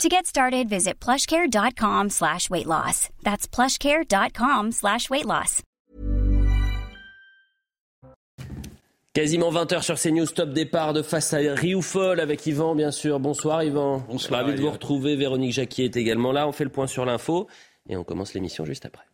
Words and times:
To 0.00 0.08
get 0.08 0.26
started, 0.26 0.68
visit 0.68 0.98
plushcare.com 1.00 2.10
slash 2.10 2.50
weight 2.50 2.66
loss. 2.66 3.08
That's 3.22 3.46
plushcare.com 3.46 4.72
slash 4.72 5.08
weight 5.10 5.26
loss. 5.26 5.62
Quasiment 9.14 9.52
20h 9.52 9.82
sur 9.82 9.96
CNews, 10.00 10.26
top 10.34 10.54
départ 10.54 10.94
de 10.94 11.02
face 11.02 11.34
à 11.34 11.38
Rioufol 11.54 12.18
avec 12.18 12.46
Yvan, 12.46 12.74
bien 12.74 12.90
sûr. 12.90 13.20
Bonsoir 13.20 13.62
Yvan. 13.62 14.02
Bonsoir. 14.08 14.40
Ravi 14.40 14.56
de 14.56 14.62
vous 14.62 14.70
retrouver. 14.70 15.16
Véronique 15.16 15.52
Jacquier 15.52 15.84
est 15.84 15.96
également 15.96 16.32
là. 16.32 16.48
On 16.48 16.52
fait 16.52 16.64
le 16.64 16.70
point 16.70 16.86
sur 16.86 17.04
l'info 17.04 17.46
et 17.88 17.96
on 17.96 18.04
commence 18.04 18.32
l'émission 18.32 18.64
juste 18.64 18.86
après. 18.86 19.04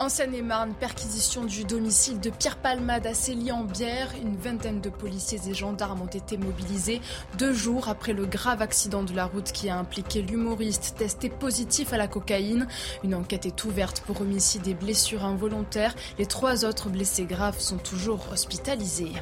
En 0.00 0.08
Seine-et-Marne, 0.08 0.72
perquisition 0.72 1.44
du 1.44 1.64
domicile 1.64 2.20
de 2.20 2.30
Pierre 2.30 2.56
Palmade 2.56 3.06
à 3.06 3.12
Célie-en-Bière. 3.12 4.10
Une 4.22 4.34
vingtaine 4.34 4.80
de 4.80 4.88
policiers 4.88 5.38
et 5.46 5.52
gendarmes 5.52 6.00
ont 6.00 6.06
été 6.06 6.38
mobilisés 6.38 7.02
deux 7.36 7.52
jours 7.52 7.90
après 7.90 8.14
le 8.14 8.24
grave 8.24 8.62
accident 8.62 9.02
de 9.02 9.14
la 9.14 9.26
route 9.26 9.52
qui 9.52 9.68
a 9.68 9.76
impliqué 9.76 10.22
l'humoriste 10.22 10.94
testé 10.96 11.28
positif 11.28 11.92
à 11.92 11.98
la 11.98 12.08
cocaïne. 12.08 12.66
Une 13.04 13.14
enquête 13.14 13.44
est 13.44 13.62
ouverte 13.64 14.00
pour 14.00 14.22
homicide 14.22 14.66
et 14.68 14.74
blessures 14.74 15.26
involontaires. 15.26 15.94
Les 16.18 16.24
trois 16.24 16.64
autres 16.64 16.88
blessés 16.88 17.26
graves 17.26 17.60
sont 17.60 17.76
toujours 17.76 18.26
hospitalisés. 18.32 19.12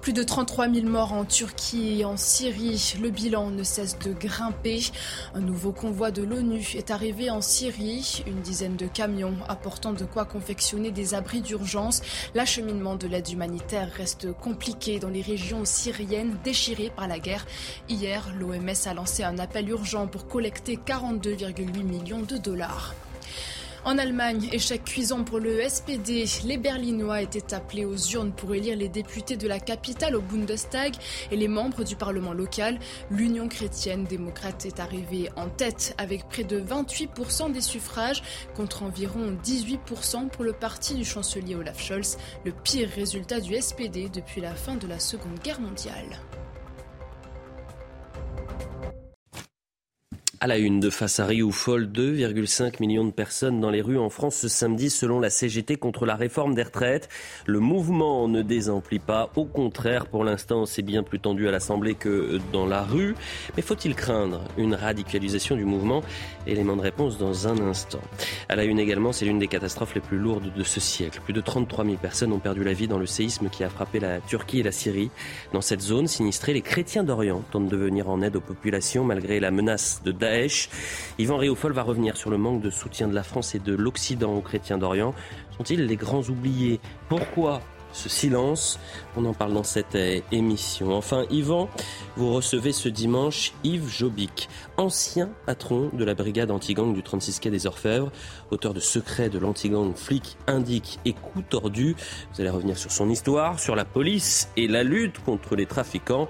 Plus 0.00 0.14
de 0.14 0.22
33 0.22 0.70
000 0.70 0.86
morts 0.86 1.12
en 1.12 1.26
Turquie 1.26 2.00
et 2.00 2.04
en 2.06 2.16
Syrie. 2.16 2.94
Le 3.02 3.10
bilan 3.10 3.50
ne 3.50 3.62
cesse 3.62 3.98
de 3.98 4.14
grimper. 4.14 4.80
Un 5.34 5.40
nouveau 5.40 5.72
convoi 5.72 6.10
de 6.10 6.22
l'ONU 6.22 6.66
est 6.74 6.90
arrivé 6.90 7.28
en 7.28 7.42
Syrie. 7.42 8.24
Une 8.26 8.40
dizaine 8.40 8.76
de 8.76 8.86
camions 8.86 9.36
apportant 9.46 9.92
de 9.92 10.06
quoi 10.06 10.24
confectionner 10.24 10.90
des 10.90 11.12
abris 11.12 11.42
d'urgence. 11.42 12.00
L'acheminement 12.34 12.96
de 12.96 13.08
l'aide 13.08 13.28
humanitaire 13.28 13.92
reste 13.92 14.32
compliqué 14.32 15.00
dans 15.00 15.10
les 15.10 15.22
régions 15.22 15.66
syriennes 15.66 16.38
déchirées 16.44 16.92
par 16.96 17.06
la 17.06 17.18
guerre. 17.18 17.44
Hier, 17.90 18.26
l'OMS 18.38 18.86
a 18.86 18.94
lancé 18.94 19.22
un 19.22 19.38
appel 19.38 19.68
urgent 19.68 20.06
pour 20.06 20.28
collecter 20.28 20.76
42,8 20.76 21.82
millions 21.82 22.22
de 22.22 22.38
dollars. 22.38 22.94
En 23.82 23.96
Allemagne, 23.96 24.46
échec 24.52 24.84
cuisant 24.84 25.24
pour 25.24 25.38
le 25.38 25.66
SPD. 25.66 26.26
Les 26.44 26.58
Berlinois 26.58 27.22
étaient 27.22 27.54
appelés 27.54 27.86
aux 27.86 27.96
urnes 27.96 28.32
pour 28.32 28.54
élire 28.54 28.76
les 28.76 28.90
députés 28.90 29.38
de 29.38 29.48
la 29.48 29.58
capitale 29.58 30.16
au 30.16 30.20
Bundestag 30.20 30.94
et 31.30 31.36
les 31.36 31.48
membres 31.48 31.82
du 31.82 31.96
Parlement 31.96 32.34
local. 32.34 32.78
L'Union 33.10 33.48
chrétienne 33.48 34.04
démocrate 34.04 34.66
est 34.66 34.80
arrivée 34.80 35.30
en 35.36 35.48
tête 35.48 35.94
avec 35.96 36.28
près 36.28 36.44
de 36.44 36.60
28% 36.60 37.52
des 37.52 37.62
suffrages 37.62 38.22
contre 38.54 38.82
environ 38.82 39.34
18% 39.42 40.28
pour 40.28 40.44
le 40.44 40.52
parti 40.52 40.94
du 40.94 41.04
chancelier 41.06 41.54
Olaf 41.54 41.82
Scholz, 41.82 42.18
le 42.44 42.52
pire 42.52 42.90
résultat 42.94 43.40
du 43.40 43.58
SPD 43.58 44.10
depuis 44.10 44.42
la 44.42 44.54
fin 44.54 44.76
de 44.76 44.86
la 44.86 44.98
Seconde 44.98 45.38
Guerre 45.42 45.60
mondiale. 45.60 46.20
À 50.42 50.46
la 50.46 50.56
une 50.56 50.80
de 50.80 50.88
face 50.88 51.20
à 51.20 51.26
Rioufol, 51.26 51.84
2,5 51.84 52.80
millions 52.80 53.04
de 53.04 53.10
personnes 53.10 53.60
dans 53.60 53.68
les 53.68 53.82
rues 53.82 53.98
en 53.98 54.08
France 54.08 54.36
ce 54.36 54.48
samedi 54.48 54.88
selon 54.88 55.20
la 55.20 55.28
CGT 55.28 55.76
contre 55.76 56.06
la 56.06 56.16
réforme 56.16 56.54
des 56.54 56.62
retraites. 56.62 57.10
Le 57.44 57.60
mouvement 57.60 58.26
ne 58.26 58.40
désemplit 58.40 59.00
pas, 59.00 59.28
au 59.36 59.44
contraire 59.44 60.06
pour 60.06 60.24
l'instant 60.24 60.64
c'est 60.64 60.80
bien 60.80 61.02
plus 61.02 61.20
tendu 61.20 61.46
à 61.46 61.50
l'Assemblée 61.50 61.94
que 61.94 62.40
dans 62.54 62.64
la 62.64 62.82
rue. 62.82 63.14
Mais 63.54 63.60
faut-il 63.60 63.94
craindre 63.94 64.40
une 64.56 64.74
radicalisation 64.74 65.56
du 65.56 65.66
mouvement? 65.66 66.00
Élément 66.46 66.74
de 66.74 66.80
réponse 66.80 67.18
dans 67.18 67.46
un 67.46 67.58
instant. 67.58 68.00
À 68.48 68.56
la 68.56 68.64
une 68.64 68.78
également, 68.78 69.12
c'est 69.12 69.26
l'une 69.26 69.40
des 69.40 69.46
catastrophes 69.46 69.94
les 69.94 70.00
plus 70.00 70.16
lourdes 70.16 70.54
de 70.56 70.62
ce 70.62 70.80
siècle. 70.80 71.20
Plus 71.22 71.34
de 71.34 71.42
33 71.42 71.84
000 71.84 71.96
personnes 71.98 72.32
ont 72.32 72.38
perdu 72.38 72.64
la 72.64 72.72
vie 72.72 72.88
dans 72.88 72.98
le 72.98 73.04
séisme 73.04 73.50
qui 73.50 73.62
a 73.62 73.68
frappé 73.68 74.00
la 74.00 74.20
Turquie 74.22 74.60
et 74.60 74.62
la 74.62 74.72
Syrie. 74.72 75.10
Dans 75.52 75.60
cette 75.60 75.82
zone 75.82 76.06
sinistrée, 76.06 76.54
les 76.54 76.62
chrétiens 76.62 77.04
d'Orient 77.04 77.44
tentent 77.50 77.68
de 77.68 77.76
venir 77.76 78.08
en 78.08 78.22
aide 78.22 78.36
aux 78.36 78.40
populations 78.40 79.04
malgré 79.04 79.38
la 79.38 79.50
menace 79.50 80.00
de 80.02 80.12
Daesh 80.12 80.29
Yvan 81.18 81.36
Réaufol 81.36 81.72
va 81.72 81.82
revenir 81.82 82.16
sur 82.16 82.30
le 82.30 82.38
manque 82.38 82.62
de 82.62 82.70
soutien 82.70 83.08
de 83.08 83.14
la 83.14 83.22
France 83.22 83.54
et 83.54 83.58
de 83.58 83.74
l'Occident 83.74 84.34
aux 84.34 84.40
chrétiens 84.40 84.78
d'Orient. 84.78 85.14
Sont-ils 85.56 85.84
les 85.84 85.96
grands 85.96 86.22
oubliés? 86.22 86.80
Pourquoi 87.08 87.60
ce 87.92 88.08
silence? 88.08 88.78
On 89.16 89.24
en 89.24 89.34
parle 89.34 89.52
dans 89.52 89.64
cette 89.64 89.94
euh, 89.94 90.20
émission. 90.32 90.94
Enfin, 90.94 91.24
Yvan, 91.30 91.68
vous 92.16 92.32
recevez 92.32 92.72
ce 92.72 92.88
dimanche 92.88 93.52
Yves 93.64 93.88
Jobic, 93.88 94.48
ancien 94.76 95.30
patron 95.46 95.90
de 95.92 96.04
la 96.04 96.14
brigade 96.14 96.50
anti-gang 96.50 96.94
du 96.94 97.02
36 97.02 97.40
quai 97.40 97.50
des 97.50 97.66
Orfèvres, 97.66 98.10
auteur 98.50 98.74
de 98.74 98.80
Secrets 98.80 99.28
de 99.28 99.38
l'anti-gang 99.38 99.94
flic, 99.96 100.36
indique 100.46 100.98
et 101.04 101.12
coup 101.12 101.42
tordu. 101.42 101.96
Vous 102.32 102.40
allez 102.40 102.50
revenir 102.50 102.78
sur 102.78 102.92
son 102.92 103.10
histoire, 103.10 103.58
sur 103.58 103.74
la 103.74 103.84
police 103.84 104.48
et 104.56 104.68
la 104.68 104.82
lutte 104.82 105.18
contre 105.24 105.56
les 105.56 105.66
trafiquants. 105.66 106.28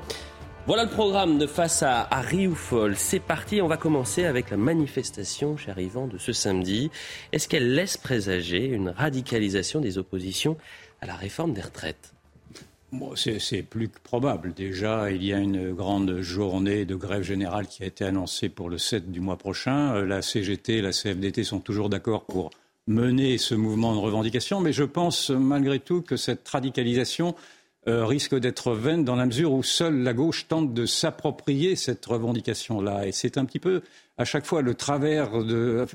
Voilà 0.66 0.84
le 0.84 0.90
programme 0.90 1.38
de 1.38 1.46
face 1.46 1.82
à, 1.82 2.06
à 2.10 2.20
Rioufol. 2.20 2.94
C'est 2.96 3.18
parti, 3.18 3.60
on 3.60 3.66
va 3.66 3.76
commencer 3.76 4.24
avec 4.24 4.50
la 4.50 4.56
manifestation, 4.56 5.56
cher 5.56 5.78
Yvan, 5.78 6.06
de 6.06 6.18
ce 6.18 6.32
samedi. 6.32 6.90
Est-ce 7.32 7.48
qu'elle 7.48 7.74
laisse 7.74 7.96
présager 7.96 8.66
une 8.66 8.90
radicalisation 8.90 9.80
des 9.80 9.98
oppositions 9.98 10.56
à 11.00 11.06
la 11.06 11.14
réforme 11.16 11.54
des 11.54 11.62
retraites? 11.62 12.12
C'est 13.14 13.62
plus 13.62 13.88
que 13.88 13.98
probable. 14.00 14.52
Déjà, 14.52 15.10
il 15.10 15.24
y 15.24 15.32
a 15.32 15.38
une 15.38 15.72
grande 15.72 16.20
journée 16.20 16.84
de 16.84 16.94
grève 16.96 17.22
générale 17.22 17.66
qui 17.66 17.82
a 17.82 17.86
été 17.86 18.04
annoncée 18.04 18.48
pour 18.48 18.68
le 18.68 18.78
7 18.78 19.10
du 19.10 19.20
mois 19.20 19.38
prochain. 19.38 19.94
Euh, 19.94 20.06
La 20.06 20.22
CGT 20.22 20.78
et 20.78 20.82
la 20.82 20.90
CFDT 20.90 21.44
sont 21.44 21.60
toujours 21.60 21.88
d'accord 21.88 22.24
pour 22.24 22.50
mener 22.88 23.38
ce 23.38 23.54
mouvement 23.54 23.94
de 23.94 24.00
revendication, 24.00 24.60
mais 24.60 24.72
je 24.72 24.82
pense 24.82 25.30
malgré 25.30 25.78
tout 25.78 26.02
que 26.02 26.16
cette 26.16 26.46
radicalisation 26.48 27.36
euh, 27.90 28.06
risque 28.06 28.34
d'être 28.34 28.72
vaine 28.72 29.04
dans 29.04 29.16
la 29.16 29.26
mesure 29.26 29.52
où 29.52 29.62
seule 29.62 30.02
la 30.02 30.14
gauche 30.14 30.48
tente 30.48 30.72
de 30.72 30.86
s'approprier 30.86 31.76
cette 31.76 32.04
revendication-là. 32.06 33.06
Et 33.06 33.12
c'est 33.12 33.36
un 33.36 33.44
petit 33.44 33.58
peu 33.58 33.82
à 34.16 34.24
chaque 34.24 34.46
fois 34.46 34.62
le 34.62 34.74
travers 34.74 35.44
de 35.44 35.86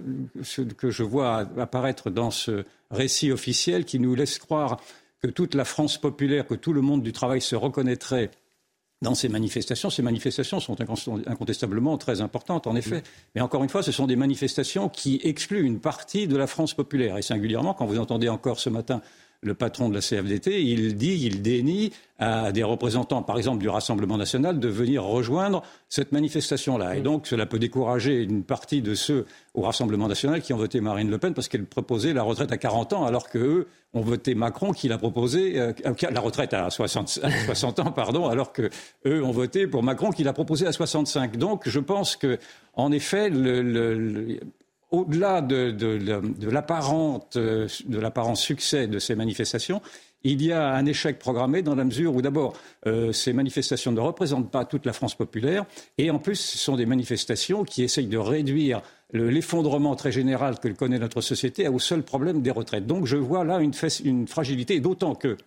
ce 0.44 0.62
que 0.62 0.92
je 0.92 1.04
vois 1.04 1.48
apparaître 1.58 2.10
dans 2.10 2.32
ce 2.32 2.66
récit 2.92 3.32
officiel 3.32 3.86
qui 3.86 4.00
nous 4.00 4.16
laisse 4.16 4.38
croire 4.38 4.78
que 5.22 5.28
toute 5.28 5.56
la 5.56 5.66
France 5.66 5.98
populaire, 5.98 6.46
que 6.46 6.56
tout 6.56 6.74
le 6.74 6.82
monde 6.82 7.02
du 7.02 7.12
travail 7.12 7.42
se 7.42 7.56
reconnaîtrait 7.56 8.32
dans 9.02 9.16
ces 9.16 9.30
manifestations. 9.30 9.90
Ces 9.90 10.02
manifestations 10.02 10.60
sont 10.60 10.78
incontestablement 11.28 11.98
très 11.98 12.22
importantes, 12.22 12.68
en 12.68 12.76
effet. 12.76 13.04
Mais 13.36 13.42
encore 13.42 13.64
une 13.64 13.70
fois, 13.70 13.84
ce 13.84 13.92
sont 13.92 14.08
des 14.08 14.16
manifestations 14.16 14.90
qui 14.90 15.20
excluent 15.24 15.66
une 15.66 15.80
partie 15.80 16.28
de 16.28 16.38
la 16.38 16.48
France 16.48 16.74
populaire. 16.74 17.18
Et 17.18 17.22
singulièrement, 17.22 17.74
quand 17.74 17.86
vous 17.86 18.00
entendez 18.00 18.30
encore 18.30 18.60
ce 18.60 18.70
matin 18.70 19.02
le 19.46 19.54
patron 19.54 19.90
de 19.90 19.94
la 19.94 20.02
CFDT, 20.02 20.64
il 20.64 20.96
dit, 20.96 21.20
il 21.24 21.42
dénie 21.42 21.92
à 22.18 22.52
des 22.52 22.64
représentants, 22.64 23.22
par 23.22 23.38
exemple 23.38 23.60
du 23.60 23.70
Rassemblement 23.70 24.18
national, 24.18 24.60
de 24.60 24.68
venir 24.68 25.04
rejoindre 25.04 25.62
cette 25.90 26.12
manifestation-là. 26.12 26.96
Et 26.96 27.02
donc, 27.02 27.28
cela 27.28 27.46
peut 27.46 27.60
décourager 27.60 28.24
une 28.24 28.44
partie 28.44 28.82
de 28.82 28.96
ceux 28.96 29.26
au 29.54 29.62
Rassemblement 29.62 30.08
national 30.08 30.42
qui 30.42 30.54
ont 30.54 30.58
voté 30.58 30.82
Marine 30.82 31.10
Le 31.10 31.18
Pen 31.18 31.34
parce 31.34 31.48
qu'elle 31.48 31.66
proposait 31.66 32.14
la 32.14 32.24
retraite 32.24 32.52
à 32.52 32.58
40 32.58 32.94
ans, 32.94 33.06
alors 33.06 33.30
qu'eux 33.30 33.68
ont 33.94 34.02
voté 34.02 34.34
Macron 34.34 34.72
qui 34.72 34.88
l'a 34.88 34.98
proposé, 34.98 35.60
euh, 35.60 35.74
la 36.10 36.20
retraite 36.22 36.54
à 36.54 36.70
60, 36.70 37.20
à 37.22 37.32
60 37.46 37.80
ans, 37.80 37.92
pardon, 37.92 38.28
alors 38.28 38.52
qu'eux 38.52 38.72
ont 39.06 39.32
voté 39.32 39.68
pour 39.68 39.84
Macron 39.84 40.10
qui 40.12 40.24
l'a 40.24 40.34
proposé 40.34 40.66
à 40.66 40.72
65. 40.72 41.38
Donc, 41.38 41.70
je 41.70 41.80
pense 41.80 42.16
que, 42.16 42.40
en 42.74 42.92
effet, 42.92 43.30
le, 43.30 43.62
le 43.62 44.40
au-delà 44.92 45.42
de, 45.42 45.72
de, 45.72 45.98
de 45.98 46.50
l'apparent 46.50 48.36
succès 48.36 48.88
de 48.88 49.00
ces 49.00 49.16
manifestations, 49.16 49.82
il 50.26 50.42
y 50.42 50.52
a 50.52 50.74
un 50.74 50.86
échec 50.88 51.20
programmé 51.20 51.62
dans 51.62 51.76
la 51.76 51.84
mesure 51.84 52.16
où 52.16 52.22
d'abord 52.22 52.54
euh, 52.88 53.12
ces 53.12 53.32
manifestations 53.32 53.92
ne 53.92 54.00
représentent 54.00 54.52
pas 54.52 54.66
toute 54.66 54.86
la 54.86 54.94
France 54.94 55.14
populaire 55.14 55.66
et 56.00 56.10
en 56.10 56.18
plus 56.18 56.36
ce 56.36 56.58
sont 56.58 56.76
des 56.76 56.88
manifestations 56.88 57.64
qui 57.64 57.84
essayent 57.84 58.08
de 58.08 58.18
réduire 58.18 58.82
l'effondrement 59.14 59.96
très 59.96 60.12
général 60.12 60.60
que 60.60 60.68
connaît 60.70 60.98
notre 60.98 61.22
société 61.22 61.68
au 61.68 61.78
seul 61.78 62.02
problème 62.02 62.42
des 62.42 62.50
retraites. 62.50 62.88
Donc 62.88 63.06
je 63.06 63.18
vois 63.18 63.44
là 63.46 63.60
une, 63.60 63.74
une 64.04 64.28
fragilité, 64.28 64.80
d'autant 64.80 65.14
que 65.14 65.38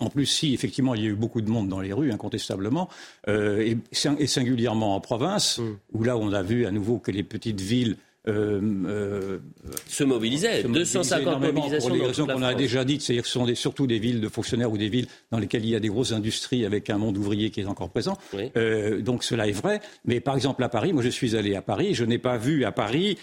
en 0.00 0.10
plus, 0.10 0.26
si 0.26 0.54
effectivement 0.54 0.94
il 0.94 1.02
y 1.02 1.06
a 1.06 1.10
eu 1.10 1.14
beaucoup 1.14 1.40
de 1.40 1.50
monde 1.50 1.68
dans 1.68 1.80
les 1.80 1.92
rues, 1.92 2.12
incontestablement, 2.12 2.88
euh, 3.26 3.60
et, 3.60 3.76
et, 4.18 4.26
singulièrement 4.28 4.94
en 4.94 5.00
province, 5.00 5.58
mm. 5.58 5.76
où 5.92 6.04
là 6.04 6.16
on 6.16 6.32
a 6.32 6.42
vu 6.42 6.66
à 6.66 6.70
nouveau 6.70 6.98
que 6.98 7.10
les 7.10 7.24
petites 7.24 7.60
villes 7.60 7.96
euh, 8.26 8.60
euh, 8.86 9.38
se 9.86 10.02
mobilisaient. 10.04 10.64
250 10.64 11.40
mobilisations. 11.40 11.88
Pour 11.88 11.96
les 11.96 12.04
raisons 12.04 12.26
qu'on 12.26 12.42
a 12.42 12.54
déjà 12.54 12.84
dites, 12.84 13.00
c'est-à-dire 13.02 13.22
que 13.22 13.28
ce 13.28 13.34
sont 13.34 13.46
surtout 13.54 13.86
des 13.86 13.98
villes 13.98 14.20
de 14.20 14.28
fonctionnaires 14.28 14.70
ou 14.70 14.76
des 14.76 14.88
villes 14.88 15.06
dans 15.30 15.38
lesquelles 15.38 15.64
il 15.64 15.70
y 15.70 15.76
a 15.76 15.80
des 15.80 15.88
grosses 15.88 16.12
industries 16.12 16.66
avec 16.66 16.90
un 16.90 16.98
monde 16.98 17.16
ouvrier 17.16 17.50
qui 17.50 17.60
est 17.60 17.66
encore 17.66 17.90
présent. 17.90 18.18
Euh, 18.56 19.00
donc 19.00 19.24
cela 19.24 19.46
est 19.48 19.52
vrai. 19.52 19.80
Mais 20.04 20.20
par 20.20 20.34
exemple 20.34 20.62
à 20.62 20.68
Paris, 20.68 20.92
moi 20.92 21.02
je 21.02 21.08
suis 21.08 21.36
allé 21.36 21.54
à 21.54 21.62
Paris, 21.62 21.94
je 21.94 22.04
n'ai 22.04 22.18
pas 22.18 22.36
vu 22.36 22.64
à 22.64 22.72
Paris 22.72 23.16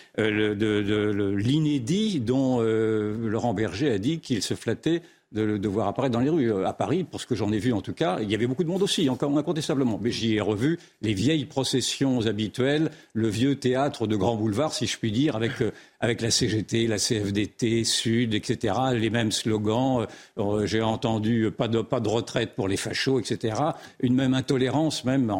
l'inédit 1.37 2.19
dont 2.19 2.61
Laurent 2.61 3.53
Berger 3.53 3.91
a 3.91 3.97
dit 3.97 4.19
qu'il 4.19 4.41
se 4.41 4.53
flattait 4.55 5.01
de 5.35 5.67
voir 5.67 5.87
apparaître 5.87 6.13
dans 6.13 6.21
les 6.21 6.29
rues. 6.29 6.51
Euh, 6.51 6.65
à 6.65 6.73
Paris, 6.73 7.03
pour 7.03 7.21
ce 7.21 7.27
que 7.27 7.35
j'en 7.35 7.51
ai 7.51 7.59
vu 7.59 7.73
en 7.73 7.81
tout 7.81 7.93
cas, 7.93 8.19
il 8.21 8.29
y 8.29 8.35
avait 8.35 8.47
beaucoup 8.47 8.63
de 8.63 8.69
monde 8.69 8.81
aussi, 8.81 9.09
encore 9.09 9.37
incontestablement. 9.37 9.99
Mais 10.01 10.11
j'y 10.11 10.35
ai 10.35 10.41
revu 10.41 10.79
les 11.01 11.13
vieilles 11.13 11.45
processions 11.45 12.25
habituelles, 12.25 12.91
le 13.13 13.27
vieux 13.27 13.55
théâtre 13.55 14.07
de 14.07 14.15
Grand 14.15 14.35
Boulevard, 14.35 14.73
si 14.73 14.87
je 14.87 14.97
puis 14.97 15.11
dire, 15.11 15.35
avec, 15.35 15.61
euh, 15.61 15.71
avec 16.05 16.21
la 16.21 16.31
CGT, 16.31 16.87
la 16.87 16.97
CFDT, 16.97 17.83
Sud, 17.83 18.33
etc., 18.33 18.75
les 18.93 19.09
mêmes 19.09 19.31
slogans. 19.31 20.07
Euh, 20.37 20.65
j'ai 20.65 20.81
entendu 20.81 21.51
pas 21.55 21.67
de, 21.67 21.81
pas 21.81 21.99
de 21.99 22.07
retraite 22.07 22.55
pour 22.55 22.67
les 22.67 22.77
fachos, 22.77 23.19
etc. 23.19 23.55
Une 23.99 24.15
même 24.15 24.33
intolérance, 24.33 25.03
même 25.03 25.31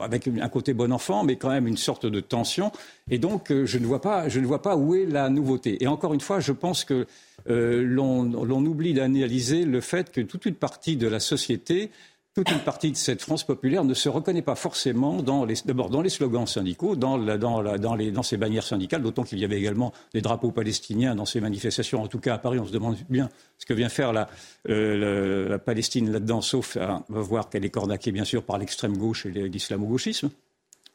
avec 0.00 0.28
un 0.28 0.48
côté 0.48 0.74
bon 0.74 0.92
enfant, 0.92 1.22
mais 1.24 1.36
quand 1.36 1.50
même 1.50 1.66
une 1.66 1.76
sorte 1.76 2.06
de 2.06 2.20
tension. 2.20 2.72
Et 3.10 3.18
donc, 3.18 3.52
je 3.52 3.78
ne 3.78 3.86
vois 3.86 4.00
pas, 4.00 4.28
je 4.28 4.40
ne 4.40 4.46
vois 4.46 4.62
pas 4.62 4.76
où 4.76 4.94
est 4.94 5.06
la 5.06 5.28
nouveauté. 5.28 5.82
Et 5.82 5.86
encore 5.86 6.14
une 6.14 6.20
fois, 6.20 6.40
je 6.40 6.52
pense 6.52 6.84
que 6.84 7.06
euh, 7.48 7.82
l'on 7.82 8.64
oublie 8.64 8.94
d'analyser 8.94 9.64
le 9.64 9.80
fait 9.80 10.10
que 10.10 10.20
toute 10.20 10.46
une 10.46 10.54
partie 10.54 10.96
de 10.96 11.06
la 11.06 11.20
société 11.20 11.90
toute 12.36 12.50
une 12.50 12.60
partie 12.60 12.92
de 12.92 12.96
cette 12.98 13.22
France 13.22 13.44
populaire 13.44 13.82
ne 13.82 13.94
se 13.94 14.10
reconnaît 14.10 14.42
pas 14.42 14.56
forcément 14.56 15.22
d'abord 15.22 15.88
dans 15.88 16.02
les 16.02 16.10
slogans 16.10 16.46
syndicaux, 16.46 16.94
dans, 16.94 17.16
dans, 17.16 18.22
ces 18.22 18.36
bannières 18.36 18.66
syndicales, 18.66 19.00
d'autant 19.00 19.22
qu'il 19.22 19.38
y 19.38 19.44
avait 19.44 19.56
également 19.56 19.94
des 20.12 20.20
drapeaux 20.20 20.50
palestiniens 20.50 21.14
dans 21.14 21.24
ces 21.24 21.40
manifestations. 21.40 22.02
En 22.02 22.08
tout 22.08 22.18
cas, 22.18 22.34
à 22.34 22.38
Paris, 22.38 22.58
on 22.58 22.66
se 22.66 22.72
demande 22.72 22.98
bien 23.08 23.30
ce 23.56 23.64
que 23.64 23.72
vient 23.72 23.88
faire 23.88 24.12
la, 24.12 24.28
euh, 24.68 25.56
Palestine 25.56 26.12
là-dedans, 26.12 26.42
sauf 26.42 26.76
à 26.76 27.02
voir 27.08 27.48
qu'elle 27.48 27.64
est 27.64 27.70
cornaquée, 27.70 28.12
bien 28.12 28.24
sûr, 28.24 28.42
par 28.42 28.58
l'extrême 28.58 28.98
gauche 28.98 29.24
et 29.24 29.30
l'islamo-gauchisme. 29.30 30.28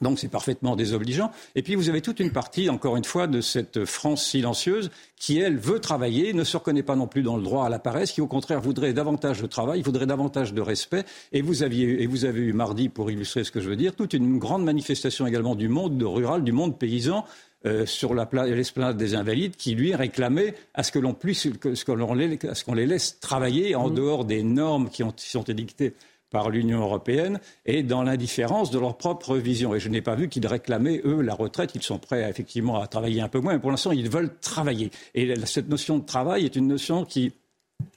Donc 0.01 0.19
c'est 0.19 0.27
parfaitement 0.27 0.75
désobligeant. 0.75 1.31
Et 1.56 1.62
puis 1.62 1.75
vous 1.75 1.89
avez 1.89 2.01
toute 2.01 2.19
une 2.19 2.31
partie, 2.31 2.69
encore 2.69 2.98
une 2.98 3.03
fois, 3.03 3.27
de 3.27 3.42
cette 3.42 3.86
France 3.86 4.25
silencieuse 4.25 4.92
qui, 5.15 5.39
elle, 5.39 5.57
veut 5.57 5.80
travailler, 5.80 6.33
ne 6.33 6.44
se 6.44 6.57
reconnaît 6.57 6.81
pas 6.81 6.95
non 6.95 7.06
plus 7.06 7.21
dans 7.21 7.38
le 7.38 7.44
droit 7.44 7.65
à 7.65 7.69
la 7.69 7.77
paresse, 7.77 8.12
qui 8.12 8.21
au 8.21 8.27
contraire 8.27 8.59
voudrait 8.59 8.94
davantage 8.94 9.42
de 9.42 9.48
travail, 9.48 9.83
voudrait 9.83 10.07
davantage 10.07 10.53
de 10.53 10.62
respect. 10.62 11.06
Et 11.31 11.42
vous, 11.42 11.62
aviez, 11.62 12.01
et 12.01 12.07
vous 12.07 12.25
avez 12.25 12.42
eu 12.42 12.53
mardi, 12.53 12.89
pour 12.89 13.12
illustrer 13.12 13.44
ce 13.44 13.51
que 13.51 13.62
je 13.62 13.69
veux 13.69 13.75
dire, 13.75 13.95
toute 13.95 14.13
une 14.13 14.39
grande 14.39 14.63
manifestation 14.63 15.27
également 15.27 15.56
du 15.56 15.68
monde 15.68 16.01
rural, 16.01 16.44
du 16.44 16.51
monde 16.51 16.80
paysan, 16.80 17.24
euh, 17.68 17.86
sur 17.86 18.15
l'esplanade 18.15 18.97
des 18.97 19.13
Invalides, 19.13 19.56
qui 19.56 19.75
lui 19.75 19.94
réclamait 19.94 20.56
à 20.74 20.81
ce 20.81 20.92
que 20.92 20.97
l'on 20.97 21.13
puisse, 21.13 21.42
ce 21.42 21.86
qu'on 21.86 22.74
les, 22.74 22.88
laisse 22.88 23.19
travailler 23.19 23.75
en 23.75 23.89
mmh. 23.89 23.94
dehors 23.94 24.25
des 24.25 24.42
normes 24.42 24.89
qui, 24.89 25.04
ont, 25.04 25.12
qui 25.12 25.30
sont 25.30 25.44
édictées 25.44 25.94
par 26.31 26.50
l'Union 26.50 26.80
européenne 26.80 27.39
et 27.66 27.83
dans 27.83 28.01
l'indifférence 28.01 28.72
de 28.72 28.80
leur 28.80 28.98
propre 28.98 29.38
vision. 29.38 29.75
Et 29.75 29.80
je 29.80 29.89
n'ai 29.89 30.01
pas 30.01 30.16
vu 30.16 30.30
qu'ils 30.30 30.48
réclamaient, 30.48 31.01
eux, 31.06 31.22
la 31.22 31.36
retraite. 31.36 31.72
Ils 31.75 31.83
sont 31.83 32.00
prêts, 32.00 32.28
effectivement, 32.28 32.81
à 32.81 32.88
travailler 32.88 33.22
un 33.22 33.28
peu 33.28 33.39
moins, 33.39 33.54
mais 33.54 33.60
pour 33.60 33.69
l'instant, 33.69 33.92
ils 33.92 34.10
veulent 34.10 34.33
travailler. 34.39 34.89
Et 35.13 35.36
cette 35.45 35.69
notion 35.69 36.00
de 36.00 36.06
travail 36.06 36.45
est 36.45 36.56
une 36.56 36.68
notion 36.68 37.06
qui 37.06 37.33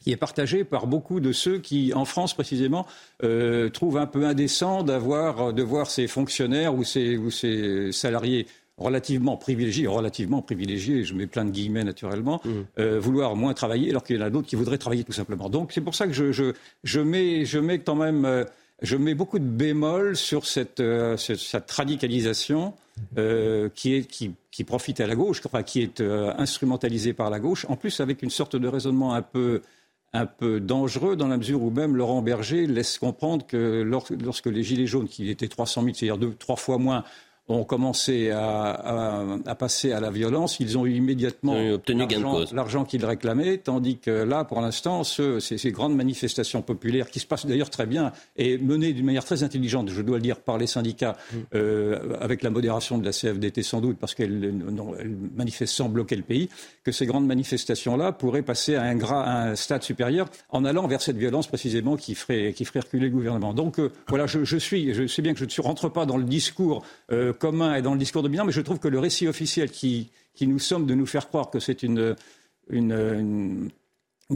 est 0.06 0.16
partagée 0.16 0.64
par 0.64 0.86
beaucoup 0.86 1.20
de 1.20 1.32
ceux 1.32 1.58
qui, 1.58 1.94
en 1.94 2.04
France 2.04 2.34
précisément, 2.34 2.86
euh, 3.22 3.70
trouvent 3.70 3.98
un 3.98 4.06
peu 4.06 4.26
indécent 4.26 4.82
de 4.82 4.94
voir 4.94 5.90
ces 5.90 6.06
fonctionnaires 6.06 6.74
ou 6.74 6.84
ces 6.84 7.92
salariés 7.92 8.46
relativement 8.76 9.36
privilégiés, 9.36 9.86
relativement 9.86 10.42
privilégiés, 10.42 11.04
je 11.04 11.14
mets 11.14 11.26
plein 11.26 11.44
de 11.44 11.50
guillemets 11.50 11.84
naturellement, 11.84 12.40
mmh. 12.44 12.50
euh, 12.78 12.98
vouloir 12.98 13.36
moins 13.36 13.54
travailler 13.54 13.90
alors 13.90 14.02
qu'il 14.02 14.16
y 14.16 14.18
en 14.18 14.22
a 14.22 14.30
d'autres 14.30 14.48
qui 14.48 14.56
voudraient 14.56 14.78
travailler 14.78 15.04
tout 15.04 15.12
simplement. 15.12 15.48
Donc 15.48 15.72
c'est 15.72 15.80
pour 15.80 15.94
ça 15.94 16.06
que 16.06 16.12
je, 16.12 16.32
je, 16.32 16.52
je, 16.82 17.00
mets, 17.00 17.44
je 17.44 17.58
mets 17.58 17.78
quand 17.78 17.94
même, 17.94 18.24
euh, 18.24 18.44
je 18.82 18.96
mets 18.96 19.14
beaucoup 19.14 19.38
de 19.38 19.44
bémols 19.44 20.16
sur 20.16 20.46
cette, 20.46 20.80
euh, 20.80 21.16
cette 21.16 21.70
radicalisation 21.70 22.74
qui, 23.74 23.94
est, 23.94 24.06
qui, 24.08 24.32
qui, 24.52 24.62
profite 24.62 25.00
à 25.00 25.08
la 25.08 25.16
gauche, 25.16 25.42
enfin 25.44 25.64
qui 25.64 25.80
est 25.80 26.00
instrumentalisée 26.00 27.12
par 27.12 27.28
la 27.28 27.40
gauche, 27.40 27.66
en 27.68 27.74
plus 27.74 27.98
avec 27.98 28.22
une 28.22 28.30
sorte 28.30 28.54
de 28.54 28.68
raisonnement 28.68 29.14
un 29.14 29.22
peu 29.22 29.62
un 30.14 30.26
peu 30.26 30.60
dangereux 30.60 31.16
dans 31.16 31.26
la 31.26 31.36
mesure 31.36 31.60
où 31.60 31.70
même 31.70 31.96
Laurent 31.96 32.22
Berger 32.22 32.68
laisse 32.68 32.98
comprendre 32.98 33.44
que 33.44 33.82
lorsque 33.82 34.46
les 34.46 34.62
Gilets 34.62 34.86
jaunes, 34.86 35.08
qui 35.08 35.28
étaient 35.28 35.48
300 35.48 35.82
000, 35.82 35.94
c'est-à-dire 35.94 36.30
trois 36.38 36.54
fois 36.54 36.78
moins, 36.78 37.02
ont 37.48 37.64
commencé 37.64 38.30
à, 38.30 39.36
passer 39.58 39.92
à 39.92 40.00
la 40.00 40.10
violence, 40.10 40.60
ils 40.60 40.78
ont 40.78 40.86
eu 40.86 40.94
immédiatement 40.94 41.54
l'argent 42.52 42.84
qu'ils 42.84 43.04
réclamaient, 43.04 43.58
tandis 43.58 43.98
que 43.98 44.10
là, 44.10 44.44
pour 44.44 44.60
l'instant, 44.62 45.04
ces, 45.04 45.40
ces, 45.40 45.70
grandes 45.70 45.94
manifestations 45.94 46.62
populaires, 46.62 47.10
qui 47.10 47.20
se 47.20 47.26
passent 47.26 47.44
d'ailleurs 47.44 47.68
très 47.68 47.86
bien 47.86 48.12
et 48.36 48.56
menées 48.56 48.94
d'une 48.94 49.04
manière 49.04 49.24
très 49.24 49.42
intelligente, 49.42 49.90
je 49.90 50.00
dois 50.00 50.16
le 50.16 50.22
dire, 50.22 50.40
par 50.40 50.56
les 50.56 50.66
syndicats, 50.66 51.16
mm. 51.32 51.36
euh, 51.54 52.16
avec 52.20 52.42
la 52.42 52.48
modération 52.48 52.96
de 52.96 53.04
la 53.04 53.12
CFDT 53.12 53.62
sans 53.62 53.82
doute, 53.82 53.98
parce 53.98 54.14
qu'elle 54.14 54.54
manifeste 55.36 55.74
sans 55.74 55.90
bloquer 55.90 56.16
le 56.16 56.22
pays, 56.22 56.48
que 56.82 56.92
ces 56.92 57.04
grandes 57.04 57.26
manifestations-là 57.26 58.12
pourraient 58.12 58.42
passer 58.42 58.74
à 58.76 58.84
un, 58.84 58.98
un, 59.02 59.54
stade 59.54 59.82
supérieur 59.82 60.28
en 60.48 60.64
allant 60.64 60.86
vers 60.86 61.02
cette 61.02 61.18
violence 61.18 61.46
précisément 61.46 61.96
qui 61.96 62.14
ferait, 62.14 62.54
qui 62.54 62.64
ferait 62.64 62.80
reculer 62.80 63.06
le 63.06 63.12
gouvernement. 63.12 63.52
Donc 63.52 63.78
euh, 63.78 63.92
voilà, 64.08 64.26
je, 64.26 64.56
suis, 64.56 64.94
je 64.94 65.06
sais 65.06 65.20
bien 65.20 65.34
que 65.34 65.40
je 65.40 65.44
ne 65.44 65.62
rentre 65.62 65.90
pas 65.90 66.06
dans 66.06 66.16
le 66.16 66.24
discours. 66.24 66.82
Euh, 67.12 67.33
commun 67.34 67.74
et 67.74 67.82
dans 67.82 67.92
le 67.92 67.98
discours 67.98 68.22
de 68.22 68.28
bilan, 68.28 68.44
mais 68.44 68.52
je 68.52 68.60
trouve 68.60 68.78
que 68.78 68.88
le 68.88 68.98
récit 68.98 69.28
officiel 69.28 69.70
qui, 69.70 70.10
qui 70.34 70.46
nous 70.46 70.58
sommes 70.58 70.86
de 70.86 70.94
nous 70.94 71.06
faire 71.06 71.28
croire 71.28 71.50
que 71.50 71.60
c'est 71.60 71.82
une, 71.82 72.16
une, 72.70 73.70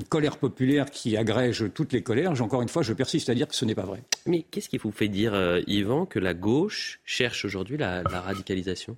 colère 0.09 0.37
populaire 0.37 0.91
qui 0.91 1.17
agrège 1.17 1.65
toutes 1.75 1.93
les 1.93 2.03
colères, 2.03 2.41
encore 2.43 2.63
une 2.63 2.69
fois, 2.69 2.83
je 2.83 2.93
persiste 2.93 3.31
à 3.31 3.35
dire 3.35 3.49
que 3.49 3.55
ce 3.55 3.65
n'est 3.65 3.75
pas 3.75 3.87
vrai. 3.87 4.03
Mais 4.27 4.45
qu'est-ce 4.51 4.69
qui 4.69 4.79
vous 4.79 4.93
fait 4.93 5.09
dire, 5.09 5.35
euh, 5.35 5.61
Yvan, 5.67 6.07
que 6.07 6.19
la 6.19 6.35
gauche 6.35 7.01
cherche 7.05 7.45
aujourd'hui 7.45 7.77
la, 7.77 8.03
radicalisation? 8.03 8.97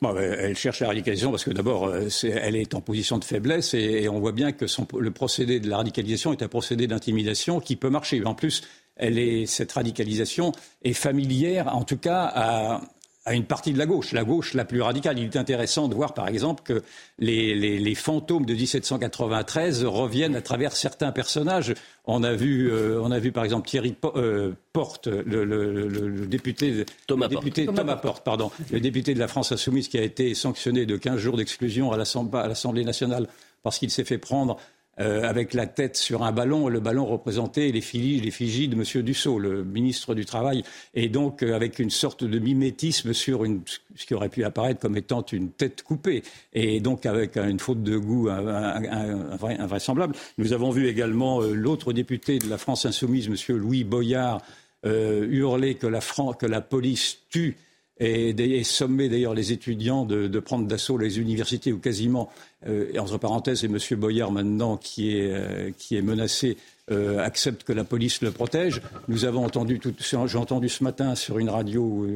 Bah, 0.00 0.14
elle 0.18 0.56
cherche 0.56 0.80
la 0.80 0.88
radicalisation 0.88 1.30
parce 1.30 1.44
que 1.44 1.50
d'abord, 1.50 1.86
euh, 1.86 2.08
elle 2.24 2.56
est 2.56 2.74
en 2.74 2.80
position 2.80 3.18
de 3.18 3.24
faiblesse 3.24 3.74
et, 3.74 4.08
on 4.08 4.20
voit 4.20 4.32
bien 4.32 4.52
que 4.52 4.66
le 4.98 5.10
procédé 5.10 5.60
de 5.60 5.68
la 5.68 5.78
radicalisation 5.78 6.32
est 6.32 6.42
un 6.42 6.48
procédé 6.48 6.86
d'intimidation 6.86 7.60
qui 7.60 7.76
peut 7.76 7.90
marcher. 7.90 8.24
En 8.24 8.34
plus, 8.34 8.62
elle 8.96 9.18
est, 9.18 9.46
cette 9.46 9.72
radicalisation 9.72 10.52
est 10.82 10.92
familière, 10.92 11.74
en 11.74 11.84
tout 11.84 11.96
cas, 11.96 12.30
à, 12.34 12.80
à 13.26 13.34
une 13.34 13.44
partie 13.44 13.72
de 13.72 13.78
la 13.78 13.86
gauche, 13.86 14.12
la 14.12 14.24
gauche 14.24 14.54
la 14.54 14.64
plus 14.64 14.80
radicale. 14.80 15.18
Il 15.18 15.24
est 15.24 15.36
intéressant 15.36 15.88
de 15.88 15.94
voir, 15.94 16.14
par 16.14 16.28
exemple, 16.28 16.62
que 16.64 16.82
les, 17.18 17.54
les, 17.54 17.78
les 17.78 17.94
fantômes 17.94 18.46
de 18.46 18.54
1793 18.54 19.84
reviennent 19.84 20.36
à 20.36 20.40
travers 20.40 20.74
certains 20.74 21.12
personnages. 21.12 21.74
On 22.06 22.22
a 22.22 22.32
vu, 22.32 22.70
euh, 22.72 23.00
on 23.02 23.10
a 23.10 23.18
vu 23.18 23.30
par 23.30 23.44
exemple 23.44 23.68
Thierry 23.68 23.94
euh, 24.16 24.52
Porte, 24.72 25.06
le, 25.06 25.44
le, 25.44 25.88
le, 25.88 26.26
député, 26.26 26.86
Thomas, 27.06 27.28
député 27.28 27.66
Porte. 27.66 27.76
Thomas 27.76 27.96
Porte, 27.96 28.24
pardon, 28.24 28.50
le 28.72 28.80
député 28.80 29.12
de 29.12 29.18
la 29.18 29.28
France 29.28 29.52
insoumise 29.52 29.88
qui 29.88 29.98
a 29.98 30.02
été 30.02 30.34
sanctionné 30.34 30.86
de 30.86 30.96
15 30.96 31.18
jours 31.18 31.36
d'exclusion 31.36 31.92
à 31.92 31.98
l'Assemblée 31.98 32.84
nationale 32.84 33.28
parce 33.62 33.78
qu'il 33.78 33.90
s'est 33.90 34.04
fait 34.04 34.18
prendre 34.18 34.56
euh, 35.00 35.22
avec 35.22 35.54
la 35.54 35.66
tête 35.66 35.96
sur 35.96 36.24
un 36.24 36.32
ballon. 36.32 36.68
Le 36.68 36.78
ballon 36.78 37.06
représentait 37.06 37.72
les 37.72 37.80
figies, 37.80 38.20
de 38.68 38.74
M. 38.74 39.02
Dussault, 39.02 39.38
le 39.38 39.64
ministre 39.64 40.14
du 40.14 40.26
Travail, 40.26 40.62
et 40.94 41.08
donc 41.08 41.42
euh, 41.42 41.54
avec 41.54 41.78
une 41.78 41.88
sorte 41.88 42.22
de 42.22 42.38
mimétisme 42.38 43.14
sur 43.14 43.46
ce 43.94 44.04
qui 44.04 44.12
aurait 44.12 44.28
pu 44.28 44.44
apparaître 44.44 44.80
comme 44.80 44.98
étant 44.98 45.22
une 45.22 45.52
tête 45.52 45.82
coupée, 45.82 46.22
et 46.52 46.80
donc 46.80 47.06
avec 47.06 47.38
une 47.38 47.58
faute 47.58 47.82
de 47.82 47.96
goût 47.96 48.28
invraisemblable. 48.28 50.14
Nous 50.36 50.52
avons 50.52 50.70
vu 50.70 50.86
également 50.86 51.40
euh, 51.40 51.54
l'autre 51.54 51.94
député 51.94 52.38
de 52.38 52.50
la 52.50 52.58
France 52.58 52.84
insoumise, 52.84 53.28
M. 53.28 53.56
Louis 53.56 53.84
Boyard, 53.84 54.42
hurler 54.84 55.76
que 55.76 55.86
la, 55.86 56.60
police 56.60 57.20
tue 57.30 57.56
et, 58.00 58.64
sommer 58.64 59.08
d'ailleurs 59.08 59.34
les 59.34 59.52
étudiants 59.52 60.04
de, 60.04 60.40
prendre 60.40 60.66
d'assaut 60.66 60.98
les 60.98 61.18
universités 61.18 61.72
ou 61.72 61.78
quasiment, 61.78 62.30
et 62.66 62.98
entre 62.98 63.18
parenthèses, 63.18 63.64
et 63.64 63.68
M. 63.68 63.78
Boyard 63.98 64.32
maintenant 64.32 64.76
qui 64.76 65.16
est, 65.16 65.30
euh, 65.32 66.02
menacé 66.02 66.56
euh, 66.90 67.24
accepte 67.24 67.64
que 67.64 67.72
la 67.72 67.84
police 67.84 68.20
le 68.20 68.30
protège. 68.30 68.82
Nous 69.08 69.24
avons 69.24 69.44
entendu, 69.44 69.80
j'ai 70.06 70.38
entendu 70.38 70.68
ce 70.68 70.84
matin 70.84 71.14
sur 71.14 71.38
une 71.38 71.48
radio 71.48 72.06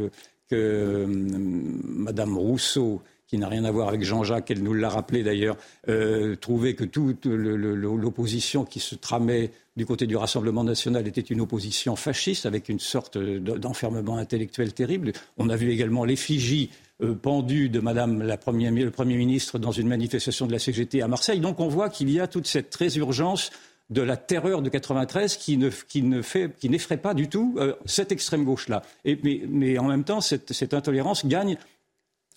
que 0.51 1.07
Mme 1.07 2.37
Rousseau 2.37 3.01
qui 3.27 3.39
n'a 3.39 3.49
rien 3.49 3.65
à 3.65 3.71
voir 3.71 3.89
avec 3.89 4.03
Jean-Jacques, 4.03 4.51
elle 4.51 4.63
nous 4.63 4.75
l'a 4.75 4.89
rappelé 4.89 5.23
d'ailleurs, 5.23 5.57
euh, 5.89 6.37
trouvait 6.37 6.75
que 6.75 6.85
toute 6.85 7.27
l'opposition 7.27 8.65
qui 8.65 8.81
se 8.81 8.95
tramait 8.95 9.51
du 9.77 9.87
côté 9.87 10.07
du 10.07 10.17
Rassemblement 10.17 10.63
national 10.63 11.07
était 11.09 11.21
une 11.21 11.41
opposition 11.41 11.97
fasciste 11.97 12.47
avec 12.47 12.69
une 12.69 12.79
sorte 12.79 13.19
d'enfermement 13.19 14.19
intellectuel 14.19 14.73
terrible. 14.73 15.13
On 15.39 15.49
a 15.49 15.57
vu 15.57 15.71
également 15.71 16.05
l'effigie 16.05 16.71
euh, 17.03 17.15
pendue 17.15 17.69
de 17.69 17.81
Madame 17.81 18.23
la 18.23 18.37
première, 18.37 18.71
le 18.71 18.91
Premier 18.91 19.17
ministre 19.17 19.59
dans 19.59 19.73
une 19.73 19.89
manifestation 19.89 20.47
de 20.47 20.53
la 20.53 20.59
CGT 20.59 21.03
à 21.03 21.09
Marseille. 21.09 21.41
Donc 21.41 21.59
on 21.61 21.69
voit 21.69 21.89
qu'il 21.91 22.11
y 22.11 22.21
a 22.21 22.29
toute 22.29 22.47
cette 22.47 22.75
résurgence 22.75 23.51
de 23.91 24.01
la 24.01 24.17
terreur 24.17 24.63
de 24.63 24.69
93 24.69 25.37
qui 25.37 25.57
ne, 25.57 25.71
qui 25.71 26.03
ne 26.03 26.23
fait, 26.23 26.57
qui 26.57 26.69
n'effraie 26.69 26.97
pas 26.97 27.15
du 27.15 27.29
tout 27.29 27.57
euh, 27.59 27.75
cette 27.85 28.13
extrême 28.13 28.45
gauche-là. 28.45 28.83
Mais, 29.05 29.43
mais, 29.49 29.79
en 29.79 29.89
même 29.89 30.05
temps, 30.05 30.21
cette, 30.21 30.53
cette 30.53 30.73
intolérance 30.73 31.27
gagne 31.27 31.59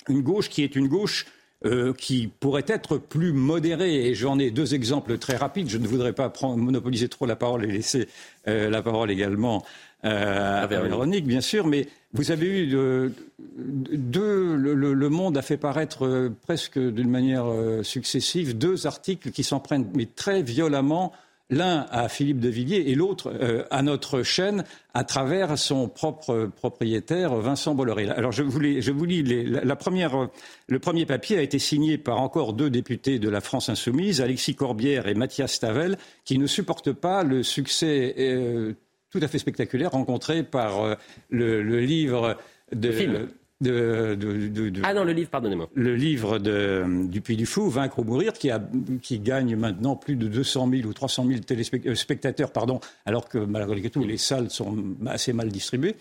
une 0.10 0.22
gauche 0.22 0.50
qui 0.50 0.64
est 0.64 0.76
une 0.76 0.88
gauche 0.88 1.26
euh, 1.66 1.92
qui 1.92 2.28
pourrait 2.28 2.66
être 2.68 3.00
plus 3.00 3.32
modérée. 3.34 4.08
Et 4.08 4.14
j'en 4.14 4.38
ai 4.38 4.52
deux 4.52 4.76
exemples 4.76 5.18
très 5.18 5.36
rapides. 5.36 5.70
Je 5.70 5.80
ne 5.80 5.88
voudrais 5.88 6.14
pas 6.14 6.30
prendre, 6.30 6.58
monopoliser 6.58 7.10
trop 7.10 7.26
la 7.26 7.36
parole 7.36 7.66
et 7.66 7.72
laisser 7.72 8.08
euh, 8.48 8.70
la 8.70 8.84
parole 8.84 9.10
également 9.10 9.66
euh, 10.06 10.64
à 10.64 10.68
Véronique, 10.68 11.26
bien 11.26 11.42
sûr. 11.42 11.66
Mais 11.66 11.88
vous 12.14 12.30
avez 12.30 12.46
eu 12.48 12.68
deux. 12.70 14.56
Le, 14.56 15.10
Monde 15.10 15.36
a 15.36 15.42
fait 15.42 15.58
paraître 15.58 16.30
presque 16.44 16.78
d'une 16.78 17.10
manière 17.10 17.48
successive 17.82 18.56
deux 18.56 18.86
articles 18.86 19.32
qui 19.32 19.44
s'en 19.44 19.60
prennent, 19.60 19.88
mais 19.96 20.06
très 20.06 20.44
violemment 20.44 21.12
l'un 21.50 21.86
à 21.92 22.10
Philippe 22.10 22.40
de 22.40 22.50
Villiers 22.50 22.84
et 22.88 22.96
l'autre 22.96 23.32
euh, 23.34 23.64
à 23.72 23.82
notre 23.82 24.22
chaîne 24.24 24.64
à 24.94 25.04
travers 25.04 25.58
son 25.58 25.88
propre 25.88 26.50
propriétaire 26.56 27.36
Vincent 27.36 27.74
Bolloré. 27.74 28.10
Alors 28.10 28.32
je 28.32 28.44
vous, 28.44 28.62
je 28.62 28.92
vous 28.92 29.06
lis 29.06 29.24
la, 29.24 29.76
première, 29.76 30.30
le 30.68 30.80
premier 30.80 31.06
papier 31.06 31.38
a 31.38 31.42
été 31.42 31.60
signé 31.60 31.98
par 31.98 32.20
encore 32.20 32.54
deux 32.54 32.70
députés 32.70 33.20
de 33.20 33.30
la 33.30 33.42
France 33.42 33.70
insoumise, 33.70 34.22
Alexis 34.22 34.56
Corbière 34.56 35.08
et 35.08 35.14
Mathias 35.14 35.60
Tavel, 35.60 35.98
qui 36.26 36.38
ne 36.38 36.48
supportent 36.48 36.94
pas 36.94 37.24
le 37.24 37.44
succès 37.44 38.16
euh, 38.20 38.74
tout 39.10 39.20
à 39.22 39.28
fait 39.28 39.40
spectaculaire 39.40 39.92
rencontré 39.92 40.44
par 40.44 40.84
euh, 40.84 40.96
le, 41.30 41.80
livre 41.80 42.38
de 42.74 43.30
ah 43.64 44.94
non, 44.94 45.04
le 45.04 45.14
livre, 45.14 45.30
pardonnez-moi. 45.32 45.70
Le 45.74 45.96
livre 45.96 46.38
de, 46.38 47.08
du 47.08 47.22
Puy 47.22 47.36
du 47.36 47.48
Fou, 47.48 47.70
Vaincre 47.70 48.00
ou 48.00 48.04
mourir, 48.04 48.34
qui, 48.34 48.52
a, 48.52 48.62
qui 49.02 49.20
gagne 49.20 49.56
maintenant 49.56 49.96
plus 49.96 50.16
de 50.16 50.28
200 50.28 50.70
000 50.70 50.88
ou 50.88 50.94
300 50.94 51.26
000 51.28 51.40
téléspectateurs, 51.40 52.52
pardon, 52.52 52.80
alors 53.06 53.28
que 53.28 53.40
malgré 53.40 53.90
tout, 53.90 54.04
les 54.04 54.18
salles 54.18 54.52
sont 54.52 54.78
assez 55.08 55.34
mal 55.34 55.50
distribuées. 55.50 55.96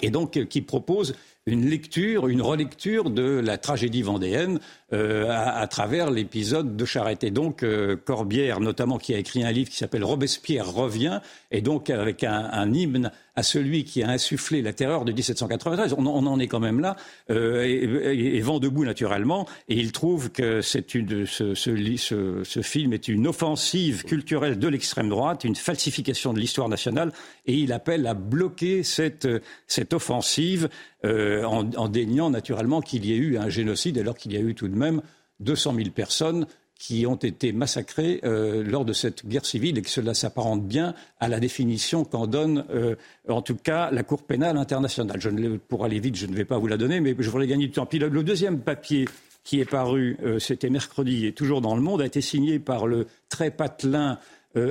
Et 0.00 0.10
donc, 0.10 0.36
euh, 0.36 0.44
qui 0.44 0.62
propose 0.62 1.14
une 1.46 1.68
lecture, 1.68 2.28
une 2.28 2.42
relecture 2.42 3.10
de 3.10 3.40
la 3.40 3.58
tragédie 3.58 4.02
vendéenne 4.02 4.60
euh, 4.92 5.26
à, 5.30 5.66
travers 5.66 6.10
l'épisode 6.10 6.76
de 6.76 6.84
Charette. 6.84 7.24
Et 7.24 7.30
donc 7.30 7.62
euh, 7.62 7.96
Corbière, 7.96 8.60
notamment, 8.60 8.98
qui 8.98 9.14
a 9.14 9.18
écrit 9.18 9.42
un 9.42 9.50
livre 9.50 9.70
qui 9.70 9.76
s'appelle 9.76 10.04
Robespierre 10.04 10.70
revient, 10.70 11.20
et 11.50 11.62
donc 11.62 11.90
avec 11.90 12.22
un, 12.24 12.72
hymne 12.72 13.10
à 13.34 13.42
celui 13.42 13.84
qui 13.84 14.02
a 14.02 14.10
insufflé 14.10 14.60
la 14.60 14.74
terreur 14.74 15.04
de 15.04 15.12
1793. 15.12 15.94
On, 15.96 16.06
en 16.06 16.38
est 16.38 16.46
quand 16.46 16.60
même 16.60 16.78
là, 16.78 16.96
euh, 17.30 17.64
et, 17.64 18.40
vent 18.40 18.60
debout 18.60 18.84
naturellement. 18.84 19.48
Et 19.68 19.76
il 19.76 19.90
trouve 19.90 20.30
que 20.30 20.60
c'est 20.60 20.94
une, 20.94 21.26
ce, 21.26 21.54
ce, 21.54 22.44
ce, 22.44 22.62
film 22.62 22.92
est 22.92 23.08
une 23.08 23.26
offensive 23.26 24.04
culturelle 24.04 24.58
de 24.58 24.68
l'extrême 24.68 25.08
droite, 25.08 25.44
une 25.44 25.56
falsification 25.56 26.34
de 26.34 26.38
l'histoire 26.38 26.68
nationale, 26.68 27.12
et 27.46 27.54
il 27.54 27.72
appelle 27.72 28.06
à 28.06 28.14
bloquer 28.14 28.82
cette, 28.82 29.26
cette 29.66 29.94
offensive. 29.94 30.68
Euh, 31.04 31.42
en, 31.42 31.88
déniant 31.88 32.30
naturellement 32.30 32.80
qu'il 32.80 33.04
y 33.04 33.12
ait 33.12 33.16
eu 33.16 33.36
un 33.36 33.48
génocide, 33.48 33.98
alors 33.98 34.16
qu'il 34.16 34.32
y 34.32 34.36
a 34.36 34.40
eu 34.40 34.54
tout 34.54 34.68
de 34.68 34.76
même 34.76 35.02
200 35.40 35.74
000 35.74 35.90
personnes 35.90 36.46
qui 36.78 37.06
ont 37.06 37.16
été 37.16 37.52
massacrées 37.52 38.20
euh, 38.22 38.62
lors 38.62 38.84
de 38.84 38.92
cette 38.92 39.26
guerre 39.26 39.44
civile 39.44 39.78
et 39.78 39.82
que 39.82 39.90
cela 39.90 40.14
s'apparente 40.14 40.64
bien 40.64 40.94
à 41.18 41.26
la 41.26 41.40
définition 41.40 42.04
qu'en 42.04 42.28
donne, 42.28 42.64
euh, 42.70 42.94
en 43.28 43.42
tout 43.42 43.56
cas, 43.56 43.90
la 43.90 44.04
Cour 44.04 44.22
pénale 44.22 44.56
internationale. 44.56 45.20
Je 45.20 45.28
ne, 45.28 45.56
pour 45.56 45.84
aller 45.84 45.98
vite, 45.98 46.14
je 46.14 46.26
ne 46.26 46.36
vais 46.36 46.44
pas 46.44 46.58
vous 46.58 46.68
la 46.68 46.76
donner, 46.76 47.00
mais 47.00 47.16
je 47.18 47.30
voulais 47.30 47.48
gagner 47.48 47.66
du 47.66 47.72
temps. 47.72 47.86
Puis 47.86 47.98
le, 47.98 48.22
deuxième 48.22 48.60
papier 48.60 49.08
qui 49.42 49.58
est 49.58 49.68
paru, 49.68 50.16
c'était 50.38 50.70
mercredi, 50.70 51.26
et 51.26 51.32
toujours 51.32 51.60
dans 51.60 51.74
le 51.74 51.82
monde, 51.82 52.00
a 52.00 52.06
été 52.06 52.20
signé 52.20 52.60
par 52.60 52.86
le 52.86 53.08
très 53.28 53.50
patelin 53.50 54.20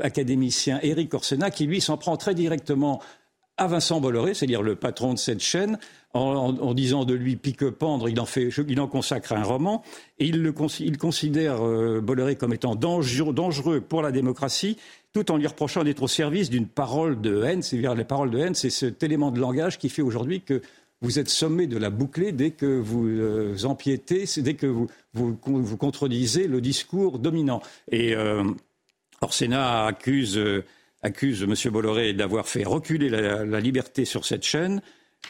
académicien 0.02 0.80
Éric 0.82 1.14
Orsena, 1.14 1.52
qui 1.52 1.66
lui 1.66 1.82
s'en 1.82 1.98
prend 1.98 2.16
très 2.16 2.34
directement 2.34 3.02
à 3.58 3.68
Vincent 3.68 4.02
Bolloré, 4.02 4.34
c'est-à-dire 4.34 4.62
le 4.62 4.76
patron 4.76 5.14
de 5.14 5.20
cette 5.20 5.42
chaîne, 5.42 5.78
en, 6.14 6.74
disant 6.74 7.06
de 7.06 7.14
lui 7.14 7.38
pique-pendre, 7.38 8.10
il 8.10 8.20
en, 8.20 8.26
il 8.68 8.80
en 8.82 8.88
consacre 8.88 9.32
un 9.34 9.44
roman, 9.44 9.82
et 10.20 10.26
il, 10.26 10.42
le, 10.42 10.52
considère 10.52 11.66
euh, 11.66 12.02
Bolloré 12.02 12.36
comme 12.36 12.54
étant 12.54 12.76
dangereux, 12.76 13.80
pour 13.80 14.02
la 14.02 14.12
démocratie, 14.12 14.78
tout 15.14 15.32
en 15.32 15.38
lui 15.38 15.48
reprochant 15.48 15.84
d'être 15.84 16.04
au 16.04 16.08
service 16.08 16.50
d'une 16.50 16.68
parole 16.68 17.22
de 17.22 17.44
haine. 17.44 17.62
C'est-à-dire, 17.62 17.96
les 17.96 18.04
paroles 18.04 18.32
de 18.32 18.40
haine, 18.40 18.56
c'est 18.56 18.70
cet 18.70 19.04
élément 19.04 19.32
de 19.32 19.40
langage 19.40 19.78
qui 19.78 19.90
fait 19.90 20.02
aujourd'hui 20.02 20.42
que 20.42 20.62
vous 21.02 21.18
êtes 21.18 21.30
sommé 21.30 21.68
de 21.68 21.78
la 21.78 21.90
boucler 21.90 22.32
dès 22.32 22.52
que 22.52 22.66
vous 22.66 23.08
euh, 23.08 23.56
empiétez, 23.64 24.26
dès 24.38 24.54
que 24.54 24.68
vous, 24.68 24.88
vous, 25.14 25.38
vous, 25.44 25.78
contredisez 25.78 26.48
le 26.48 26.62
discours 26.62 27.20
dominant. 27.20 27.62
Et 27.92 28.16
euh, 28.16 28.44
Orsena 29.22 29.86
accuse, 29.86 30.38
euh, 30.38 30.64
accuse 31.04 31.44
M. 31.44 31.56
Bolloré 31.72 32.14
d'avoir 32.14 32.48
fait 32.48 32.64
reculer 32.64 33.10
la, 33.10 33.60
liberté 33.60 34.06
sur 34.06 34.26
cette 34.26 34.44
chaîne. 34.44 34.82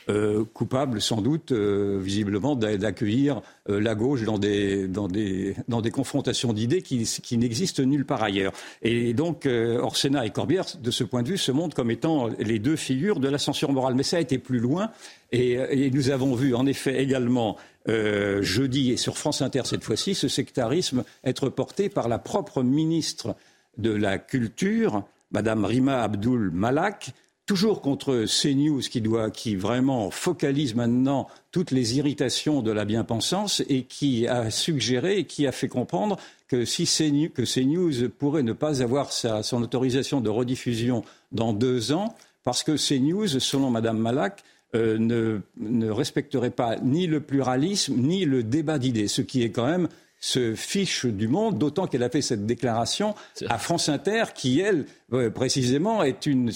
Euh, 0.10 0.46
coupable 0.54 1.02
sans 1.02 1.22
doute, 1.22 1.52
euh, 1.52 2.00
visiblement, 2.02 2.56
d'accueillir 2.56 3.42
euh, 3.70 3.80
la 3.80 3.94
gauche 3.94 4.24
dans 4.24 4.40
des, 4.40 4.88
dans 4.88 5.10
des, 5.10 5.54
dans 5.68 5.82
des 5.82 5.92
confrontations 5.92 6.54
d'idées 6.54 6.82
qui, 6.82 7.38
n'existent 7.38 7.84
nulle 7.84 8.06
part 8.06 8.24
ailleurs. 8.24 8.54
Et 8.82 9.14
donc, 9.14 9.46
Orsena 9.46 10.26
et 10.26 10.32
Corbière, 10.32 10.66
de 10.82 10.92
ce 10.92 11.04
point 11.04 11.24
de 11.24 11.30
vue, 11.30 11.38
se 11.38 11.52
montrent 11.52 11.76
comme 11.76 11.92
étant 11.92 12.30
les 12.40 12.58
deux 12.58 12.78
figures 12.78 13.20
de 13.20 13.28
la 13.28 13.38
censure 13.38 13.74
morale. 13.74 13.96
Mais 13.96 14.04
ça 14.04 14.18
a 14.18 14.22
été 14.22 14.38
plus 14.38 14.60
loin. 14.60 14.92
Et 15.34 15.92
nous 15.92 16.10
avons 16.10 16.36
vu, 16.36 16.56
en 16.56 16.66
effet, 16.66 17.04
également, 17.04 17.58
jeudi 17.88 18.92
et 18.92 18.98
sur 18.98 19.18
France 19.18 19.42
Inter 19.42 19.62
cette 19.66 19.84
fois-ci, 19.84 20.16
ce 20.16 20.28
sectarisme 20.28 21.04
être 21.24 21.50
porté 21.50 21.90
par 21.90 22.08
la 22.08 22.18
propre 22.18 22.64
ministre 22.64 23.36
de 23.78 23.92
la 23.92 24.18
Culture, 24.18 25.04
Madame 25.32 25.66
Rima 25.66 26.02
Abdul 26.02 26.52
Malak, 26.52 27.14
toujours 27.46 27.82
contre 27.82 28.26
CNews 28.26 28.82
qui, 28.82 29.02
doit, 29.02 29.30
qui 29.32 29.56
vraiment 29.56 30.12
focalise 30.12 30.76
maintenant 30.76 31.28
toutes 31.52 31.72
les 31.72 31.98
irritations 31.98 32.62
de 32.62 32.72
la 32.72 32.86
bien-pensance 32.86 33.62
et 33.68 33.84
qui 33.84 34.28
a 34.28 34.50
suggéré 34.52 35.18
et 35.18 35.26
qui 35.26 35.48
a 35.48 35.52
fait 35.52 35.68
comprendre 35.68 36.18
que 36.48 36.66
si 36.66 36.86
CNews, 36.86 37.30
que 37.30 37.44
CNews 37.44 38.10
pourrait 38.10 38.44
ne 38.44 38.54
pas 38.54 38.82
avoir 38.82 39.12
son 39.12 39.62
autorisation 39.62 40.22
de 40.22 40.30
rediffusion 40.30 41.04
dans 41.32 41.54
deux 41.54 41.92
ans, 41.92 42.16
parce 42.44 42.64
que 42.64 42.76
CNews, 42.78 43.28
selon 43.28 43.70
Madame 43.70 43.98
Malak, 43.98 44.44
euh, 44.74 44.98
ne, 44.98 45.42
ne 45.58 45.90
respecterait 45.90 46.52
pas 46.52 46.78
ni 46.78 47.06
le 47.06 47.20
pluralisme 47.20 47.96
ni 47.98 48.24
le 48.24 48.44
débat 48.44 48.80
d'idées, 48.80 49.10
ce 49.10 49.22
qui 49.22 49.44
est 49.44 49.50
quand 49.50 49.68
même 49.68 49.90
se 50.22 50.54
fiche 50.54 51.08
du 51.08 51.28
monde, 51.28 51.58
d'autant 51.58 51.88
qu'elle 51.88 52.04
a 52.04 52.10
fait 52.10 52.22
cette 52.22 52.46
déclaration 52.46 53.16
à 53.50 53.58
France 53.58 53.90
Inter, 53.90 54.26
qui, 54.36 54.60
elle, 54.60 54.86
euh, 55.14 55.32
précisément, 55.32 56.04
est 56.04 56.28
une, 56.28 56.52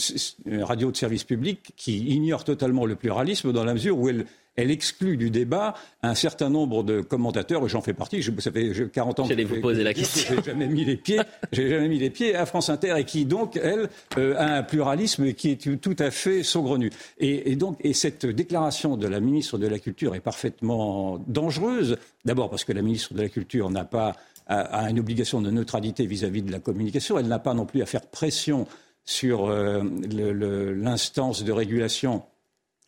radio 0.62 0.92
de 0.92 0.96
service 0.96 1.24
public 1.24 1.74
qui 1.76 1.98
ignore 1.98 2.44
totalement 2.44 2.86
le 2.86 2.96
pluralisme 2.96 3.52
dans 3.52 3.64
la 3.64 3.74
mesure 3.74 3.98
où 3.98 4.08
elle 4.08 4.26
elle 4.56 4.72
exclut 4.72 5.18
du 5.18 5.30
débat 5.30 5.74
un 6.02 6.16
certain 6.16 6.50
nombre 6.50 6.84
de 6.84 7.02
commentateurs, 7.02 7.66
et 7.66 7.70
j'en 7.70 7.82
fais 7.82 7.94
partie, 7.94 8.22
je, 8.22 8.32
ça 8.40 8.52
fait 8.52 8.72
40 8.92 9.20
ans 9.20 9.28
que 9.28 9.44
vous 9.44 9.62
poser 9.62 9.84
la 9.84 9.94
question. 9.94 10.36
J'ai 10.38 10.52
jamais 10.52 10.68
mis 10.68 10.86
les 10.86 10.98
pieds, 10.98 11.20
j'ai 11.52 11.70
jamais 11.70 11.88
mis 11.88 12.00
les 12.00 12.10
pieds 12.10 12.36
à 12.36 12.46
France 12.46 12.70
Inter, 12.70 12.96
et 12.98 13.04
qui 13.04 13.26
donc, 13.26 13.58
elle, 13.58 13.90
euh, 14.18 14.36
a 14.38 14.58
un 14.58 14.64
pluralisme 14.64 15.34
qui 15.34 15.52
est 15.52 15.82
tout 15.82 15.96
à 16.00 16.12
fait 16.12 16.44
saugrenu. 16.44 16.92
Et, 17.20 17.52
et, 17.52 17.56
donc, 17.56 17.78
et 17.82 17.94
cette 17.94 18.26
déclaration 18.26 18.98
de 18.98 19.08
la 19.08 19.20
ministre 19.20 19.58
de 19.58 19.68
la 19.68 19.80
Culture 19.80 20.16
est 20.16 20.20
parfaitement 20.20 21.20
dangereuse, 21.28 21.98
d'abord 22.24 22.50
parce 22.50 22.64
que 22.64 22.74
la 22.74 22.82
ministre 22.82 23.14
de 23.14 23.22
la 23.22 23.30
Culture 23.30 23.70
n'a 23.70 23.86
pas 23.86 24.16
a, 24.48 24.90
une 24.90 25.00
obligation 25.00 25.42
de 25.42 25.50
neutralité 25.50 26.06
vis-à-vis 26.06 26.42
de 26.42 26.52
la 26.52 26.60
communication, 26.60 27.18
elle 27.18 27.28
n'a 27.28 27.40
pas 27.40 27.54
non 27.54 27.66
plus 27.66 27.82
à 27.82 27.86
faire 27.86 28.06
pression 28.06 28.68
sur 29.06 29.48
euh, 29.48 29.84
l'instance 30.76 31.44
de 31.44 31.52
régulation 31.52 32.24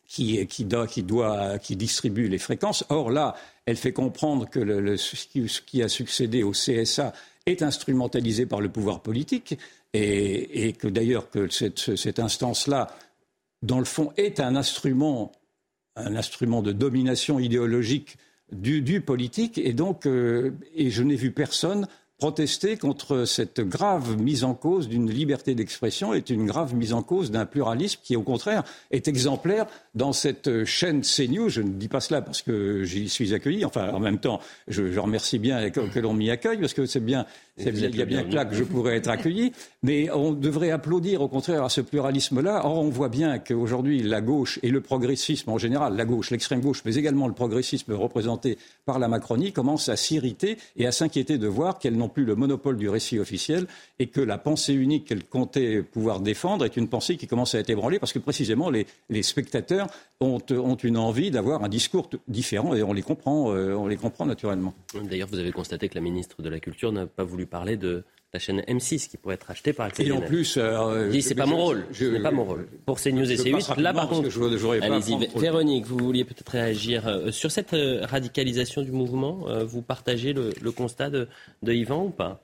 qui, 0.08 0.44
qui, 0.46 0.64
doit, 0.64 1.58
qui, 1.58 1.76
distribue 1.76 2.28
les 2.28 2.38
fréquences. 2.38 2.84
Or 2.88 3.10
là, 3.10 3.36
elle 3.66 3.76
fait 3.76 3.92
comprendre 3.92 4.48
que 4.48 4.96
ce 4.96 5.60
qui 5.60 5.82
a 5.82 5.88
succédé 5.88 6.42
au 6.42 6.52
CSA 6.52 7.12
est 7.44 7.62
instrumentalisé 7.62 8.46
par 8.46 8.62
le 8.62 8.70
pouvoir 8.70 9.00
politique 9.00 9.58
et, 9.92 10.72
que 10.72 10.88
d'ailleurs 10.88 11.30
que 11.30 11.48
cette, 11.48 12.18
instance-là, 12.18 12.88
dans 13.62 13.78
le 13.78 13.84
fond, 13.84 14.12
est 14.16 14.40
un 14.40 14.56
instrument, 14.56 15.32
un 15.94 16.16
instrument 16.16 16.62
de 16.62 16.72
domination 16.72 17.38
idéologique 17.38 18.16
du, 18.50 18.80
du 18.80 19.02
politique. 19.02 19.58
Et 19.58 19.74
donc, 19.74 20.06
euh, 20.06 20.52
et 20.74 20.90
je 20.90 21.02
n'ai 21.02 21.16
vu 21.16 21.32
personne 21.32 21.86
protester 22.18 22.76
contre 22.76 23.24
cette 23.24 23.60
grave 23.60 24.20
mise 24.20 24.42
en 24.42 24.54
cause 24.54 24.88
d'une 24.88 25.08
liberté 25.08 25.54
d'expression 25.54 26.14
et 26.14 26.22
une 26.28 26.46
grave 26.46 26.74
mise 26.74 26.92
en 26.92 27.02
cause 27.02 27.30
d'un 27.30 27.46
pluralisme 27.46 28.00
qui, 28.02 28.16
au 28.16 28.22
contraire, 28.22 28.64
est 28.90 29.06
exemplaire 29.06 29.66
dans 29.94 30.12
cette 30.12 30.64
chaîne 30.64 31.02
CNews. 31.02 31.48
Je 31.48 31.62
ne 31.62 31.70
dis 31.70 31.88
pas 31.88 32.00
cela 32.00 32.20
parce 32.20 32.42
que 32.42 32.82
j'y 32.82 33.08
suis 33.08 33.34
accueilli. 33.34 33.64
Enfin, 33.64 33.90
en 33.90 34.00
même 34.00 34.18
temps, 34.18 34.40
je, 34.66 34.98
remercie 34.98 35.38
bien 35.38 35.70
que 35.70 36.00
l'on 36.00 36.12
m'y 36.12 36.30
accueille 36.30 36.58
parce 36.58 36.74
que 36.74 36.86
c'est 36.86 37.00
bien, 37.00 37.24
il 37.64 37.96
y 37.96 38.02
a 38.02 38.04
bien 38.04 38.24
que 38.24 38.34
là 38.34 38.44
que 38.44 38.56
je 38.56 38.64
pourrais 38.64 38.96
être 38.96 39.08
accueilli. 39.08 39.52
Mais 39.84 40.10
on 40.10 40.32
devrait 40.32 40.72
applaudir, 40.72 41.22
au 41.22 41.28
contraire, 41.28 41.62
à 41.62 41.68
ce 41.68 41.80
pluralisme-là. 41.80 42.62
Or, 42.64 42.78
on 42.78 42.88
voit 42.88 43.08
bien 43.08 43.38
qu'aujourd'hui, 43.38 44.02
la 44.02 44.20
gauche 44.20 44.58
et 44.64 44.70
le 44.70 44.80
progressisme 44.80 45.50
en 45.50 45.58
général, 45.58 45.96
la 45.96 46.04
gauche, 46.04 46.30
l'extrême 46.30 46.60
gauche, 46.60 46.82
mais 46.84 46.96
également 46.96 47.28
le 47.28 47.34
progressisme 47.34 47.92
représenté 47.92 48.58
par 48.84 48.98
la 48.98 49.06
Macronie, 49.06 49.52
commencent 49.52 49.88
à 49.88 49.96
s'irriter 49.96 50.58
et 50.76 50.86
à 50.86 50.92
s'inquiéter 50.92 51.38
de 51.38 51.46
voir 51.46 51.78
qu'elles 51.78 51.96
n'ont 51.96 52.08
non 52.08 52.14
plus 52.14 52.24
le 52.24 52.34
monopole 52.34 52.78
du 52.78 52.88
récit 52.88 53.18
officiel 53.18 53.66
et 53.98 54.06
que 54.06 54.20
la 54.20 54.38
pensée 54.38 54.72
unique 54.72 55.04
qu'elle 55.04 55.24
comptait 55.24 55.82
pouvoir 55.82 56.20
défendre 56.20 56.64
est 56.64 56.76
une 56.76 56.88
pensée 56.88 57.16
qui 57.16 57.26
commence 57.26 57.54
à 57.54 57.58
être 57.58 57.68
ébranlée 57.68 57.98
parce 57.98 58.12
que 58.12 58.18
précisément 58.18 58.70
les, 58.70 58.86
spectateurs 59.22 59.88
ont, 60.20 60.38
une 60.38 60.96
envie 60.96 61.30
d'avoir 61.30 61.62
un 61.62 61.68
discours 61.68 62.08
différent 62.26 62.74
et 62.74 62.82
on 62.82 62.94
les 62.94 63.02
comprend, 63.02 63.52
euh, 63.52 63.74
on 63.74 63.86
les 63.86 63.96
comprend 63.96 64.24
naturellement. 64.24 64.74
D'ailleurs, 64.94 65.28
vous 65.30 65.38
avez 65.38 65.52
constaté 65.52 65.88
que 65.88 65.96
la 65.96 66.00
ministre 66.00 66.40
de 66.40 66.48
la 66.48 66.60
Culture 66.60 66.92
n'a 66.92 67.06
pas 67.06 67.24
voulu 67.24 67.46
parler 67.48 67.76
de 67.76 68.04
la 68.32 68.38
chaîne 68.38 68.60
M6 68.60 69.08
qui 69.08 69.16
pourrait 69.16 69.36
être 69.36 69.50
achetée 69.50 69.72
par 69.72 69.88
Et 69.98 70.12
en 70.12 70.20
plus, 70.20 70.58
euh, 70.58 71.10
c'est 71.20 71.34
pas 71.34 71.46
mon 71.46 71.56
rôle. 71.56 71.86
Ce 71.92 72.04
n'est 72.04 72.20
pas 72.20 72.30
mon 72.30 72.44
rôle. 72.44 72.68
Pour 72.84 73.00
CNews 73.00 73.30
et 73.30 73.36
C8, 73.36 73.80
là 73.80 73.94
par 73.94 74.08
contre, 74.08 74.28
allez-y. 74.82 75.38
Véronique, 75.38 75.86
vous 75.86 75.98
vouliez 75.98 76.24
peut-être 76.24 76.50
réagir 76.50 77.08
euh, 77.08 77.30
sur 77.30 77.50
cette 77.50 77.72
euh, 77.72 78.04
radicalisation 78.04 78.82
du 78.82 78.92
mouvement. 78.92 79.46
Vous 79.64 79.82
partagez 79.82 80.32
le, 80.32 80.72
constat 80.72 81.10
de, 81.10 81.28
Yvan 81.66 82.04
ou 82.04 82.10
pas? 82.10 82.42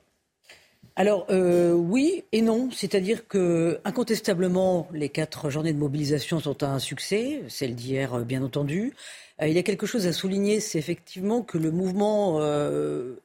Alors 0.97 1.27
oui 1.29 2.23
et 2.31 2.41
non, 2.41 2.69
c'est-à-dire 2.71 3.27
que 3.27 3.79
incontestablement 3.83 4.87
les 4.93 5.09
quatre 5.09 5.49
journées 5.49 5.73
de 5.73 5.77
mobilisation 5.77 6.39
sont 6.39 6.63
un 6.63 6.79
succès, 6.79 7.43
celle 7.49 7.75
d'hier 7.75 8.19
bien 8.19 8.41
entendu. 8.43 8.93
il 9.41 9.51
y 9.51 9.57
a 9.57 9.63
quelque 9.63 9.85
chose 9.85 10.07
à 10.07 10.13
souligner, 10.13 10.61
c'est 10.61 10.79
effectivement 10.79 11.41
que 11.41 11.57
le 11.57 11.71
mouvement 11.71 12.41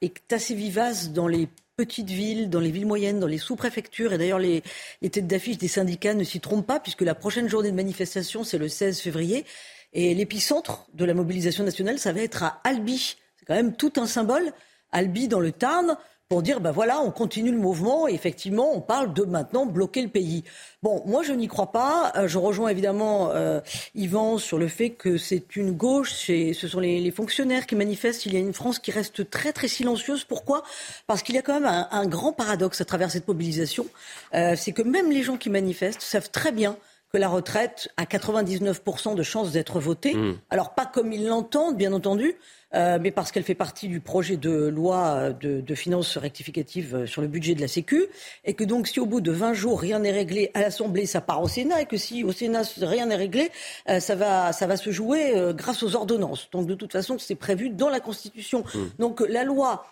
est 0.00 0.32
assez 0.32 0.54
vivace 0.54 1.12
dans 1.12 1.28
les 1.28 1.48
petites 1.80 2.10
villes, 2.10 2.50
dans 2.50 2.60
les 2.60 2.70
villes 2.70 2.84
moyennes, 2.84 3.20
dans 3.20 3.26
les 3.26 3.38
sous-préfectures. 3.38 4.12
Et 4.12 4.18
d'ailleurs, 4.18 4.38
les, 4.38 4.62
têtes 5.00 5.26
d'affiche 5.26 5.56
des 5.56 5.66
syndicats 5.66 6.12
ne 6.12 6.24
s'y 6.24 6.38
trompent 6.38 6.66
pas, 6.66 6.78
puisque 6.78 7.00
la 7.00 7.14
prochaine 7.14 7.48
journée 7.48 7.70
de 7.70 7.76
manifestation, 7.76 8.44
c'est 8.44 8.58
le 8.58 8.68
16 8.68 9.00
février. 9.00 9.46
Et 9.94 10.14
l'épicentre 10.14 10.86
de 10.92 11.06
la 11.06 11.14
mobilisation 11.14 11.64
nationale, 11.64 11.98
ça 11.98 12.12
va 12.12 12.20
être 12.20 12.42
à 12.42 12.60
Albi. 12.64 13.16
C'est 13.38 13.46
quand 13.46 13.54
même 13.54 13.74
tout 13.74 13.94
un 13.96 14.06
symbole. 14.06 14.52
Albi 14.92 15.26
dans 15.26 15.40
le 15.40 15.52
Tarn, 15.52 15.96
pour 16.30 16.42
dire, 16.42 16.60
ben 16.60 16.70
voilà, 16.70 17.00
on 17.00 17.10
continue 17.10 17.50
le 17.50 17.58
mouvement 17.58 18.06
et 18.06 18.14
effectivement, 18.14 18.72
on 18.72 18.80
parle 18.80 19.12
de 19.12 19.24
maintenant 19.24 19.66
bloquer 19.66 20.00
le 20.00 20.08
pays. 20.08 20.44
Bon, 20.80 21.02
moi, 21.04 21.24
je 21.24 21.32
n'y 21.32 21.48
crois 21.48 21.72
pas. 21.72 22.12
Euh, 22.14 22.28
je 22.28 22.38
rejoins 22.38 22.68
évidemment 22.68 23.32
euh, 23.32 23.60
Yvan 23.96 24.38
sur 24.38 24.56
le 24.56 24.68
fait 24.68 24.90
que 24.90 25.18
c'est 25.18 25.56
une 25.56 25.72
gauche, 25.72 26.30
et 26.30 26.52
ce 26.52 26.68
sont 26.68 26.78
les, 26.78 27.10
fonctionnaires 27.10 27.66
qui 27.66 27.74
manifestent. 27.74 28.26
Il 28.26 28.34
y 28.34 28.36
a 28.36 28.38
une 28.38 28.52
France 28.52 28.78
qui 28.78 28.92
reste 28.92 29.28
très, 29.28 29.52
très 29.52 29.66
silencieuse. 29.66 30.22
Pourquoi? 30.22 30.62
Parce 31.08 31.24
qu'il 31.24 31.34
y 31.34 31.38
a 31.38 31.42
quand 31.42 31.58
même 31.58 31.86
un, 31.90 32.06
grand 32.06 32.32
paradoxe 32.32 32.80
à 32.80 32.84
travers 32.84 33.10
cette 33.10 33.26
mobilisation. 33.26 33.86
Euh, 34.34 34.54
c'est 34.56 34.70
que 34.70 34.82
même 34.82 35.10
les 35.10 35.24
gens 35.24 35.36
qui 35.36 35.50
manifestent 35.50 36.00
savent 36.00 36.30
très 36.30 36.52
bien 36.52 36.76
que 37.12 37.18
la 37.18 37.28
retraite 37.28 37.88
a 37.96 38.04
99% 38.04 39.14
de 39.14 39.22
chances 39.22 39.52
d'être 39.52 39.80
votée. 39.80 40.14
Mmh. 40.14 40.38
Alors, 40.50 40.74
pas 40.74 40.86
comme 40.86 41.12
ils 41.12 41.26
l'entendent, 41.26 41.76
bien 41.76 41.92
entendu, 41.92 42.36
euh, 42.72 42.98
mais 43.00 43.10
parce 43.10 43.32
qu'elle 43.32 43.42
fait 43.42 43.56
partie 43.56 43.88
du 43.88 44.00
projet 44.00 44.36
de 44.36 44.68
loi 44.68 45.30
de, 45.32 45.74
finances 45.74 46.16
rectificative 46.16 47.06
sur 47.06 47.20
le 47.22 47.28
budget 47.28 47.54
de 47.54 47.60
la 47.60 47.68
Sécu, 47.68 48.06
et 48.44 48.54
que 48.54 48.64
donc 48.64 48.86
si 48.86 49.00
au 49.00 49.06
bout 49.06 49.20
de 49.20 49.32
20 49.32 49.54
jours 49.54 49.80
rien 49.80 49.98
n'est 49.98 50.12
réglé 50.12 50.50
à 50.54 50.60
l'Assemblée, 50.60 51.06
ça 51.06 51.20
part 51.20 51.42
au 51.42 51.48
Sénat, 51.48 51.82
et 51.82 51.86
que 51.86 51.96
si 51.96 52.22
au 52.22 52.32
Sénat 52.32 52.62
rien 52.80 53.06
n'est 53.06 53.16
réglé, 53.16 53.50
euh, 53.88 53.98
ça, 53.98 54.14
va, 54.14 54.52
ça 54.52 54.66
va 54.66 54.76
se 54.76 54.90
jouer 54.90 55.36
euh, 55.36 55.52
grâce 55.52 55.82
aux 55.82 55.96
ordonnances. 55.96 56.48
Donc 56.52 56.66
de 56.66 56.74
toute 56.74 56.92
façon, 56.92 57.18
c'est 57.18 57.34
prévu 57.34 57.70
dans 57.70 57.88
la 57.88 58.00
Constitution. 58.00 58.62
Mmh. 58.74 58.78
Donc 59.00 59.20
la 59.20 59.42
loi 59.42 59.84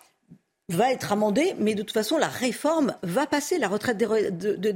va 0.68 0.92
être 0.92 1.12
amendée, 1.12 1.54
mais 1.58 1.74
de 1.74 1.82
toute 1.82 1.92
façon, 1.92 2.18
la 2.18 2.28
réforme 2.28 2.94
va 3.02 3.26
passer. 3.26 3.58
La 3.58 3.68
retraite 3.68 3.96
des, 3.96 4.04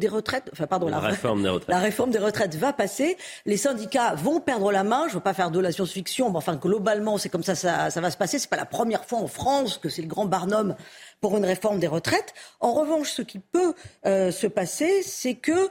retraites, 0.08 0.48
enfin 0.52 0.66
pardon, 0.66 0.88
la, 0.88 0.98
réforme 1.00 1.42
des 1.42 1.50
retraites. 1.50 1.68
La 1.68 1.80
réforme 1.80 2.10
des 2.10 2.18
retraites 2.18 2.54
va 2.54 2.72
passer. 2.72 3.18
Les 3.44 3.58
syndicats 3.58 4.14
vont 4.14 4.40
perdre 4.40 4.72
la 4.72 4.84
main. 4.84 5.02
Je 5.04 5.10
ne 5.10 5.14
veux 5.14 5.20
pas 5.20 5.34
faire 5.34 5.50
de 5.50 5.60
la 5.60 5.70
science-fiction, 5.70 6.30
mais 6.30 6.38
enfin 6.38 6.56
globalement, 6.56 7.18
c'est 7.18 7.28
comme 7.28 7.42
ça, 7.42 7.54
ça, 7.54 7.90
ça 7.90 8.00
va 8.00 8.10
se 8.10 8.16
passer. 8.16 8.38
C'est 8.38 8.48
pas 8.48 8.56
la 8.56 8.64
première 8.64 9.04
fois 9.04 9.18
en 9.18 9.26
France 9.26 9.76
que 9.76 9.90
c'est 9.90 10.02
le 10.02 10.08
grand 10.08 10.24
Barnum 10.24 10.76
pour 11.20 11.36
une 11.36 11.44
réforme 11.44 11.78
des 11.78 11.88
retraites. 11.88 12.32
En 12.60 12.72
revanche, 12.72 13.10
ce 13.10 13.22
qui 13.22 13.38
peut 13.38 13.74
euh, 14.06 14.30
se 14.30 14.46
passer, 14.46 15.02
c'est 15.02 15.34
que 15.34 15.68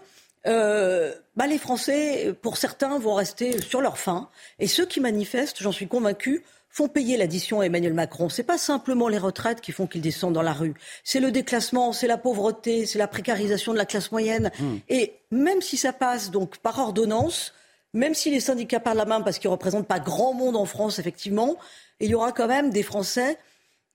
euh, 0.47 1.13
bah, 1.35 1.47
les 1.47 1.57
Français, 1.57 2.33
pour 2.41 2.57
certains, 2.57 2.99
vont 2.99 3.13
rester 3.13 3.61
sur 3.61 3.81
leur 3.81 3.97
faim, 3.97 4.29
et 4.59 4.67
ceux 4.67 4.85
qui 4.85 4.99
manifestent, 4.99 5.61
j'en 5.61 5.71
suis 5.71 5.87
convaincu, 5.87 6.43
font 6.71 6.87
payer 6.87 7.17
l'addition 7.17 7.59
à 7.59 7.65
Emmanuel 7.65 7.93
Macron. 7.93 8.29
Ce 8.29 8.41
n'est 8.41 8.45
pas 8.45 8.57
simplement 8.57 9.09
les 9.09 9.17
retraites 9.17 9.61
qui 9.61 9.71
font 9.71 9.87
qu'ils 9.87 10.01
descendent 10.01 10.33
dans 10.33 10.41
la 10.41 10.53
rue. 10.53 10.73
C'est 11.03 11.19
le 11.19 11.31
déclassement, 11.31 11.91
c'est 11.91 12.07
la 12.07 12.17
pauvreté, 12.17 12.85
c'est 12.85 12.97
la 12.97 13.07
précarisation 13.07 13.73
de 13.73 13.77
la 13.77 13.85
classe 13.85 14.11
moyenne. 14.11 14.51
Hmm. 14.59 14.77
Et 14.89 15.13
même 15.31 15.61
si 15.61 15.75
ça 15.75 15.91
passe 15.91 16.31
donc 16.31 16.57
par 16.57 16.79
ordonnance, 16.79 17.53
même 17.93 18.13
si 18.13 18.31
les 18.31 18.39
syndicats 18.39 18.79
parlent 18.79 18.97
la 18.97 19.05
main 19.05 19.21
parce 19.21 19.37
qu'ils 19.37 19.49
ne 19.49 19.53
représentent 19.53 19.87
pas 19.87 19.99
grand 19.99 20.33
monde 20.33 20.55
en 20.55 20.65
France, 20.65 20.97
effectivement, 20.97 21.57
il 21.99 22.09
y 22.09 22.15
aura 22.15 22.31
quand 22.31 22.47
même 22.47 22.69
des 22.69 22.83
Français 22.83 23.37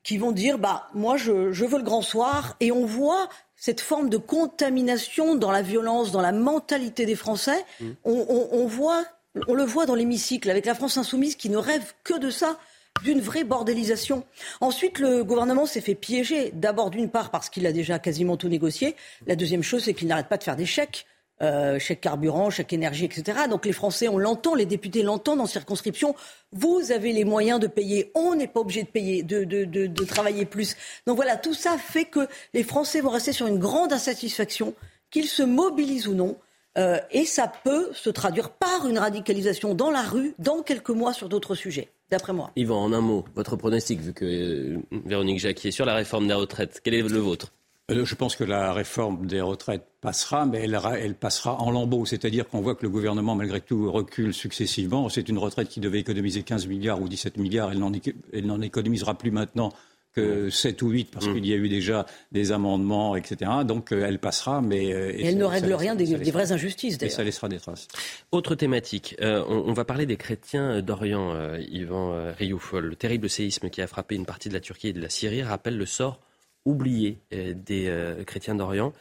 qui 0.03 0.19
vont 0.19 0.31
dire 0.31 0.59
bah 0.59 0.87
moi 0.95 1.17
je, 1.17 1.33
veux 1.33 1.79
le 1.79 1.83
grand 1.83 2.03
soir 2.03 2.57
et 2.61 2.71
on 2.73 2.85
voit 2.85 3.29
cette 3.57 3.81
forme 3.81 4.11
de 4.11 4.19
contamination 4.19 5.35
dans 5.35 5.51
la 5.51 5.63
violence, 5.63 6.13
dans 6.13 6.21
la 6.21 6.31
mentalité 6.31 7.07
des 7.07 7.17
Français. 7.17 7.65
Hmm. 7.81 7.93
on 8.05 8.67
voit 8.67 9.03
on 9.49 9.55
le 9.55 9.65
voit 9.65 9.87
dans 9.87 9.95
l'hémicycle 9.95 10.51
avec 10.51 10.67
la 10.67 10.75
France 10.75 10.97
insoumise 10.97 11.37
qui 11.37 11.51
ne 11.51 11.57
rêve 11.57 11.93
que 12.05 12.19
de 12.19 12.31
ça 12.31 12.59
d'une 13.03 13.21
vraie 13.21 13.45
bordélisation. 13.45 14.25
Ensuite, 14.61 14.99
le 14.99 15.23
gouvernement 15.23 15.67
s'est 15.67 15.81
fait 15.81 15.95
piéger. 15.95 16.51
D'abord, 16.55 16.91
d'une 16.91 17.11
part, 17.11 17.31
parce 17.31 17.51
qu'il 17.51 17.67
a 17.67 17.73
déjà 17.73 17.99
quasiment 17.99 18.37
tout 18.37 18.49
négocié. 18.49 18.97
La 19.27 19.37
deuxième 19.37 19.63
chose, 19.63 19.85
c'est 19.85 19.95
qu'il 19.95 20.09
n'arrête 20.09 20.29
pas 20.29 20.39
de 20.39 20.45
faire 20.45 20.57
des 20.57 20.67
chèques. 20.67 21.07
Euh, 21.43 21.79
chèques 21.79 22.01
carburant, 22.01 22.49
chèques 22.49 22.73
énergie, 22.73 23.05
etc. 23.05 23.41
Donc 23.51 23.67
les 23.67 23.75
Français, 23.75 24.09
on 24.09 24.17
l'entend, 24.17 24.55
les 24.55 24.65
députés 24.65 25.03
l'entendent 25.03 25.43
en 25.43 25.47
circonscription. 25.47 26.15
Vous 26.53 26.93
avez 26.93 27.13
les 27.13 27.25
moyens 27.25 27.61
de 27.61 27.67
payer. 27.67 28.11
On 28.15 28.35
n'est 28.35 28.47
pas 28.47 28.61
obligé 28.61 28.85
de 28.85 28.89
payer, 28.89 29.23
de, 29.23 29.45
de, 29.45 30.05
travailler 30.05 30.47
plus. 30.47 30.77
Donc 31.07 31.17
voilà, 31.17 31.37
tout 31.37 31.53
ça 31.53 31.77
fait 31.77 32.07
que 32.07 32.27
les 32.55 32.63
Français 32.63 33.03
vont 33.03 33.11
rester 33.11 33.33
sur 33.33 33.47
une 33.47 33.59
grande 33.59 33.93
insatisfaction, 33.93 34.75
qu'ils 35.11 35.29
se 35.29 35.43
mobilisent 35.43 36.09
ou 36.09 36.15
non. 36.15 36.39
Euh, 36.77 36.99
et 37.11 37.25
ça 37.25 37.51
peut 37.65 37.91
se 37.93 38.11
traduire 38.11 38.51
par 38.51 38.87
une 38.87 38.99
radicalisation 38.99 39.75
dans 39.75 39.91
la 39.91 40.03
rue 40.03 40.35
dans 40.39 40.63
quelques 40.63 40.91
mois 40.91 41.13
sur 41.13 41.29
d'autres 41.29 41.55
sujets, 41.55 41.89
d'après 42.11 42.33
moi. 42.33 42.51
Yvan, 42.57 42.83
en 42.83 42.93
un 42.93 43.01
mot, 43.01 43.25
votre 43.35 43.57
pronostic, 43.57 44.01
vu 44.01 44.13
que 44.13 44.25
euh, 44.25 44.79
Véronique 45.07 45.39
Jacquier, 45.39 45.71
sur 45.71 45.87
la 45.87 45.95
réforme 45.95 46.29
des 46.29 46.35
retraites, 46.35 46.81
quel 46.85 46.95
est 46.95 47.03
le 47.03 47.19
vôtre? 47.19 47.53
Euh, 47.91 48.05
je 48.05 48.15
pense 48.15 48.37
que 48.37 48.45
la 48.45 48.73
réforme 48.73 49.27
des 49.27 49.41
retraites 49.41 49.87
passera, 50.01 50.45
mais 50.45 50.65
elle, 50.65 50.79
elle 50.99 51.15
passera 51.15 51.61
en 51.61 51.71
lambeaux. 51.71 52.05
C'est-à-dire 52.05 52.49
qu'on 52.49 52.61
voit 52.61 52.75
que 52.75 52.83
le 52.83 52.91
gouvernement, 52.91 53.35
malgré 53.37 53.61
tout, 53.61 53.91
recule 53.91 54.35
successivement. 54.35 55.09
C'est 55.09 55.29
une 55.29 55.39
retraite 55.39 55.69
qui 55.69 55.81
devait 55.81 56.01
économiser 56.01 56.43
15 56.43 56.67
milliards 56.67 57.01
ou 57.01 57.09
17 57.09 57.39
milliards. 57.39 57.71
Elle 57.73 58.47
n'en 58.47 58.61
économisera 58.61 59.15
plus 59.15 59.31
maintenant 59.31 59.73
que 60.17 60.51
7 60.51 60.83
ou 60.83 60.89
8 60.91 61.11
parce 61.13 61.27
mmh. 61.27 61.35
qu'il 61.35 61.47
y 61.47 61.53
a 61.53 61.57
eu 61.57 61.69
déjà 61.69 62.07
des 62.33 62.51
amendements, 62.51 63.17
etc. 63.17 63.51
Donc 63.65 63.93
euh, 63.93 64.05
elle 64.07 64.19
passera, 64.19 64.63
mais... 64.63 64.93
Euh, 64.93 65.13
et 65.15 65.27
elle 65.27 65.39
ne 65.39 65.45
règle 65.45 65.73
rien 65.75 65.95
des, 65.95 66.07
vraies 66.31 66.53
injustices, 66.53 66.99
d'ailleurs. 66.99 67.13
Et 67.13 67.17
ça 67.17 67.23
laissera 67.23 67.49
des 67.49 67.59
traces. 67.59 67.87
Autre 68.33 68.55
thématique, 68.55 69.17
euh, 69.21 69.45
on, 69.47 69.73
va 69.75 69.85
parler 69.85 70.07
des 70.07 70.17
chrétiens 70.17 70.81
d'Orient, 70.81 71.35
Yvan 71.71 72.33
Rioufol. 72.37 72.87
Le 72.87 72.97
terrible 72.97 73.29
séisme 73.29 73.69
qui 73.69 73.83
a 73.83 73.87
frappé 73.87 74.15
une 74.15 74.27
partie 74.27 74.49
de 74.49 74.55
la 74.55 74.61
Turquie 74.61 74.89
et 74.89 74.93
de 74.93 75.01
la 75.01 75.11
Syrie 75.11 75.43
rappelle 75.43 75.77
le 75.77 75.87
sort 75.87 76.21
oublié 76.67 77.19
des 77.31 77.91
chrétiens 78.27 78.55
d'Orient. 78.55 78.93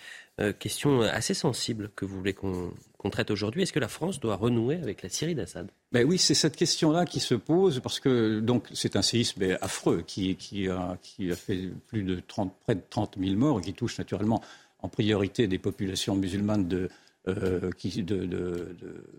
question 0.59 1.01
assez 1.01 1.33
sensible 1.33 1.89
que 1.95 2.05
vous 2.05 2.17
voulez 2.17 2.33
qu'on 2.33 2.71
traite 3.11 3.31
aujourd'hui. 3.31 3.63
Est-ce 3.63 3.73
que 3.73 3.79
la 3.79 3.89
France 3.89 4.19
doit 4.19 4.35
renouer 4.35 4.75
avec 4.81 5.03
la 5.03 5.09
Syrie 5.09 5.35
d'Assad? 5.35 5.69
Ben 5.91 6.05
oui, 6.07 6.17
c'est 6.17 6.33
cette 6.33 6.55
question-là 6.55 7.05
qui 7.05 7.19
se 7.19 7.35
pose 7.35 7.79
parce 7.81 7.99
que 7.99 8.43
c'est 8.73 8.95
un 8.95 9.01
séisme 9.01 9.57
affreux 9.61 10.03
qui, 10.05 10.37
a, 10.69 10.97
fait 11.35 11.69
plus 11.87 12.03
de 12.03 12.21
30, 12.27 12.53
près 12.63 12.75
de 12.75 12.83
30 12.89 13.17
000 13.19 13.35
morts 13.35 13.59
et 13.59 13.61
qui 13.61 13.73
touche 13.73 13.97
naturellement 13.97 14.41
en 14.81 14.87
priorité 14.87 15.47
des 15.47 15.57
populations 15.57 16.15
musulmanes 16.15 16.67
de, 16.67 16.89
euh, 17.27 17.71
qui, 17.77 18.03
de, 18.03 18.17
de, 18.25 18.75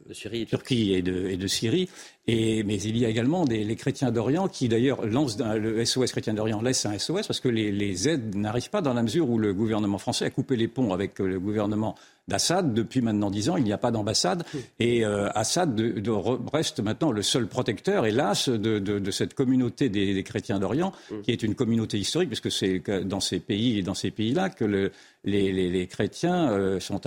de, 0.09 0.45
Turquie 0.45 0.92
et 0.95 1.03
de, 1.03 1.27
et 1.27 1.37
de 1.37 1.47
Syrie. 1.47 1.88
Et, 2.29 2.62
mais 2.62 2.81
il 2.81 2.97
y 2.97 3.05
a 3.05 3.09
également 3.09 3.45
des, 3.45 3.64
les 3.64 3.77
chrétiens 3.77 4.11
d'Orient 4.11 4.49
qui 4.49 4.69
d'ailleurs 4.69 5.05
lancent 5.07 5.38
le 5.38 5.85
SOS 5.85 6.11
chrétien 6.12 6.35
d'Orient 6.35 6.61
laisse 6.61 6.87
un 6.87 6.99
SOS 6.99 7.27
parce 7.27 7.40
que 7.40 7.49
les, 7.49 7.71
les 7.71 8.09
aides 8.09 8.35
n'arrivent 8.35 8.71
pas 8.71 8.81
dans 8.81 8.95
la 8.95 9.03
mesure 9.03 9.29
où 9.29 9.38
le 9.38 9.55
gouvernement 9.55 9.99
français 9.99 10.25
a 10.25 10.31
coupé 10.31 10.57
les 10.57 10.69
ponts 10.69 10.92
avec 10.92 11.19
le 11.19 11.38
gouvernement 11.38 11.97
d'Assad. 12.29 12.75
Depuis 12.75 13.01
maintenant 13.01 13.31
dix 13.31 13.49
ans, 13.51 13.57
il 13.57 13.64
n'y 13.64 13.73
a 13.73 13.79
pas 13.79 13.90
d'ambassade. 13.90 14.45
Et 14.81 15.05
euh, 15.05 15.29
Assad 15.35 15.75
de, 15.75 16.11
reste 16.53 16.81
maintenant 16.81 17.12
le 17.12 17.23
seul 17.23 17.47
protecteur, 17.47 18.07
hélas, 18.07 18.49
de, 18.49 19.11
cette 19.11 19.35
communauté 19.35 19.88
des, 19.88 20.23
chrétiens 20.23 20.59
d'Orient, 20.59 20.92
qui 21.23 21.31
est 21.31 21.42
une 21.42 21.55
communauté 21.55 21.99
historique, 21.99 22.29
puisque 22.29 22.51
c'est 22.51 22.83
dans 23.05 23.21
ces 23.21 23.38
pays 23.40 23.79
et 23.79 23.83
dans 23.83 23.95
ces 23.95 24.11
pays-là 24.11 24.51
que 24.51 24.64
le, 24.64 24.90
les, 25.26 25.86
chrétiens 25.88 26.50
euh, 26.50 26.80
sont, 26.80 27.06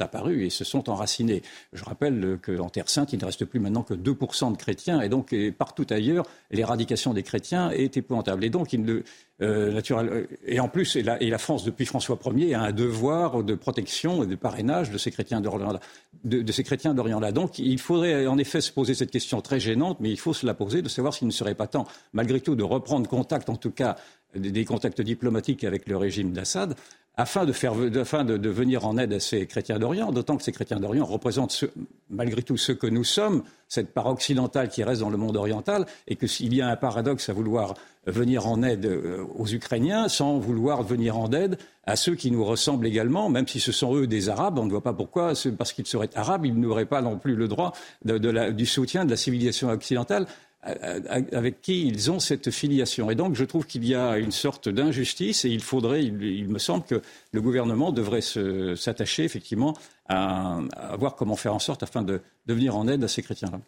apparus 0.00 0.44
et 0.44 0.50
se 0.50 0.64
sont 0.64 0.90
enracinés. 0.90 1.42
Je 1.72 1.84
rappelle 1.84 2.38
qu'en 2.42 2.68
Terre 2.68 2.88
Sainte, 2.88 3.12
il 3.12 3.20
ne 3.20 3.24
reste 3.24 3.44
plus 3.44 3.60
maintenant 3.60 3.82
que 3.82 3.94
2% 3.94 4.52
de 4.52 4.56
chrétiens, 4.56 5.00
et 5.00 5.08
donc 5.08 5.34
partout 5.56 5.86
ailleurs, 5.90 6.26
l'éradication 6.50 7.14
des 7.14 7.22
chrétiens 7.22 7.70
est 7.70 7.96
épouvantable. 7.96 8.44
Et 8.44 8.50
donc, 8.50 8.72
il 8.72 8.82
ne, 8.82 9.02
euh, 9.42 9.72
naturel. 9.72 10.08
Euh, 10.12 10.26
et 10.46 10.60
en 10.60 10.68
plus, 10.68 10.94
et 10.94 11.02
la, 11.02 11.38
France, 11.38 11.64
depuis 11.64 11.86
François 11.86 12.16
Ier, 12.24 12.54
a 12.54 12.62
un 12.62 12.70
devoir 12.70 13.42
de 13.42 13.56
protection 13.56 14.22
et 14.22 14.28
de 14.28 14.36
parrainage. 14.36 14.92
De, 14.92 14.98
ces 14.98 15.10
chrétiens 15.10 15.40
d'Orient-là. 15.40 17.32
Donc, 17.32 17.58
il 17.58 17.80
faudrait 17.80 18.28
en 18.28 18.38
effet 18.38 18.60
se 18.60 18.70
poser 18.70 18.94
cette 18.94 19.10
question 19.10 19.40
très 19.40 19.58
gênante, 19.58 19.98
mais 19.98 20.10
il 20.10 20.18
faut 20.18 20.34
se 20.34 20.46
la 20.46 20.54
poser 20.54 20.82
de 20.82 20.88
savoir 20.88 21.14
s'il 21.14 21.26
ne 21.26 21.32
serait 21.32 21.56
pas 21.56 21.66
temps, 21.66 21.86
malgré 22.12 22.40
tout, 22.40 22.54
de 22.54 22.62
reprendre 22.62 23.08
contact, 23.08 23.50
en 23.50 23.56
tout 23.56 23.72
cas, 23.72 23.96
des 24.36 24.64
contacts 24.64 25.00
diplomatiques 25.00 25.64
avec 25.64 25.88
le 25.88 25.96
régime 25.96 26.32
d'Assad 26.32 26.76
afin, 27.16 27.44
de, 27.44 28.48
venir 28.48 28.86
en 28.86 28.98
aide 28.98 29.12
à 29.12 29.20
ces 29.20 29.46
chrétiens 29.46 29.78
d'Orient, 29.78 30.10
d'autant 30.10 30.36
que 30.36 30.42
ces 30.42 30.52
chrétiens 30.52 30.80
d'Orient 30.80 31.04
représentent 31.04 31.64
malgré 32.10 32.42
tout 32.42 32.56
ce 32.56 32.72
que 32.72 32.88
nous 32.88 33.04
sommes, 33.04 33.44
cette 33.68 33.94
part 33.94 34.06
occidentale 34.06 34.68
qui 34.68 34.82
reste 34.82 35.00
dans 35.00 35.10
le 35.10 35.16
monde 35.16 35.36
oriental, 35.36 35.86
et 36.08 36.16
que 36.16 36.26
s'il 36.26 36.54
y 36.54 36.60
a 36.60 36.68
un 36.68 36.76
paradoxe 36.76 37.28
à 37.28 37.32
vouloir 37.32 37.74
venir 38.06 38.46
en 38.46 38.62
aide 38.62 38.86
euh, 38.86 39.24
aux 39.36 39.46
Ukrainiens 39.46 40.08
sans 40.08 40.38
vouloir 40.38 40.82
venir 40.82 41.16
en 41.16 41.32
aide 41.32 41.56
à 41.84 41.96
ceux 41.96 42.16
qui 42.16 42.30
nous 42.30 42.44
ressemblent 42.44 42.86
également, 42.86 43.28
même 43.28 43.46
si 43.46 43.60
ce 43.60 43.72
sont 43.72 43.94
eux 43.94 44.06
des 44.06 44.28
Arabes, 44.28 44.58
on 44.58 44.64
ne 44.64 44.70
voit 44.70 44.82
pas 44.82 44.92
pourquoi, 44.92 45.32
parce 45.56 45.72
qu'ils 45.72 45.86
seraient 45.86 46.10
Arabes, 46.14 46.46
ils 46.46 46.58
n'auraient 46.58 46.84
pas 46.84 47.00
non 47.00 47.16
plus 47.18 47.36
le 47.36 47.46
droit 47.46 47.72
du 48.04 48.66
soutien 48.66 49.04
de 49.04 49.10
la 49.10 49.16
civilisation 49.16 49.68
occidentale 49.68 50.26
avec 50.64 51.60
qui 51.60 51.86
ils 51.86 52.10
ont 52.10 52.20
cette 52.20 52.50
filiation. 52.50 53.10
Et 53.10 53.14
donc, 53.14 53.34
je 53.34 53.44
trouve 53.44 53.66
qu'il 53.66 53.84
y 53.86 53.94
a 53.94 54.16
une 54.18 54.32
sorte 54.32 54.68
d'injustice 54.68 55.44
et 55.44 55.50
il 55.50 55.62
faudrait, 55.62 56.02
il, 56.02 56.48
me 56.48 56.58
semble 56.58 56.84
que 56.84 57.02
le 57.32 57.40
gouvernement 57.42 57.92
devrait 57.92 58.22
s'attacher 58.22 59.24
effectivement 59.24 59.76
à, 60.08 60.60
voir 60.98 61.16
comment 61.16 61.36
faire 61.36 61.54
en 61.54 61.58
sorte 61.58 61.82
afin 61.82 62.02
de, 62.02 62.20
venir 62.46 62.76
en 62.76 62.88
aide 62.88 63.04
à 63.04 63.08
ces 63.08 63.22
chrétiens-là. 63.22 63.60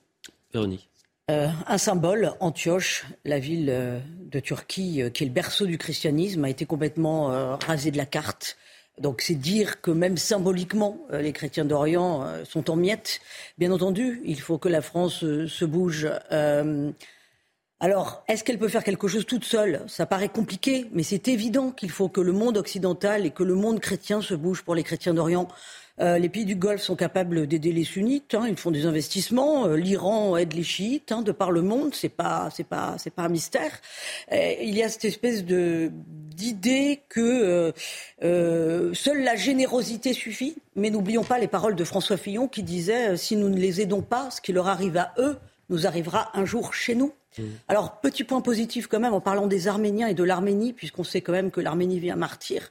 Véronique. 0.53 0.89
Euh, 1.31 1.49
un 1.67 1.79
symbole, 1.79 2.33
Antioche, 2.39 3.05
la 3.25 3.41
ville 3.41 3.69
euh, 3.69 3.99
de 4.31 4.39
Turquie 4.39 5.03
euh, 5.03 5.11
qui 5.11 5.25
est 5.25 5.27
le 5.27 5.33
berceau 5.33 5.67
du 5.67 5.77
christianisme, 5.77 6.45
a 6.45 6.49
été 6.49 6.67
complètement 6.67 7.59
rasé 7.59 7.91
de 7.91 7.97
la 7.97 8.07
carte. 8.07 8.57
Donc 8.99 9.21
c'est 9.21 9.35
dire 9.35 9.83
que 9.83 9.91
même 9.91 10.17
symboliquement, 10.17 10.99
euh, 11.13 11.21
les 11.21 11.33
chrétiens 11.33 11.67
d'Orient 11.67 12.25
euh, 12.25 12.45
sont 12.45 12.71
en 12.71 12.77
miettes. 12.77 13.21
Bien 13.59 13.71
entendu, 13.71 14.23
il 14.25 14.41
faut 14.41 14.57
que 14.57 14.71
la 14.71 14.81
France 14.81 15.23
euh, 15.23 15.47
se 15.47 15.65
bouge. 15.67 16.09
alors, 17.79 18.25
est-ce 18.27 18.43
qu'elle 18.43 18.59
peut 18.59 18.69
faire 18.69 18.85
quelque 18.85 19.07
chose 19.07 19.27
toute 19.27 19.45
seule? 19.45 19.83
Ça 19.87 20.07
paraît 20.07 20.31
compliqué, 20.31 20.89
mais 20.93 21.03
c'est 21.03 21.29
évident 21.29 21.73
qu'il 21.73 21.91
faut 21.91 22.09
que 22.09 22.23
le 22.23 22.33
monde 22.33 22.57
occidental 22.57 23.27
et 23.27 23.31
que 23.31 23.43
le 23.43 23.55
monde 23.55 23.81
chrétien 23.81 24.23
se 24.23 24.35
bouge 24.35 24.63
pour 24.63 24.75
les 24.75 24.83
chrétiens 24.83 25.13
d'Orient. 25.13 25.47
Euh, 26.01 26.19
les 26.19 26.29
pays 26.29 26.45
du 26.45 26.57
Golfe 26.57 26.83
sont 26.83 26.97
capables 26.97 27.47
d'aider 27.47 27.73
les 27.73 27.85
sunnites. 27.85 28.35
Hein, 28.35 28.47
ils 28.49 28.57
font 28.57 28.71
des 28.71 28.87
investissements. 28.87 29.67
Euh, 29.67 29.77
L'Iran 29.77 30.37
aide 30.37 30.53
les 30.53 30.63
chiites 30.63 31.13
hein, 31.13 31.23
de 31.23 31.33
par 31.33 31.51
le 31.51 31.63
monde. 31.63 31.95
C'est 31.95 32.11
pas, 32.11 32.49
c'est 32.55 32.65
pas, 32.65 32.97
c'est 32.99 33.11
pas 33.11 33.23
un 33.23 33.29
mystère. 33.29 33.81
il 34.31 34.75
y 34.75 34.83
a 34.83 34.89
cette 34.89 35.05
espèce 35.05 35.45
de 35.45 35.91
d'idée 35.93 37.01
que 37.09 37.73
euh, 38.23 38.93
seule 38.95 39.23
la 39.23 39.37
générosité 39.37 40.13
suffit. 40.13 40.57
Mais 40.75 40.91
n'oublions 40.91 41.25
pas 41.25 41.39
les 41.39 41.49
paroles 41.49 41.77
de 41.77 41.85
François 41.85 42.19
Fillon 42.19 42.47
qui 42.47 42.63
disait 42.63 43.17
si 43.17 43.37
nous 43.37 43.49
ne 43.49 43.57
les 43.57 43.81
aidons 43.81 44.03
pas, 44.03 44.31
ce 44.31 44.43
qui 44.43 44.53
leur 44.53 44.69
arrive 44.69 44.99
à 44.99 45.15
eux 45.17 45.39
nous 45.69 45.87
arrivera 45.87 46.31
un 46.35 46.45
jour 46.45 46.75
chez 46.75 46.95
nous. 46.95 47.13
Mmh. 47.39 47.43
Alors, 47.69 48.01
petit 48.01 48.23
point 48.23 48.41
positif 48.41 48.87
quand 48.87 49.01
même 49.01 49.15
en 49.15 49.21
parlant 49.21 49.47
des 49.47 49.67
Arméniens 49.67 50.07
et 50.07 50.15
de 50.15 50.23
l'Arménie, 50.23 50.73
puisqu'on 50.73 51.05
sait 51.05 51.21
quand 51.23 51.33
même 51.33 51.51
que 51.51 51.61
l'Arménie 51.61 51.99
vient 51.99 52.17
martyr. 52.17 52.71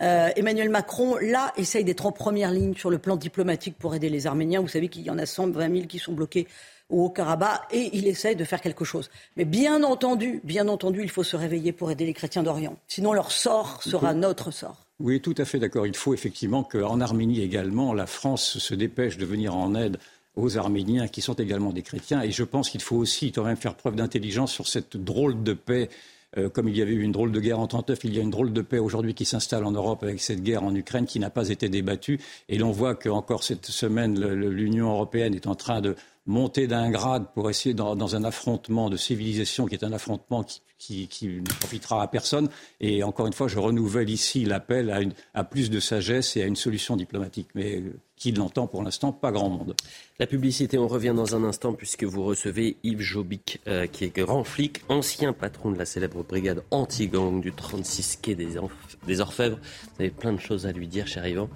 Euh, 0.00 0.30
Emmanuel 0.36 0.70
Macron, 0.70 1.16
là, 1.20 1.52
essaye 1.56 1.84
d'être 1.84 2.06
en 2.06 2.12
première 2.12 2.50
ligne 2.50 2.74
sur 2.74 2.90
le 2.90 2.98
plan 2.98 3.16
diplomatique 3.16 3.76
pour 3.78 3.94
aider 3.94 4.08
les 4.08 4.26
Arméniens. 4.26 4.60
Vous 4.60 4.68
savez 4.68 4.88
qu'il 4.88 5.02
y 5.02 5.10
en 5.10 5.18
a 5.18 5.26
120 5.26 5.72
000 5.72 5.86
qui 5.86 5.98
sont 5.98 6.12
bloqués 6.12 6.46
au 6.90 7.04
Haut-Karabakh 7.04 7.62
et 7.70 7.90
il 7.96 8.06
essaye 8.06 8.36
de 8.36 8.44
faire 8.44 8.60
quelque 8.60 8.84
chose. 8.84 9.10
Mais 9.36 9.44
bien 9.44 9.82
entendu, 9.82 10.40
bien 10.44 10.68
entendu, 10.68 11.02
il 11.02 11.10
faut 11.10 11.22
se 11.22 11.36
réveiller 11.36 11.72
pour 11.72 11.90
aider 11.90 12.06
les 12.06 12.12
chrétiens 12.12 12.42
d'Orient. 12.42 12.76
Sinon, 12.88 13.12
leur 13.12 13.30
sort 13.30 13.82
sera 13.82 14.14
notre 14.14 14.50
sort. 14.50 14.84
Oui, 15.00 15.20
tout 15.20 15.34
à 15.38 15.44
fait 15.44 15.58
d'accord. 15.58 15.86
Il 15.86 15.96
faut 15.96 16.14
effectivement 16.14 16.62
qu'en 16.62 17.00
Arménie 17.00 17.40
également, 17.40 17.94
la 17.94 18.06
France 18.06 18.58
se 18.58 18.74
dépêche 18.74 19.16
de 19.16 19.24
venir 19.24 19.56
en 19.56 19.74
aide 19.74 19.98
aux 20.36 20.58
Arméniens 20.58 21.08
qui 21.08 21.20
sont 21.20 21.34
également 21.34 21.72
des 21.72 21.82
chrétiens. 21.82 22.22
Et 22.22 22.30
je 22.30 22.44
pense 22.44 22.70
qu'il 22.70 22.82
faut 22.82 22.96
aussi 22.96 23.32
quand 23.32 23.44
même 23.44 23.56
faire 23.56 23.74
preuve 23.74 23.96
d'intelligence 23.96 24.52
sur 24.52 24.66
cette 24.66 24.96
drôle 24.96 25.42
de 25.42 25.52
paix 25.52 25.88
euh, 26.38 26.48
comme 26.48 26.68
il 26.68 26.76
y 26.76 26.82
avait 26.82 26.92
eu 26.92 27.02
une 27.02 27.12
drôle 27.12 27.32
de 27.32 27.40
guerre 27.40 27.60
en 27.60 27.66
39, 27.66 28.00
il 28.04 28.14
y 28.14 28.18
a 28.18 28.22
une 28.22 28.30
drôle 28.30 28.52
de 28.52 28.62
paix 28.62 28.78
aujourd'hui 28.78 29.14
qui 29.14 29.24
s'installe 29.24 29.64
en 29.64 29.72
Europe 29.72 30.02
avec 30.02 30.20
cette 30.20 30.42
guerre 30.42 30.64
en 30.64 30.74
Ukraine 30.74 31.06
qui 31.06 31.20
n'a 31.20 31.30
pas 31.30 31.48
été 31.48 31.68
débattue. 31.68 32.20
Et 32.48 32.58
l'on 32.58 32.70
voit 32.70 32.94
qu'encore 32.94 33.44
cette 33.44 33.66
semaine, 33.66 34.18
l'Union 34.48 34.90
européenne 34.90 35.34
est 35.34 35.46
en 35.46 35.54
train 35.54 35.80
de 35.80 35.94
monter 36.26 36.66
d'un 36.66 36.90
grade 36.90 37.26
pour 37.34 37.50
essayer 37.50 37.74
dans, 37.74 38.16
un 38.16 38.24
affrontement 38.24 38.88
de 38.88 38.96
civilisation 38.96 39.66
qui 39.66 39.74
est 39.74 39.84
un 39.84 39.92
affrontement 39.92 40.44
qui, 40.78 41.08
ne 41.22 41.42
profitera 41.58 42.02
à 42.02 42.08
personne. 42.08 42.48
Et 42.80 43.02
encore 43.02 43.26
une 43.26 43.32
fois, 43.32 43.48
je 43.48 43.58
renouvelle 43.58 44.10
ici 44.10 44.44
l'appel 44.44 45.14
à, 45.34 45.44
plus 45.44 45.70
de 45.70 45.80
sagesse 45.80 46.36
et 46.36 46.42
à 46.42 46.46
une 46.46 46.56
solution 46.56 46.96
diplomatique. 46.96 47.48
Mais 47.54 47.76
euh, 47.76 47.98
qui 48.16 48.32
l'entend 48.32 48.66
pour 48.66 48.82
l'instant? 48.82 49.12
Pas 49.12 49.32
grand 49.32 49.48
monde. 49.48 49.74
La 50.18 50.26
publicité, 50.26 50.78
on 50.78 50.88
revient 50.88 51.12
dans 51.14 51.36
un 51.36 51.44
instant 51.44 51.72
puisque 51.72 52.04
vous 52.04 52.24
recevez 52.24 52.76
Yves 52.82 53.00
Jobic, 53.00 53.60
euh, 53.66 53.86
qui 53.86 54.04
est 54.04 54.14
grand 54.14 54.44
flic, 54.44 54.82
ancien 54.88 55.32
patron 55.32 55.70
de 55.70 55.78
la 55.78 55.86
célèbre 55.86 56.22
brigade 56.22 56.64
anti-gang 56.70 57.40
du 57.40 57.52
36 57.52 58.18
quai 58.22 58.34
des, 58.34 58.58
des 59.06 59.20
Orfèvres. 59.20 59.58
Vous 59.58 60.00
avez 60.00 60.10
plein 60.10 60.32
de 60.32 60.40
choses 60.40 60.66
à 60.66 60.72
lui 60.72 60.86
dire, 60.86 61.06
cher 61.06 61.26
Yvan, 61.26 61.48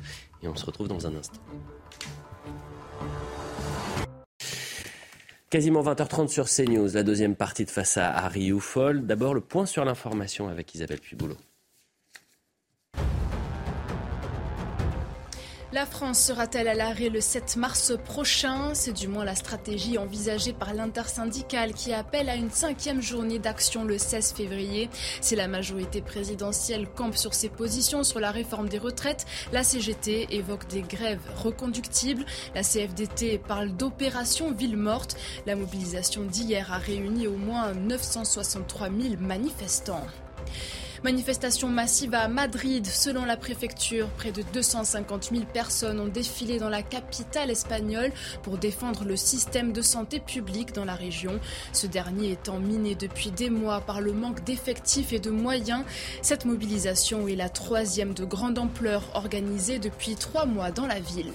et 0.42 0.48
on 0.48 0.57
se 0.57 0.64
retrouve 0.64 0.88
dans 0.88 1.07
un 1.07 1.14
instant. 1.14 1.40
Quasiment 5.50 5.82
20h30 5.82 6.28
sur 6.28 6.44
CNews, 6.46 6.90
la 6.92 7.02
deuxième 7.02 7.34
partie 7.34 7.64
de 7.64 7.70
Face 7.70 7.96
à 7.96 8.11
Harry 8.11 8.52
Foll. 8.61 9.06
D'abord, 9.06 9.32
le 9.32 9.40
point 9.40 9.64
sur 9.64 9.82
l'information 9.82 10.48
avec 10.48 10.74
Isabelle 10.74 11.00
Puboulot. 11.00 11.38
La 15.70 15.85
France 15.85 16.18
sera-t-elle 16.18 16.66
à 16.66 16.72
l'arrêt 16.72 17.11
le 17.11 17.20
7 17.20 17.57
mars 17.57 17.92
prochain? 18.07 18.72
C'est 18.72 18.94
du 18.94 19.07
moins 19.07 19.26
la 19.26 19.35
stratégie 19.35 19.98
envisagée 19.98 20.54
par 20.54 20.72
l'intersyndicale 20.72 21.74
qui 21.74 21.92
appelle 21.92 22.31
à 22.31 22.37
une 22.37 22.50
cinquième 22.50 23.02
journée 23.02 23.38
d'action 23.38 23.85
le 23.85 23.98
16 23.98 24.33
février. 24.33 24.88
Si 25.20 25.37
la 25.37 25.46
majorité 25.46 26.00
présidentielle 26.00 26.88
campe 26.88 27.18
sur 27.18 27.35
ses 27.35 27.50
positions 27.50 28.02
sur 28.02 28.18
la 28.18 28.31
réforme 28.31 28.70
des 28.70 28.78
retraites, 28.78 29.26
la 29.52 29.62
CGT 29.62 30.28
évoque 30.31 30.66
des 30.68 30.81
grèves 30.81 31.20
reconductibles. 31.37 32.24
La 32.54 32.62
CFDT 32.62 33.37
parle 33.37 33.68
d'opération 33.76 34.52
ville 34.52 34.78
morte. 34.78 35.18
La 35.44 35.54
mobilisation 35.54 36.22
d'hier 36.24 36.72
a 36.72 36.78
réuni 36.78 37.26
au 37.26 37.37
moins 37.37 37.74
963 37.74 38.88
000 38.88 39.16
manifestants. 39.20 40.07
Manifestation 41.04 41.68
massive 41.68 42.14
à 42.14 42.26
Madrid. 42.26 42.84
Selon 42.84 43.24
la 43.24 43.37
préfecture, 43.37 44.08
près 44.16 44.32
de 44.32 44.42
250 44.52 45.30
000 45.32 45.44
personnes 45.44 46.00
ont 46.00 46.08
défilé 46.08 46.58
dans 46.58 46.68
la 46.68 46.82
capitale 46.82 47.50
espagnole 47.50 48.11
pour 48.42 48.58
défendre 48.58 49.04
le 49.04 49.14
système 49.14 49.72
de 49.72 49.80
santé 49.80 50.18
publique 50.18 50.72
dans 50.72 50.84
la 50.84 50.96
région. 50.96 51.38
Ce 51.72 51.87
dernier 51.87 52.32
étant 52.32 52.58
miné 52.58 52.96
depuis 52.96 53.30
des 53.30 53.48
mois 53.48 53.80
par 53.80 54.00
le 54.00 54.12
manque 54.12 54.42
d'effectifs 54.42 55.12
et 55.12 55.20
de 55.20 55.30
moyens. 55.30 55.84
Cette 56.20 56.44
mobilisation 56.44 57.28
est 57.28 57.37
la 57.37 57.48
troisième 57.48 58.12
de 58.12 58.24
grande 58.24 58.58
ampleur 58.58 59.04
organisée 59.14 59.78
depuis 59.78 60.16
trois 60.16 60.46
mois 60.46 60.72
dans 60.72 60.87
la 60.87 60.98
ville. 60.98 61.32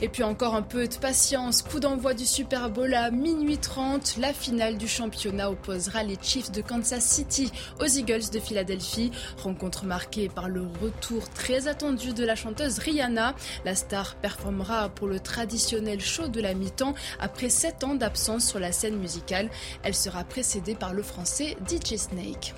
Et 0.00 0.08
puis 0.08 0.22
encore 0.22 0.54
un 0.54 0.62
peu 0.62 0.88
de 0.88 0.94
patience. 0.96 1.62
Coup 1.62 1.80
d'envoi 1.80 2.14
du 2.14 2.26
Super 2.26 2.70
Bowl 2.70 2.92
à 2.94 3.10
minuit 3.10 3.58
30. 3.58 4.16
La 4.18 4.32
finale 4.32 4.78
du 4.78 4.88
championnat 4.88 5.50
opposera 5.50 6.02
les 6.02 6.16
Chiefs 6.20 6.50
de 6.50 6.62
Kansas 6.62 7.04
City 7.04 7.52
aux 7.80 7.86
Eagles 7.86 8.30
de 8.32 8.40
Philadelphie. 8.40 9.12
Rencontre 9.38 9.84
marquée 9.84 10.28
par 10.28 10.48
le 10.48 10.62
retour 10.62 11.28
très 11.30 11.68
attendu 11.68 12.12
de 12.12 12.24
la 12.24 12.34
chanteuse 12.34 12.78
Rihanna. 12.78 13.34
La 13.64 13.74
star 13.74 14.16
performera 14.16 14.88
pour 14.88 15.08
le 15.08 15.20
traditionnel 15.20 16.00
show 16.00 16.28
de 16.28 16.40
la 16.40 16.54
mi-temps 16.54 16.94
après 17.20 17.50
7 17.50 17.84
ans 17.84 17.94
d'absence 17.94 18.46
sur 18.46 18.58
la 18.58 18.72
scène 18.72 18.96
musicale. 18.96 19.50
Elle 19.82 19.94
sera 19.94 20.24
précédée 20.24 20.74
par 20.74 20.94
le 20.94 21.02
français 21.02 21.56
DJ 21.68 21.96
Snake. 21.96 22.54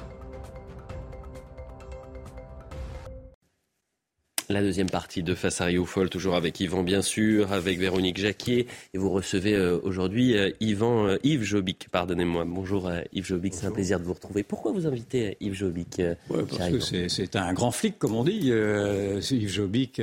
La 4.54 4.62
deuxième 4.62 4.88
partie 4.88 5.24
de 5.24 5.34
Face 5.34 5.60
à 5.60 5.64
Rio 5.64 5.84
Foll, 5.84 6.08
toujours 6.10 6.36
avec 6.36 6.60
Yvan 6.60 6.84
bien 6.84 7.02
sûr, 7.02 7.52
avec 7.52 7.76
Véronique 7.76 8.18
Jacquier. 8.18 8.68
Et 8.94 8.98
vous 8.98 9.10
recevez 9.10 9.54
euh, 9.54 9.80
aujourd'hui 9.82 10.38
euh, 10.38 10.52
Yvan, 10.60 11.08
euh, 11.08 11.16
Yves 11.24 11.42
Jobic, 11.42 11.88
pardonnez-moi. 11.90 12.44
Bonjour 12.44 12.88
Yves 13.12 13.26
Jobic, 13.26 13.52
c'est 13.52 13.66
un 13.66 13.72
plaisir 13.72 13.98
de 13.98 14.04
vous 14.04 14.12
retrouver. 14.12 14.44
Pourquoi 14.44 14.70
vous 14.70 14.86
invitez 14.86 15.36
Yves 15.40 15.54
Jobic 15.54 16.00
Parce 16.28 16.70
que 16.70 17.08
c'est 17.08 17.34
un 17.34 17.52
grand 17.52 17.72
flic, 17.72 17.98
comme 17.98 18.14
on 18.14 18.22
dit. 18.22 18.52
Yves 18.52 19.48
Jobic, 19.48 20.00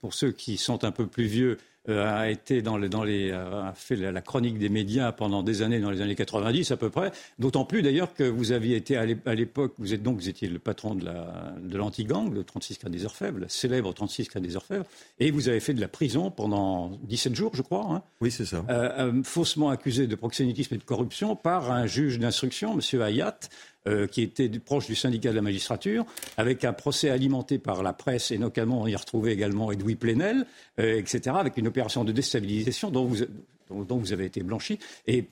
pour 0.00 0.14
ceux 0.14 0.30
qui 0.30 0.56
sont 0.56 0.84
un 0.84 0.92
peu 0.92 1.08
plus 1.08 1.26
vieux, 1.26 1.58
a 1.88 2.30
été 2.30 2.62
dans, 2.62 2.78
dans 2.78 3.04
les, 3.04 3.30
a 3.30 3.72
fait 3.74 3.96
la, 3.96 4.20
chronique 4.22 4.58
des 4.58 4.68
médias 4.68 5.12
pendant 5.12 5.42
des 5.42 5.62
années, 5.62 5.80
dans 5.80 5.90
les 5.90 6.00
années 6.00 6.14
90 6.14 6.70
à 6.70 6.76
peu 6.76 6.90
près. 6.90 7.12
D'autant 7.38 7.64
plus 7.64 7.82
d'ailleurs 7.82 8.14
que 8.14 8.24
vous 8.24 8.52
aviez 8.52 8.76
été 8.76 8.96
à 8.96 9.34
l'époque, 9.34 9.74
vous 9.78 9.92
êtes 9.92 10.02
donc 10.02 10.16
vous 10.16 10.28
étiez 10.28 10.48
le 10.48 10.58
patron 10.58 10.94
de 10.94 11.04
la 11.04 11.54
de 11.62 11.76
l'anti-gang, 11.76 12.32
le 12.32 12.44
36 12.44 12.78
cas 12.78 12.88
des 12.88 13.04
Orfèvres, 13.04 13.38
le 13.38 13.48
célèbre 13.48 13.92
36 13.92 14.28
cas 14.28 14.40
des 14.40 14.56
Orfèvres, 14.56 14.84
et 15.18 15.30
vous 15.30 15.48
avez 15.48 15.60
fait 15.60 15.74
de 15.74 15.80
la 15.80 15.88
prison 15.88 16.30
pendant 16.30 16.90
17 17.04 17.34
jours, 17.34 17.52
je 17.54 17.62
crois. 17.62 17.86
Hein, 17.90 18.02
oui, 18.20 18.30
c'est 18.30 18.44
ça. 18.44 18.64
Euh, 18.68 18.90
euh, 18.98 19.22
faussement 19.22 19.70
accusé 19.70 20.06
de 20.06 20.14
proxénétisme 20.14 20.74
et 20.74 20.78
de 20.78 20.84
corruption 20.84 21.36
par 21.36 21.70
un 21.70 21.86
juge 21.86 22.18
d'instruction, 22.18 22.78
M. 22.78 23.00
Hayat, 23.00 23.38
euh, 23.86 24.06
qui 24.06 24.22
était 24.22 24.48
proche 24.48 24.86
du 24.86 24.94
syndicat 24.94 25.30
de 25.30 25.36
la 25.36 25.42
magistrature, 25.42 26.06
avec 26.36 26.64
un 26.64 26.72
procès 26.72 27.10
alimenté 27.10 27.58
par 27.58 27.82
la 27.82 27.92
presse, 27.92 28.30
et 28.30 28.38
notamment 28.38 28.80
on 28.80 28.86
y 28.86 28.96
retrouvait 28.96 29.32
également 29.32 29.70
Edoui 29.70 29.94
Plenel, 29.94 30.46
euh, 30.78 30.98
etc., 30.98 31.36
avec 31.38 31.58
une 31.58 31.66
opération 31.66 32.02
de 32.02 32.10
déstabilisation 32.10 32.90
dont 32.90 33.04
vous, 33.04 33.24
dont, 33.70 33.98
vous 33.98 34.12
avez 34.14 34.24
été 34.24 34.42
blanchi. 34.42 34.78
Et 35.06 35.26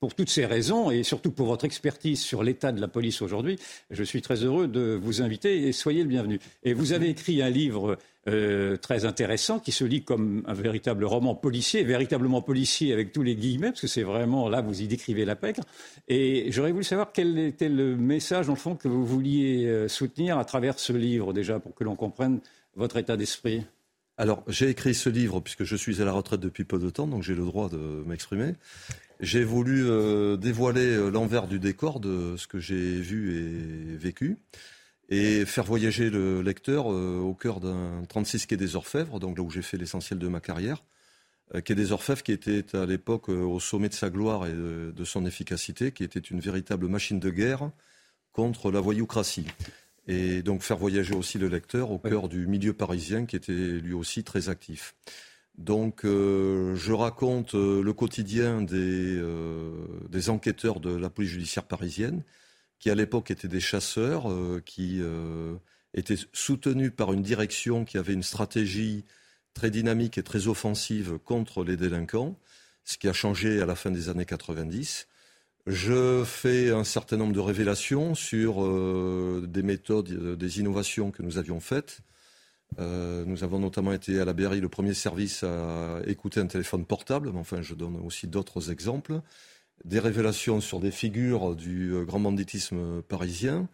pour 0.00 0.14
toutes 0.14 0.30
ces 0.30 0.46
raisons 0.46 0.90
et 0.90 1.02
surtout 1.02 1.30
pour 1.30 1.46
votre 1.46 1.64
expertise 1.64 2.20
sur 2.20 2.42
l'état 2.42 2.72
de 2.72 2.80
la 2.80 2.88
police 2.88 3.22
aujourd'hui, 3.22 3.58
je 3.90 4.04
suis 4.04 4.22
très 4.22 4.44
heureux 4.44 4.68
de 4.68 4.98
vous 5.00 5.22
inviter 5.22 5.66
et 5.66 5.72
soyez 5.72 6.02
le 6.02 6.08
bienvenu. 6.08 6.38
Et 6.62 6.74
vous 6.74 6.92
avez 6.92 7.08
écrit 7.08 7.42
un 7.42 7.50
livre 7.50 7.96
euh, 8.28 8.76
très 8.76 9.04
intéressant 9.04 9.60
qui 9.60 9.70
se 9.70 9.84
lit 9.84 10.02
comme 10.02 10.42
un 10.46 10.54
véritable 10.54 11.04
roman 11.04 11.36
policier, 11.36 11.84
véritablement 11.84 12.42
policier 12.42 12.92
avec 12.92 13.12
tous 13.12 13.22
les 13.22 13.36
guillemets, 13.36 13.68
parce 13.68 13.82
que 13.82 13.86
c'est 13.86 14.02
vraiment 14.02 14.48
là, 14.48 14.60
vous 14.62 14.82
y 14.82 14.88
décrivez 14.88 15.24
la 15.24 15.36
pègre. 15.36 15.62
Et 16.08 16.50
j'aurais 16.50 16.72
voulu 16.72 16.84
savoir 16.84 17.12
quel 17.12 17.38
était 17.38 17.68
le 17.68 17.96
message, 17.96 18.48
le 18.48 18.56
fond, 18.56 18.74
que 18.74 18.88
vous 18.88 19.06
vouliez 19.06 19.66
euh, 19.66 19.86
soutenir 19.88 20.38
à 20.38 20.44
travers 20.44 20.78
ce 20.78 20.92
livre, 20.92 21.32
déjà, 21.32 21.60
pour 21.60 21.74
que 21.74 21.84
l'on 21.84 21.94
comprenne 21.94 22.40
votre 22.74 22.96
état 22.96 23.16
d'esprit. 23.16 23.62
Alors, 24.18 24.42
j'ai 24.48 24.70
écrit 24.70 24.94
ce 24.94 25.10
livre 25.10 25.40
puisque 25.40 25.64
je 25.64 25.76
suis 25.76 26.00
à 26.00 26.06
la 26.06 26.12
retraite 26.12 26.40
depuis 26.40 26.64
peu 26.64 26.78
de 26.78 26.88
temps, 26.88 27.06
donc 27.06 27.22
j'ai 27.22 27.34
le 27.34 27.44
droit 27.44 27.68
de 27.68 28.02
m'exprimer. 28.06 28.54
J'ai 29.20 29.44
voulu 29.44 29.88
euh, 29.88 30.36
dévoiler 30.36 30.86
euh, 30.86 31.10
l'envers 31.10 31.46
du 31.46 31.58
décor 31.58 32.00
de 32.00 32.36
ce 32.36 32.46
que 32.46 32.58
j'ai 32.58 33.00
vu 33.00 33.36
et 33.36 33.96
vécu 33.96 34.36
et 35.08 35.44
faire 35.46 35.64
voyager 35.64 36.10
le 36.10 36.42
lecteur 36.42 36.92
euh, 36.92 37.20
au 37.20 37.32
cœur 37.32 37.60
d'un 37.60 38.04
36 38.08 38.46
quai 38.46 38.56
des 38.56 38.74
Orfèvres, 38.74 39.20
donc 39.20 39.38
là 39.38 39.44
où 39.44 39.50
j'ai 39.50 39.62
fait 39.62 39.76
l'essentiel 39.76 40.18
de 40.18 40.28
ma 40.28 40.40
carrière. 40.40 40.82
quai 41.64 41.74
des 41.74 41.92
Orfèvres 41.92 42.22
qui 42.22 42.32
était 42.32 42.74
à 42.74 42.86
l'époque 42.86 43.28
au 43.28 43.60
sommet 43.60 43.88
de 43.88 43.94
sa 43.94 44.10
gloire 44.10 44.46
et 44.46 44.52
de, 44.52 45.04
son 45.04 45.24
efficacité, 45.24 45.92
qui 45.92 46.04
était 46.04 46.18
une 46.20 46.40
véritable 46.40 46.88
machine 46.88 47.20
de 47.20 47.30
guerre 47.30 47.70
contre 48.32 48.70
la 48.70 48.80
voyoucratie. 48.80 49.46
Et 50.08 50.42
donc 50.42 50.62
faire 50.62 50.76
voyager 50.76 51.14
aussi 51.14 51.38
le 51.38 51.48
lecteur 51.48 51.90
au 51.90 51.98
cœur 51.98 52.28
du 52.28 52.46
milieu 52.46 52.72
parisien 52.72 53.26
qui 53.26 53.36
était 53.36 53.52
lui 53.52 53.92
aussi 53.92 54.22
très 54.22 54.48
actif. 54.48 54.94
Donc, 55.58 56.04
euh, 56.04 56.74
je 56.76 56.92
raconte 56.92 57.54
euh, 57.54 57.82
le 57.82 57.92
quotidien 57.94 58.60
des, 58.60 59.16
euh, 59.16 59.72
des, 60.10 60.28
enquêteurs 60.28 60.80
de 60.80 60.94
la 60.94 61.08
police 61.08 61.30
judiciaire 61.30 61.64
parisienne, 61.64 62.22
qui 62.78 62.90
à 62.90 62.94
l'époque 62.94 63.30
étaient 63.30 63.48
des 63.48 63.60
chasseurs, 63.60 64.30
qui 64.66 65.00
étaient 65.94 66.18
soutenus 66.34 66.92
par 66.94 67.14
une 67.14 67.22
direction 67.22 67.86
qui 67.86 67.96
avait 67.96 68.12
une 68.12 68.22
stratégie 68.22 69.06
très 69.54 69.70
dynamique 69.70 70.18
et 70.18 70.22
très 70.22 70.46
offensive 70.46 71.18
contre 71.24 71.64
les 71.64 71.78
délinquants, 71.78 72.38
ce 72.84 72.98
qui 72.98 73.08
a 73.08 73.14
changé 73.14 73.62
à 73.62 73.66
la 73.66 73.76
fin 73.76 73.90
des 73.90 74.10
années 74.10 74.26
90. 74.26 75.08
Je 75.66 76.22
fais 76.24 76.70
un 76.70 76.84
certain 76.84 77.16
nombre 77.16 77.32
de 77.32 77.40
révélations 77.40 78.14
sur 78.14 78.62
des 79.46 79.62
méthodes, 79.62 80.36
des 80.36 80.60
innovations 80.60 81.10
que 81.10 81.22
nous 81.22 81.38
avions 81.38 81.58
faites 81.58 82.02
euh, 82.78 83.24
nous 83.24 83.44
avons 83.44 83.58
notamment 83.58 83.92
été 83.92 84.20
à 84.20 84.24
la 84.24 84.32
BRI 84.32 84.60
le 84.60 84.68
premier 84.68 84.94
service 84.94 85.42
à 85.42 86.00
écouter 86.06 86.40
un 86.40 86.46
téléphone 86.46 86.84
portable, 86.84 87.30
mais 87.32 87.38
enfin 87.38 87.62
je 87.62 87.74
donne 87.74 87.96
aussi 88.04 88.26
d'autres 88.26 88.70
exemples. 88.70 89.20
Des 89.84 89.98
révélations 89.98 90.60
sur 90.60 90.80
des 90.80 90.90
figures 90.90 91.54
du 91.54 91.92
euh, 91.92 92.04
grand 92.04 92.20
banditisme 92.20 93.02
parisien. 93.02 93.68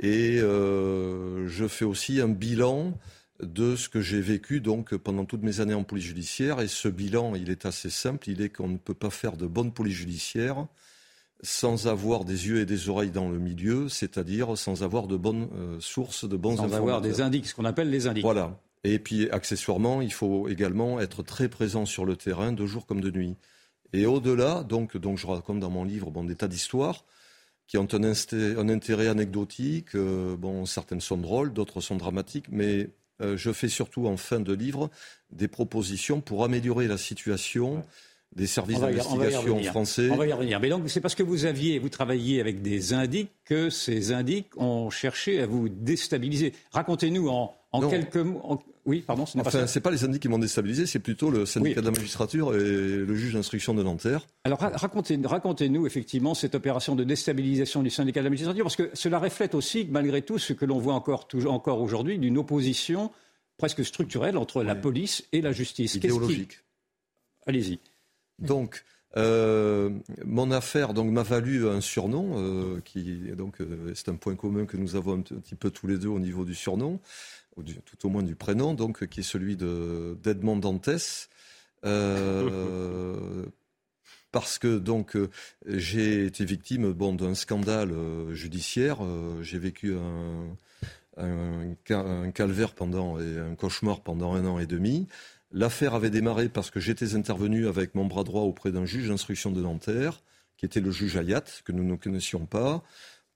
Et 0.00 0.40
euh, 0.40 1.46
je 1.48 1.66
fais 1.66 1.84
aussi 1.84 2.20
un 2.20 2.28
bilan 2.28 2.98
de 3.42 3.76
ce 3.76 3.88
que 3.88 4.00
j'ai 4.00 4.20
vécu 4.20 4.60
donc 4.60 4.94
pendant 4.96 5.24
toutes 5.24 5.42
mes 5.42 5.60
années 5.60 5.74
en 5.74 5.84
police 5.84 6.06
judiciaire. 6.06 6.60
Et 6.60 6.68
ce 6.68 6.88
bilan, 6.88 7.34
il 7.34 7.50
est 7.50 7.64
assez 7.64 7.90
simple, 7.90 8.28
il 8.28 8.42
est 8.42 8.50
qu'on 8.50 8.68
ne 8.68 8.78
peut 8.78 8.94
pas 8.94 9.10
faire 9.10 9.36
de 9.36 9.46
bonne 9.46 9.72
police 9.72 9.96
judiciaire 9.96 10.66
sans 11.42 11.86
avoir 11.86 12.24
des 12.24 12.48
yeux 12.48 12.60
et 12.60 12.66
des 12.66 12.88
oreilles 12.88 13.10
dans 13.10 13.28
le 13.28 13.38
milieu, 13.38 13.88
c'est-à-dire 13.88 14.56
sans 14.56 14.82
avoir 14.82 15.06
de 15.06 15.16
bonnes 15.16 15.48
euh, 15.54 15.76
sources, 15.80 16.28
de 16.28 16.36
bons 16.36 16.56
Sans 16.56 16.72
avoir 16.72 17.00
des 17.00 17.20
indices, 17.20 17.50
ce 17.50 17.54
qu'on 17.54 17.64
appelle 17.64 17.90
les 17.90 18.06
indices. 18.06 18.22
Voilà. 18.22 18.58
Et 18.84 18.98
puis, 18.98 19.28
accessoirement, 19.30 20.00
il 20.00 20.12
faut 20.12 20.48
également 20.48 21.00
être 21.00 21.22
très 21.22 21.48
présent 21.48 21.86
sur 21.86 22.04
le 22.04 22.16
terrain, 22.16 22.52
de 22.52 22.66
jour 22.66 22.86
comme 22.86 23.00
de 23.00 23.10
nuit. 23.10 23.36
Et 23.92 24.06
au-delà, 24.06 24.62
donc, 24.62 24.96
donc 24.96 25.18
je 25.18 25.26
raconte 25.26 25.60
dans 25.60 25.70
mon 25.70 25.84
livre 25.84 26.10
bon, 26.10 26.24
des 26.24 26.36
tas 26.36 26.48
d'histoires 26.48 27.04
qui 27.66 27.78
ont 27.78 27.88
un, 27.92 28.02
un 28.02 28.68
intérêt 28.68 29.08
anecdotique. 29.08 29.94
Euh, 29.94 30.36
bon, 30.36 30.66
certaines 30.66 31.00
sont 31.00 31.16
drôles, 31.16 31.52
d'autres 31.52 31.80
sont 31.80 31.96
dramatiques, 31.96 32.46
mais 32.50 32.90
euh, 33.20 33.36
je 33.36 33.52
fais 33.52 33.68
surtout 33.68 34.06
en 34.06 34.16
fin 34.16 34.40
de 34.40 34.52
livre 34.52 34.90
des 35.30 35.48
propositions 35.48 36.20
pour 36.20 36.44
améliorer 36.44 36.86
la 36.86 36.98
situation 36.98 37.84
des 38.36 38.46
services 38.46 38.78
d'investigation 38.78 39.62
français. 39.64 40.10
On 40.10 40.16
va 40.16 40.26
y 40.26 40.32
revenir. 40.32 40.60
Mais 40.60 40.68
donc, 40.68 40.88
c'est 40.88 41.00
parce 41.00 41.14
que 41.14 41.22
vous 41.22 41.46
aviez, 41.46 41.78
vous 41.78 41.88
travailliez 41.88 42.40
avec 42.40 42.60
des 42.60 42.92
indiques 42.92 43.30
que 43.44 43.70
ces 43.70 44.12
indiques 44.12 44.50
ont 44.56 44.90
cherché 44.90 45.40
à 45.40 45.46
vous 45.46 45.68
déstabiliser. 45.70 46.52
Racontez-nous 46.70 47.28
en, 47.28 47.54
quelques 47.90 48.16
mots. 48.16 48.60
Oui, 48.84 49.02
pardon, 49.04 49.26
ce 49.26 49.36
n'est 49.36 49.44
enfin, 49.44 49.66
pas 49.66 49.80
pas 49.80 49.90
les 49.90 49.98
syndics 49.98 50.22
qui 50.22 50.28
m'ont 50.28 50.38
déstabilisé, 50.38 50.86
c'est 50.86 51.00
plutôt 51.00 51.28
le 51.28 51.44
syndicat 51.44 51.80
de 51.80 51.86
la 51.86 51.90
magistrature 51.90 52.54
et 52.54 52.60
le 52.60 53.14
juge 53.16 53.34
d'instruction 53.34 53.74
de 53.74 53.82
Nanterre. 53.82 54.28
Alors 54.44 54.60
racontez, 54.60 55.18
racontez-nous 55.24 55.88
effectivement 55.88 56.34
cette 56.34 56.54
opération 56.54 56.94
de 56.94 57.02
déstabilisation 57.02 57.82
du 57.82 57.90
syndicat 57.90 58.20
de 58.20 58.26
la 58.26 58.30
magistrature, 58.30 58.62
parce 58.64 58.76
que 58.76 58.90
cela 58.94 59.18
reflète 59.18 59.56
aussi, 59.56 59.88
malgré 59.90 60.22
tout, 60.22 60.38
ce 60.38 60.52
que 60.52 60.64
l'on 60.64 60.78
voit 60.78 60.94
encore, 60.94 61.26
encore 61.48 61.80
aujourd'hui, 61.80 62.16
d'une 62.16 62.38
opposition 62.38 63.10
presque 63.56 63.84
structurelle 63.84 64.36
entre 64.36 64.62
la 64.62 64.76
police 64.76 65.26
et 65.32 65.40
la 65.40 65.50
justice. 65.50 65.96
Idéologique. 65.96 66.60
Allez-y. 67.44 67.80
Donc, 68.38 68.84
euh, 69.16 69.90
mon 70.24 70.50
affaire 70.50 70.92
donc 70.92 71.10
m'a 71.10 71.22
valu 71.22 71.66
un 71.68 71.80
surnom 71.80 72.34
euh, 72.36 72.80
qui 72.84 73.30
donc 73.34 73.62
euh, 73.62 73.92
c'est 73.94 74.10
un 74.10 74.16
point 74.16 74.34
commun 74.34 74.66
que 74.66 74.76
nous 74.76 74.94
avons 74.94 75.14
un, 75.18 75.22
petit 75.22 75.54
peu 75.54 75.70
tous 75.70 75.86
les 75.86 75.96
deux 75.96 76.08
au 76.08 76.18
niveau 76.18 76.44
du 76.44 76.54
surnom 76.54 77.00
ou 77.56 77.62
tout 77.62 78.06
au 78.06 78.10
moins 78.10 78.22
du 78.22 78.34
prénom 78.34 78.74
donc 78.74 79.06
qui 79.06 79.20
est 79.20 79.22
celui 79.22 79.56
de 79.56 80.18
d'Edmond 80.22 80.58
Dantès. 80.58 81.30
Parce 84.32 84.58
que 84.58 84.78
donc 84.78 85.16
j'ai 85.66 86.26
été 86.26 86.44
victime 86.44 86.92
bon 86.92 87.14
d'un 87.14 87.34
scandale 87.34 87.94
judiciaire. 88.32 88.98
J'ai 89.40 89.58
vécu 89.58 89.94
un, 89.94 90.48
un, 91.16 92.30
calvaire 92.32 92.74
pendant 92.74 93.18
et 93.18 93.38
un 93.38 93.54
cauchemar 93.54 94.00
pendant 94.00 94.34
un 94.34 94.44
an 94.44 94.58
et 94.58 94.66
demi 94.66 95.06
L'affaire 95.52 95.94
avait 95.94 96.10
démarré 96.10 96.48
parce 96.48 96.70
que 96.70 96.80
j'étais 96.80 97.14
intervenu 97.14 97.68
avec 97.68 97.94
mon 97.94 98.06
bras 98.06 98.24
droit 98.24 98.42
auprès 98.42 98.72
d'un 98.72 98.84
juge 98.84 99.08
d'instruction 99.08 99.52
de 99.52 99.62
Nanterre, 99.62 100.22
qui 100.56 100.66
était 100.66 100.80
le 100.80 100.90
juge 100.90 101.16
Ayat, 101.16 101.44
que 101.64 101.72
nous 101.72 101.84
ne 101.84 101.96
connaissions 101.96 102.46
pas, 102.46 102.82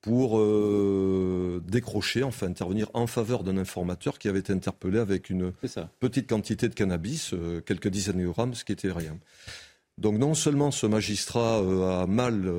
pour 0.01 0.39
euh, 0.39 1.63
décrocher, 1.67 2.23
enfin 2.23 2.47
intervenir 2.47 2.89
en 2.95 3.07
faveur 3.07 3.45
d'un 3.45 3.59
informateur 3.59 4.19
qui 4.19 4.29
avait 4.29 4.39
été 4.39 4.53
interpellé 4.53 4.99
avec 4.99 5.29
une 5.29 5.53
petite 5.99 6.29
quantité 6.29 6.69
de 6.69 6.75
cannabis, 6.75 7.33
euh, 7.35 7.61
quelques 7.61 7.89
dizaines 7.89 8.23
de 8.23 8.29
grammes, 8.29 8.55
ce 8.55 8.65
qui 8.65 8.73
était 8.73 8.91
rien. 8.91 9.19
Donc 9.99 10.17
non 10.17 10.33
seulement 10.33 10.71
ce 10.71 10.87
magistrat 10.87 11.61
euh, 11.61 12.03
a 12.03 12.07
mal 12.07 12.51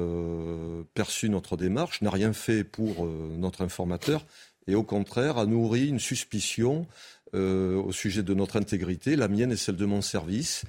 perçu 0.93 1.29
notre 1.29 1.57
démarche, 1.57 2.01
n'a 2.01 2.11
rien 2.11 2.33
fait 2.33 2.63
pour 2.63 3.05
notre 3.05 3.63
informateur, 3.63 4.25
et 4.67 4.75
au 4.75 4.83
contraire 4.83 5.39
a 5.39 5.47
nourri 5.47 5.87
une 5.87 5.99
suspicion 5.99 6.87
euh, 7.33 7.75
au 7.75 7.93
sujet 7.93 8.23
de 8.23 8.33
notre 8.33 8.57
intégrité, 8.57 9.15
la 9.15 9.29
mienne 9.29 9.53
et 9.53 9.55
celle 9.55 9.77
de 9.77 9.85
mon 9.85 10.01
service. 10.01 10.63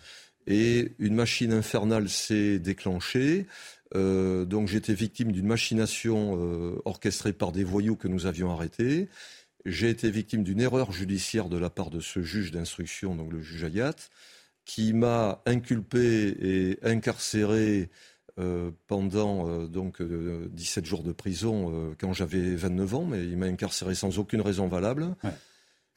Et 0.47 0.93
une 1.01 1.15
machine 1.15 1.53
infernale 1.53 2.09
s'est 2.09 2.61
déclenchée. 2.61 3.47
Euh, 3.97 4.45
donc 4.45 4.69
j'étais 4.69 4.95
victime 4.95 5.33
d'une 5.33 5.47
machination 5.47 6.39
euh, 6.39 6.81
orchestrée 6.85 7.33
par 7.33 7.51
des 7.51 7.65
voyous 7.65 7.97
que 7.97 8.07
nous 8.07 8.27
avions 8.27 8.51
arrêtés. 8.53 9.09
J'ai 9.65 9.91
été 9.91 10.11
victime 10.11 10.45
d'une 10.45 10.61
erreur 10.61 10.93
judiciaire 10.93 11.49
de 11.49 11.59
la 11.59 11.69
part 11.69 11.91
de 11.91 11.99
ce 11.99 12.23
juge 12.23 12.53
d'instruction, 12.53 13.17
donc 13.17 13.33
le 13.33 13.41
juge 13.41 13.65
Ayat, 13.65 13.95
qui 14.65 14.93
m'a 14.93 15.43
inculpé 15.47 16.37
et 16.41 16.79
incarcéré 16.85 17.91
pendant 18.87 19.67
donc 19.67 20.03
17 20.03 20.87
jours 20.87 21.03
de 21.05 21.13
prison 21.13 21.95
quand 22.01 22.13
j'avais 22.13 22.57
29 22.57 22.95
ans, 22.95 23.05
mais 23.05 23.25
il 23.25 23.37
m'a 23.37 23.47
incarcéré 23.47 23.95
sans 23.95 24.19
aucune 24.19 24.41
raison 24.41 24.67
valable. 24.67 25.15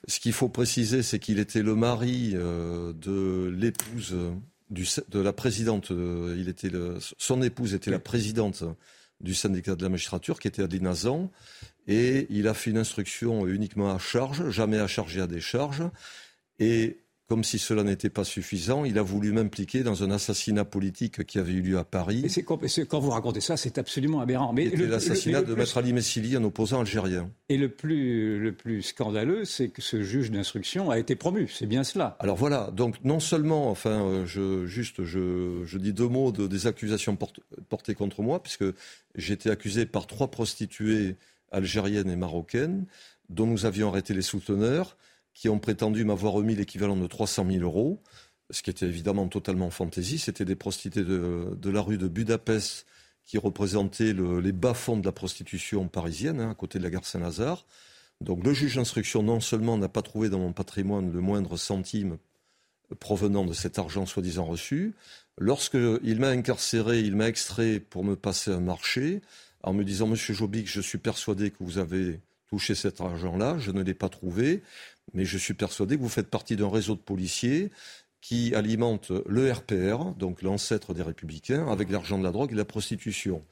Ce 0.08 0.20
qu'il 0.20 0.34
faut 0.34 0.50
préciser, 0.50 1.02
c'est 1.04 1.20
qu'il 1.20 1.40
était 1.40 1.64
le 1.64 1.76
mari 1.76 2.32
euh, 2.34 2.94
de 2.94 3.50
l'épouse 3.56 4.14
euh, 4.14 4.34
de 4.70 5.20
la 5.20 5.34
présidente. 5.34 5.92
Euh, 5.92 6.36
il 6.38 6.50
était 6.50 6.72
son 7.18 7.42
épouse 7.42 7.74
était 7.74 7.92
la 7.92 8.00
présidente 8.00 8.64
du 9.22 9.34
syndicat 9.34 9.76
de 9.76 9.84
la 9.84 9.90
magistrature, 9.90 10.40
qui 10.40 10.48
était 10.48 10.62
Adeline 10.62 10.84
Nazan, 10.84 11.32
et 11.88 12.28
il 12.30 12.48
a 12.48 12.54
fait 12.54 12.72
une 12.72 12.78
instruction 12.78 13.48
uniquement 13.48 13.94
à 13.94 13.98
charge, 13.98 14.50
jamais 14.50 14.78
à 14.78 14.88
charge 14.88 15.18
et 15.18 15.22
à 15.22 15.28
décharge. 15.28 15.84
Et 16.60 17.05
comme 17.28 17.44
si 17.44 17.58
cela 17.58 17.84
n'était 17.84 18.10
pas 18.10 18.24
suffisant, 18.24 18.86
il 18.86 19.00
a 19.00 19.02
voulu 19.02 19.32
m'impliquer 19.32 19.82
dans 19.82 20.04
un 20.04 20.12
assassinat 20.12 20.64
politique 20.64 21.26
qui 21.26 21.40
avait 21.40 21.54
eu 21.54 21.62
lieu 21.62 21.78
à 21.80 21.84
Paris. 21.84 22.24
Et 22.24 22.44
quand, 22.44 22.60
quand 22.88 23.00
vous 23.00 23.10
racontez 23.10 23.42
ça, 23.42 23.58
c'est 23.58 23.80
absolument 23.80 24.22
aberrant. 24.22 24.54
Mais 24.54 24.70
l'assassinat 24.70 25.42
de 25.42 25.56
Maître 25.56 25.78
Ali 25.78 25.92
Messili, 25.92 26.36
un 26.36 26.44
opposant 26.44 26.82
algérien. 26.82 27.32
Et 27.50 27.58
le 27.58 27.70
plus, 27.70 28.40
le 28.40 28.52
plus 28.52 28.84
scandaleux, 28.84 29.44
c'est 29.44 29.70
que 29.70 29.82
ce 29.82 30.04
juge 30.04 30.30
d'instruction 30.30 30.92
a 30.92 31.00
été 31.00 31.16
promu. 31.16 31.48
C'est 31.48 31.66
bien 31.66 31.84
cela. 31.84 32.16
Alors 32.20 32.36
voilà. 32.36 32.70
Donc 32.72 33.04
non 33.04 33.20
seulement, 33.20 33.72
enfin, 33.72 34.06
euh, 34.06 34.26
je, 34.28 34.68
juste, 34.68 35.04
je, 35.04 35.64
je 35.66 35.78
dis 35.80 35.94
deux 35.94 36.08
mots 36.08 36.32
de, 36.32 36.46
des 36.46 36.68
accusations 36.68 37.18
portées 37.70 37.96
contre 37.96 38.22
moi, 38.22 38.42
puisque 38.44 38.66
j'ai 39.16 39.34
été 39.34 39.50
accusé 39.50 39.88
par 39.88 40.06
trois 40.06 40.30
prostituées 40.30 41.16
algériennes 41.52 42.10
et 42.10 42.16
marocaines, 42.16 42.86
dont 43.30 43.48
nous 43.48 43.66
avions 43.66 43.90
arrêté 43.90 44.14
les 44.14 44.22
souteneurs 44.22 44.96
qui 45.36 45.50
ont 45.50 45.60
prétendu 45.60 46.04
m'avoir 46.06 46.34
remis 46.34 46.56
l'équivalent 46.56 46.96
de 46.96 47.06
300 47.06 47.46
000 47.52 47.64
euros. 47.64 48.02
ce 48.52 48.64
qui 48.64 48.70
était 48.70 48.86
évidemment 48.88 49.28
totalement 49.28 49.70
fantaisie. 49.70 50.18
C'était 50.18 50.46
des 50.46 50.56
prostituées 50.56 51.04
de, 51.04 51.70
la 51.70 51.82
rue 51.82 51.98
de 51.98 52.08
Budapest 52.08 52.88
qui 53.26 53.38
représentaient 53.38 54.14
les 54.14 54.52
bas-fonds 54.52 54.98
de 54.98 55.06
la 55.06 55.12
prostitution 55.12 55.88
parisienne, 55.88 56.40
hein, 56.40 56.52
à 56.52 56.56
côté 56.56 56.80
de 56.80 56.84
la 56.84 56.90
gare 56.90 57.06
Saint-Lazare. 57.06 57.66
Donc 58.22 58.44
le 58.44 58.54
juge 58.54 58.76
d'instruction 58.76 59.24
non 59.24 59.40
seulement 59.40 59.78
n'a 59.78 59.90
pas 59.90 60.04
trouvé 60.04 60.30
dans 60.30 60.40
mon 60.40 60.54
patrimoine 60.54 61.12
le 61.12 61.22
moindre 61.22 61.58
centime 61.58 62.18
provenant 63.00 63.46
de 63.46 63.54
cet 63.54 63.80
argent 63.80 64.06
soi-disant 64.06 64.46
reçu, 64.46 64.94
lorsqu'il 65.40 66.20
m'a 66.20 66.30
incarcéré, 66.30 67.00
il 67.00 67.16
m'a 67.16 67.28
extrait 67.28 67.80
pour 67.80 68.04
me 68.04 68.16
passer 68.16 68.52
un 68.52 68.60
marché 68.60 69.22
en 69.64 69.74
me 69.74 69.84
disant 69.84 70.08
Monsieur 70.08 70.36
Jobic, 70.36 70.68
je 70.68 70.82
suis 70.82 71.00
persuadé 71.00 71.50
que 71.50 71.58
vous 71.64 71.80
avez 71.80 72.20
touché 72.48 72.76
cet 72.76 73.02
argent-là, 73.02 73.58
je 73.60 73.72
ne 73.72 73.82
l'ai 73.82 73.94
pas 73.94 74.10
trouvé, 74.10 74.62
mais 75.14 75.26
je 75.26 75.38
suis 75.38 75.54
persuadé 75.54 75.98
que 75.98 76.02
vous 76.02 76.10
faites 76.10 76.30
partie 76.30 76.56
d'un 76.56 76.70
réseau 76.70 76.96
de 76.96 77.00
policiers 77.00 77.72
qui 78.22 78.56
alimente 78.56 79.12
le 79.28 79.52
RPR, 79.52 80.16
donc 80.18 80.42
l'ancêtre 80.42 80.94
des 80.94 81.04
républicains, 81.04 81.68
avec 81.68 81.92
l'argent 81.92 82.18
de 82.18 82.24
la 82.24 82.32
drogue 82.32 82.54
et 82.54 82.56
la 82.56 82.66
prostitution. 82.66 83.44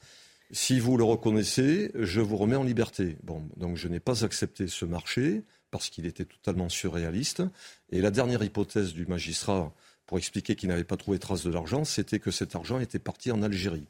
Si 0.52 0.80
vous 0.80 0.98
le 0.98 1.04
reconnaissez, 1.04 1.92
je 1.96 2.22
vous 2.22 2.38
remets 2.38 2.56
en 2.56 2.64
liberté. 2.64 3.18
Bon, 3.24 3.44
donc 3.58 3.78
je 3.78 3.88
n'ai 3.88 4.00
pas 4.00 4.24
accepté 4.24 4.68
ce 4.68 4.86
marché 4.86 5.44
parce 5.72 5.90
qu'il 5.90 6.06
était 6.06 6.26
totalement 6.26 6.70
surréaliste. 6.70 7.44
Et 7.92 8.02
la 8.02 8.12
dernière 8.12 8.44
hypothèse 8.44 8.94
du 8.94 9.06
magistrat 9.06 9.74
pour 10.06 10.18
expliquer 10.18 10.56
qu'il 10.56 10.70
n'avait 10.70 10.84
pas 10.84 10.98
trouvé 10.98 11.18
trace 11.18 11.44
de 11.44 11.52
l'argent, 11.52 11.86
c'était 11.86 12.20
que 12.20 12.30
cet 12.30 12.56
argent 12.56 12.80
était 12.80 13.00
parti 13.00 13.32
en 13.32 13.42
Algérie. 13.42 13.88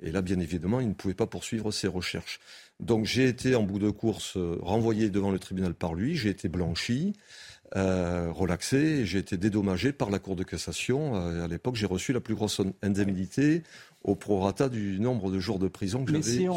Et 0.00 0.10
là, 0.10 0.22
bien 0.22 0.40
évidemment, 0.40 0.80
il 0.80 0.88
ne 0.88 0.94
pouvait 0.94 1.14
pas 1.14 1.26
poursuivre 1.26 1.70
ses 1.70 1.88
recherches. 1.88 2.40
Donc 2.80 3.04
j'ai 3.04 3.28
été 3.28 3.54
en 3.54 3.62
bout 3.62 3.78
de 3.78 3.90
course 3.90 4.36
euh, 4.36 4.58
renvoyé 4.60 5.10
devant 5.10 5.30
le 5.30 5.38
tribunal 5.38 5.74
par 5.74 5.94
lui, 5.94 6.16
j'ai 6.16 6.30
été 6.30 6.48
blanchi. 6.48 7.14
Euh, 7.74 8.30
relaxé. 8.30 9.06
J'ai 9.06 9.18
été 9.18 9.38
dédommagé 9.38 9.92
par 9.92 10.10
la 10.10 10.18
Cour 10.18 10.36
de 10.36 10.42
cassation. 10.42 11.16
Euh, 11.16 11.44
à 11.44 11.48
l'époque, 11.48 11.74
j'ai 11.74 11.86
reçu 11.86 12.12
la 12.12 12.20
plus 12.20 12.34
grosse 12.34 12.60
indemnité 12.82 13.62
au 14.04 14.14
prorata 14.14 14.68
du 14.68 14.98
nombre 15.00 15.30
de 15.30 15.38
jours 15.38 15.58
de 15.58 15.68
prison 15.68 16.04
que 16.04 16.12
j'avais 16.12 16.22
si 16.22 16.48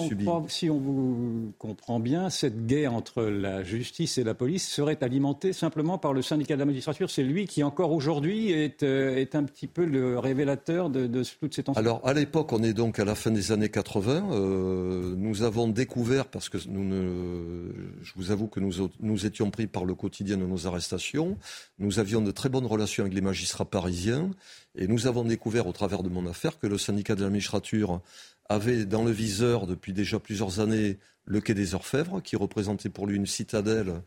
si 0.48 0.70
on 0.70 0.78
vous 0.80 1.54
comprend 1.60 2.00
bien, 2.00 2.30
cette 2.30 2.66
guerre 2.66 2.94
entre 2.94 3.24
la 3.24 3.64
justice 3.64 4.18
et 4.18 4.24
la 4.24 4.34
police 4.34 4.68
serait 4.68 5.04
alimentée 5.04 5.54
simplement 5.54 5.98
par 5.98 6.14
le 6.14 6.22
syndicat 6.22 6.56
de 6.56 6.60
la 6.60 6.66
magistrature. 6.66 7.10
C'est 7.10 7.24
lui 7.24 7.46
qui, 7.46 7.64
encore 7.64 7.92
aujourd'hui, 7.92 8.52
est, 8.52 8.84
euh, 8.84 9.16
est, 9.16 9.36
un 9.36 9.44
petit 9.44 9.68
peu 9.68 9.86
le 9.86 10.18
révélateur 10.18 10.90
de, 10.90 11.08
de 11.08 11.24
toutes 11.40 11.54
ces 11.54 11.64
tensions. 11.64 11.80
Alors, 11.80 12.02
à 12.04 12.14
l'époque, 12.14 12.52
on 12.54 12.64
est 12.64 12.74
donc 12.74 13.00
à 13.00 13.06
la 13.06 13.16
fin 13.16 13.32
des 13.32 13.52
années 13.52 13.70
80. 13.70 14.30
Euh, 14.32 15.16
nous 15.18 15.44
avons 15.44 15.68
découvert, 15.68 16.28
parce 16.28 16.50
que 16.50 16.58
nous 16.68 16.84
ne, 16.84 17.72
je 18.02 18.14
vous 18.16 18.32
avoue 18.32 18.48
que 18.48 18.60
nous, 18.60 18.90
nous 19.00 19.26
étions 19.26 19.52
pris 19.52 19.68
par 19.68 19.86
le 19.86 19.94
quotidien 19.94 20.38
de 20.38 20.46
nos 20.46 20.68
arrestations, 20.68 21.38
nous 21.80 22.00
avions 22.00 22.22
de 22.22 22.32
très 22.32 22.50
bonnes 22.50 22.66
relations 22.66 23.04
avec 23.04 23.14
les 23.14 23.22
magistrats 23.22 23.66
parisiens. 23.66 24.32
Et 24.78 24.88
nous 24.88 25.08
avons 25.08 25.24
découvert 25.24 25.68
au 25.68 25.72
travers 25.72 26.04
de 26.04 26.10
mon 26.10 26.28
affaire 26.28 26.60
que 26.60 26.68
le 26.68 26.78
syndicat 26.78 27.16
de 27.16 27.24
la 27.24 27.30
magistrature 27.30 28.02
avait 28.50 28.86
dans 28.86 29.04
le 29.04 29.12
viseur 29.12 29.68
depuis 29.68 29.94
déjà 29.94 30.20
plusieurs 30.20 30.60
années 30.60 31.00
le 31.26 31.42
quai 31.42 31.54
des 31.54 31.74
Orfèvres, 31.74 32.22
qui 32.22 32.36
représentait 32.36 32.90
pour 32.90 33.08
lui 33.08 33.16
une 33.16 33.26
citadelle 33.26 34.02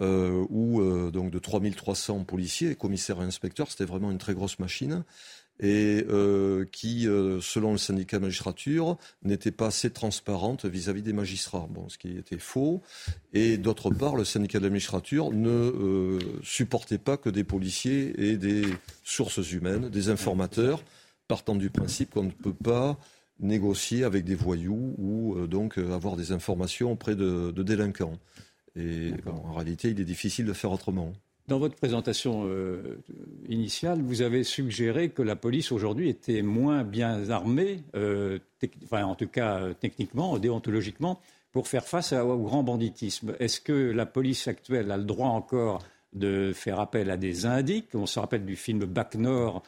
euh, 0.00 0.46
où, 0.48 0.80
euh, 0.80 1.10
donc 1.10 1.30
de 1.30 1.38
3300 1.38 2.24
policiers, 2.24 2.76
commissaires 2.76 3.20
et 3.20 3.24
inspecteurs, 3.24 3.70
c'était 3.70 3.84
vraiment 3.84 4.10
une 4.10 4.18
très 4.18 4.34
grosse 4.34 4.58
machine 4.58 5.04
et 5.60 6.04
euh, 6.08 6.64
qui, 6.72 7.06
euh, 7.06 7.40
selon 7.40 7.72
le 7.72 7.78
syndicat 7.78 8.18
de 8.18 8.24
magistrature, 8.24 8.98
n'était 9.22 9.52
pas 9.52 9.66
assez 9.66 9.90
transparente 9.90 10.64
vis-à-vis 10.64 11.02
des 11.02 11.12
magistrats, 11.12 11.68
bon, 11.70 11.88
ce 11.88 11.98
qui 11.98 12.16
était 12.16 12.38
faux. 12.38 12.82
Et 13.32 13.58
d'autre 13.58 13.90
part, 13.90 14.16
le 14.16 14.24
syndicat 14.24 14.58
de 14.58 14.64
la 14.64 14.70
magistrature 14.70 15.30
ne 15.30 15.48
euh, 15.48 16.18
supportait 16.42 16.98
pas 16.98 17.16
que 17.16 17.30
des 17.30 17.44
policiers 17.44 18.30
et 18.30 18.36
des 18.36 18.64
sources 19.04 19.52
humaines, 19.52 19.88
des 19.88 20.08
informateurs, 20.08 20.82
partant 21.28 21.54
du 21.54 21.70
principe 21.70 22.10
qu'on 22.10 22.24
ne 22.24 22.30
peut 22.30 22.54
pas 22.54 22.98
négocier 23.38 24.04
avec 24.04 24.24
des 24.24 24.34
voyous 24.34 24.94
ou 24.98 25.46
donc 25.46 25.78
avoir 25.78 26.16
des 26.16 26.32
informations 26.32 26.92
auprès 26.92 27.16
de, 27.16 27.50
de 27.50 27.62
délinquants. 27.62 28.18
Et 28.76 29.12
en 29.26 29.52
réalité, 29.52 29.90
il 29.90 30.00
est 30.00 30.04
difficile 30.04 30.44
de 30.44 30.52
faire 30.52 30.70
autrement. 30.70 31.12
Dans 31.48 31.58
votre 31.58 31.74
présentation 31.74 32.44
euh, 32.46 33.02
initiale, 33.48 34.00
vous 34.00 34.22
avez 34.22 34.44
suggéré 34.44 35.10
que 35.10 35.22
la 35.22 35.34
police 35.34 35.72
aujourd'hui 35.72 36.08
était 36.08 36.40
moins 36.42 36.84
bien 36.84 37.30
armée, 37.30 37.82
euh, 37.96 38.38
enfin, 38.84 39.04
en 39.04 39.16
tout 39.16 39.26
cas 39.26 39.58
euh, 39.58 39.74
techniquement, 39.74 40.38
déontologiquement, 40.38 41.20
pour 41.50 41.66
faire 41.66 41.84
face 41.84 42.12
au 42.12 42.38
grand 42.38 42.62
banditisme. 42.62 43.34
Est-ce 43.40 43.60
que 43.60 43.72
la 43.72 44.06
police 44.06 44.46
actuelle 44.46 44.90
a 44.92 44.96
le 44.96 45.04
droit 45.04 45.28
encore 45.28 45.82
de 46.12 46.52
faire 46.54 46.78
appel 46.78 47.10
à 47.10 47.16
des 47.16 47.44
indices 47.44 47.84
On 47.94 48.06
se 48.06 48.20
rappelle 48.20 48.46
du 48.46 48.56
film 48.56 48.84
Bac 48.84 49.16
Nord 49.16 49.62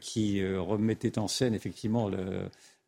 qui 0.00 0.46
remettait 0.46 1.18
en 1.18 1.26
scène 1.26 1.54
effectivement 1.54 2.10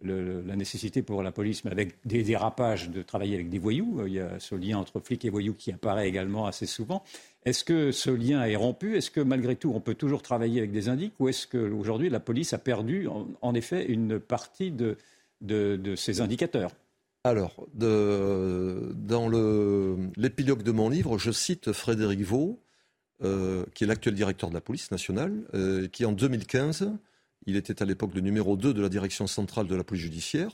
la 0.02 0.56
nécessité 0.56 1.02
pour 1.02 1.22
la 1.22 1.32
police, 1.32 1.64
mais 1.64 1.70
avec 1.70 1.94
des 2.04 2.22
dérapages, 2.22 2.90
de 2.90 3.02
travailler 3.02 3.34
avec 3.34 3.48
des 3.48 3.58
voyous. 3.58 4.02
Il 4.06 4.12
y 4.12 4.20
a 4.20 4.38
ce 4.38 4.54
lien 4.54 4.78
entre 4.78 5.00
flics 5.00 5.24
et 5.24 5.30
voyous 5.30 5.54
qui 5.54 5.72
apparaît 5.72 6.08
également 6.08 6.46
assez 6.46 6.66
souvent. 6.66 7.02
Est-ce 7.44 7.64
que 7.64 7.92
ce 7.92 8.10
lien 8.10 8.44
est 8.44 8.56
rompu? 8.56 8.96
Est-ce 8.96 9.10
que 9.10 9.20
malgré 9.20 9.56
tout, 9.56 9.72
on 9.74 9.80
peut 9.80 9.94
toujours 9.94 10.22
travailler 10.22 10.58
avec 10.58 10.72
des 10.72 10.88
indices 10.88 11.12
Ou 11.18 11.28
est-ce 11.28 11.46
qu'aujourd'hui, 11.46 12.10
la 12.10 12.20
police 12.20 12.52
a 12.52 12.58
perdu, 12.58 13.08
en, 13.40 13.54
effet, 13.54 13.86
une 13.86 14.18
partie 14.20 14.70
de, 14.70 14.96
ses 15.96 16.20
indicateurs? 16.20 16.72
Alors, 17.24 17.66
dans 17.74 19.28
l'épilogue 20.16 20.62
de 20.62 20.72
mon 20.72 20.88
livre, 20.88 21.18
je 21.18 21.30
cite 21.30 21.72
Frédéric 21.72 22.20
Vaux, 22.20 22.60
euh, 23.24 23.64
qui 23.74 23.84
est 23.84 23.86
l'actuel 23.86 24.14
directeur 24.14 24.50
de 24.50 24.54
la 24.54 24.60
police 24.60 24.90
nationale, 24.90 25.32
euh, 25.54 25.88
qui 25.88 26.04
en 26.04 26.12
2015, 26.12 26.92
il 27.46 27.56
était 27.56 27.82
à 27.82 27.86
l'époque 27.86 28.14
le 28.14 28.20
numéro 28.20 28.56
2 28.56 28.74
de 28.74 28.82
la 28.82 28.88
direction 28.88 29.26
centrale 29.26 29.66
de 29.66 29.74
la 29.74 29.84
police 29.84 30.02
judiciaire, 30.02 30.50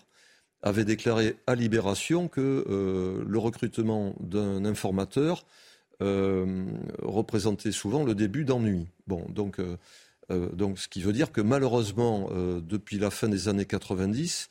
avait 0.63 0.85
déclaré 0.85 1.37
à 1.47 1.55
Libération 1.55 2.29
que 2.29 2.65
euh, 2.69 3.25
le 3.27 3.39
recrutement 3.39 4.15
d'un 4.21 4.65
informateur 4.65 5.45
euh, 6.01 6.65
représentait 7.03 7.73
souvent 7.73 8.05
le 8.05 8.15
début 8.15 8.45
d'ennui. 8.45 8.89
Euh, 9.11 9.77
ce 10.77 10.89
qui 10.89 11.03
veut 11.03 11.13
dire 11.13 11.33
que 11.33 11.41
malheureusement, 11.41 12.31
depuis 12.33 12.99
la 12.99 13.11
fin 13.11 13.29
des 13.29 13.49
années 13.49 13.67
90, 13.67 14.49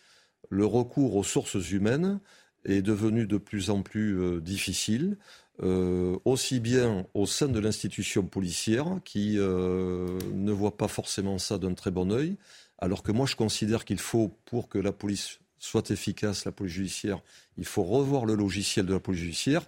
le 0.50 0.66
recours 0.66 1.16
aux 1.16 1.24
sources 1.24 1.72
humaines 1.72 2.20
est 2.66 2.82
devenu 2.82 3.26
de 3.26 3.38
plus 3.38 3.70
en 3.70 3.82
plus 3.82 4.42
difficile, 4.42 5.18
aussi 5.62 6.60
bien 6.60 7.06
au 7.14 7.26
sein 7.26 7.48
de 7.48 7.60
l'institution 7.60 8.24
policière, 8.24 9.00
qui 9.06 9.36
ne 9.36 10.52
voit 10.52 10.78
pas 10.78 10.88
forcément 10.88 11.38
ça 11.38 11.58
d'un 11.58 11.74
très 11.74 11.92
bon 11.92 12.12
œil, 12.12 12.38
alors 12.80 13.04
que 13.04 13.12
moi 13.12 13.26
je 13.26 13.36
considère 13.36 13.86
qu'il 13.86 14.00
faut, 14.00 14.32
pour 14.46 14.70
que 14.70 14.80
la 14.80 14.92
police 14.92 15.40
soit 15.60 15.92
efficace, 15.92 16.46
la 16.46 16.52
police 16.52 16.74
judiciaire, 16.74 17.22
il 17.58 17.66
faut 17.66 17.84
revoir 17.84 18.26
le 18.26 18.34
logiciel 18.36 18.86
de 18.88 18.94
la 18.94 19.00
police 19.00 19.22
judiciaire, 19.22 19.66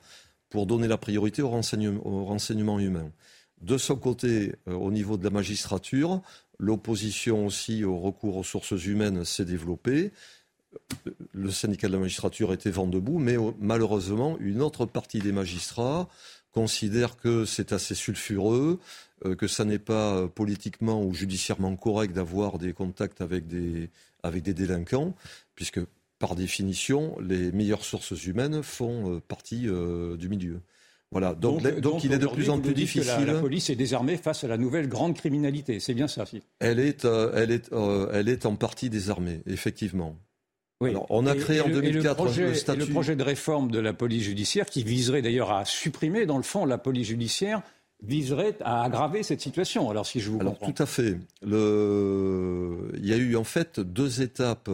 pour 0.54 0.68
donner 0.68 0.88
la 0.88 1.00
priorité 1.00 1.42
au 1.42 1.50
renseignement, 1.50 2.80
humain. 2.80 3.12
De 3.62 3.76
son 3.80 3.96
côté, 3.96 4.54
euh, 4.68 4.74
au 4.74 4.92
niveau 4.92 5.18
de 5.18 5.24
la 5.24 5.32
magistrature, 5.32 6.22
l'opposition 6.60 7.48
aussi 7.48 7.84
au 7.84 7.98
recours 7.98 8.38
aux 8.38 8.44
sources 8.44 8.86
humaines 8.86 9.26
s'est 9.26 9.46
développée. 9.46 10.12
Le 11.34 11.52
syndicat 11.52 11.88
de 11.88 11.94
la 11.94 12.00
magistrature 12.00 12.54
était 12.54 12.70
vent 12.70 12.88
debout, 12.88 13.20
mais 13.20 13.38
euh, 13.38 13.52
malheureusement, 13.60 14.38
une 14.40 14.62
autre 14.62 14.86
partie 14.86 15.20
des 15.20 15.32
magistrats 15.32 16.08
considère 16.52 17.18
que 17.18 17.46
c'est 17.46 17.74
assez 17.74 17.96
sulfureux, 17.96 18.80
euh, 19.26 19.36
que 19.36 19.48
ça 19.48 19.66
n'est 19.66 19.80
pas 19.80 20.28
politiquement 20.28 21.04
ou 21.04 21.14
judiciairement 21.14 21.76
correct 21.76 22.14
d'avoir 22.14 22.60
des 22.60 22.74
contacts 22.74 23.22
avec 23.22 23.48
des, 23.48 23.90
avec 24.22 24.44
des 24.44 24.54
délinquants, 24.54 25.16
puisque 25.56 25.80
par 26.24 26.36
définition, 26.36 27.18
les 27.20 27.52
meilleures 27.52 27.84
sources 27.84 28.26
humaines 28.26 28.64
font 28.64 29.16
euh, 29.16 29.20
partie 29.28 29.68
euh, 29.68 30.16
du 30.16 30.30
milieu. 30.30 30.62
Voilà. 31.12 31.34
Donc, 31.36 31.62
il 32.02 32.14
est 32.14 32.18
de 32.18 32.28
plus 32.28 32.50
en 32.50 32.62
plus 32.62 32.74
difficile. 32.74 33.26
Que 33.26 33.30
la, 33.30 33.42
police 33.42 33.70
est 33.70 33.76
désarmée 33.76 34.16
face 34.16 34.46
à 34.46 34.48
la 34.48 34.58
nouvelle 34.58 34.88
grande 34.88 35.18
criminalité. 35.18 35.82
C'est 35.82 35.94
bien 35.94 36.08
ça. 36.08 36.24
Elle 36.60 36.80
est, 36.80 37.04
euh, 37.04 37.34
elle 37.36 37.52
est, 37.52 37.70
elle 38.14 38.30
est 38.30 38.46
en 38.46 38.56
partie 38.56 38.90
désarmée, 38.90 39.42
effectivement. 39.48 40.16
Oui. 40.84 40.96
on 41.10 41.26
a 41.26 41.36
créé 41.36 41.62
en 41.62 41.70
2004 41.70 42.10
le, 42.10 42.16
projet, 42.16 42.54
statut. 42.56 42.80
le 42.80 42.86
projet 42.88 43.16
de 43.16 43.24
réforme 43.24 43.72
de 43.72 43.80
la 43.80 43.94
police 43.94 44.24
judiciaire, 44.24 44.66
qui 44.66 44.84
viserait 44.84 45.22
d'ailleurs 45.22 45.52
à 45.52 45.66
supprimer, 45.66 46.26
dans 46.26 46.38
le 46.38 46.44
fond, 46.44 46.66
la 46.66 46.78
police 46.78 47.08
judiciaire, 47.08 47.62
viserait 48.04 48.58
à 48.62 48.84
aggraver 48.84 49.24
cette 49.24 49.42
situation. 49.42 49.90
Alors, 49.90 50.06
si 50.06 50.20
je 50.20 50.30
vous 50.30 50.40
Alors, 50.40 50.60
Tout 50.60 50.76
à 50.78 50.86
fait. 50.86 51.18
Le... 51.42 52.92
Il 52.98 53.06
y 53.06 53.14
a 53.14 53.18
eu 53.18 53.36
en 53.36 53.46
fait 53.46 53.80
deux 53.80 54.22
étapes 54.22 54.70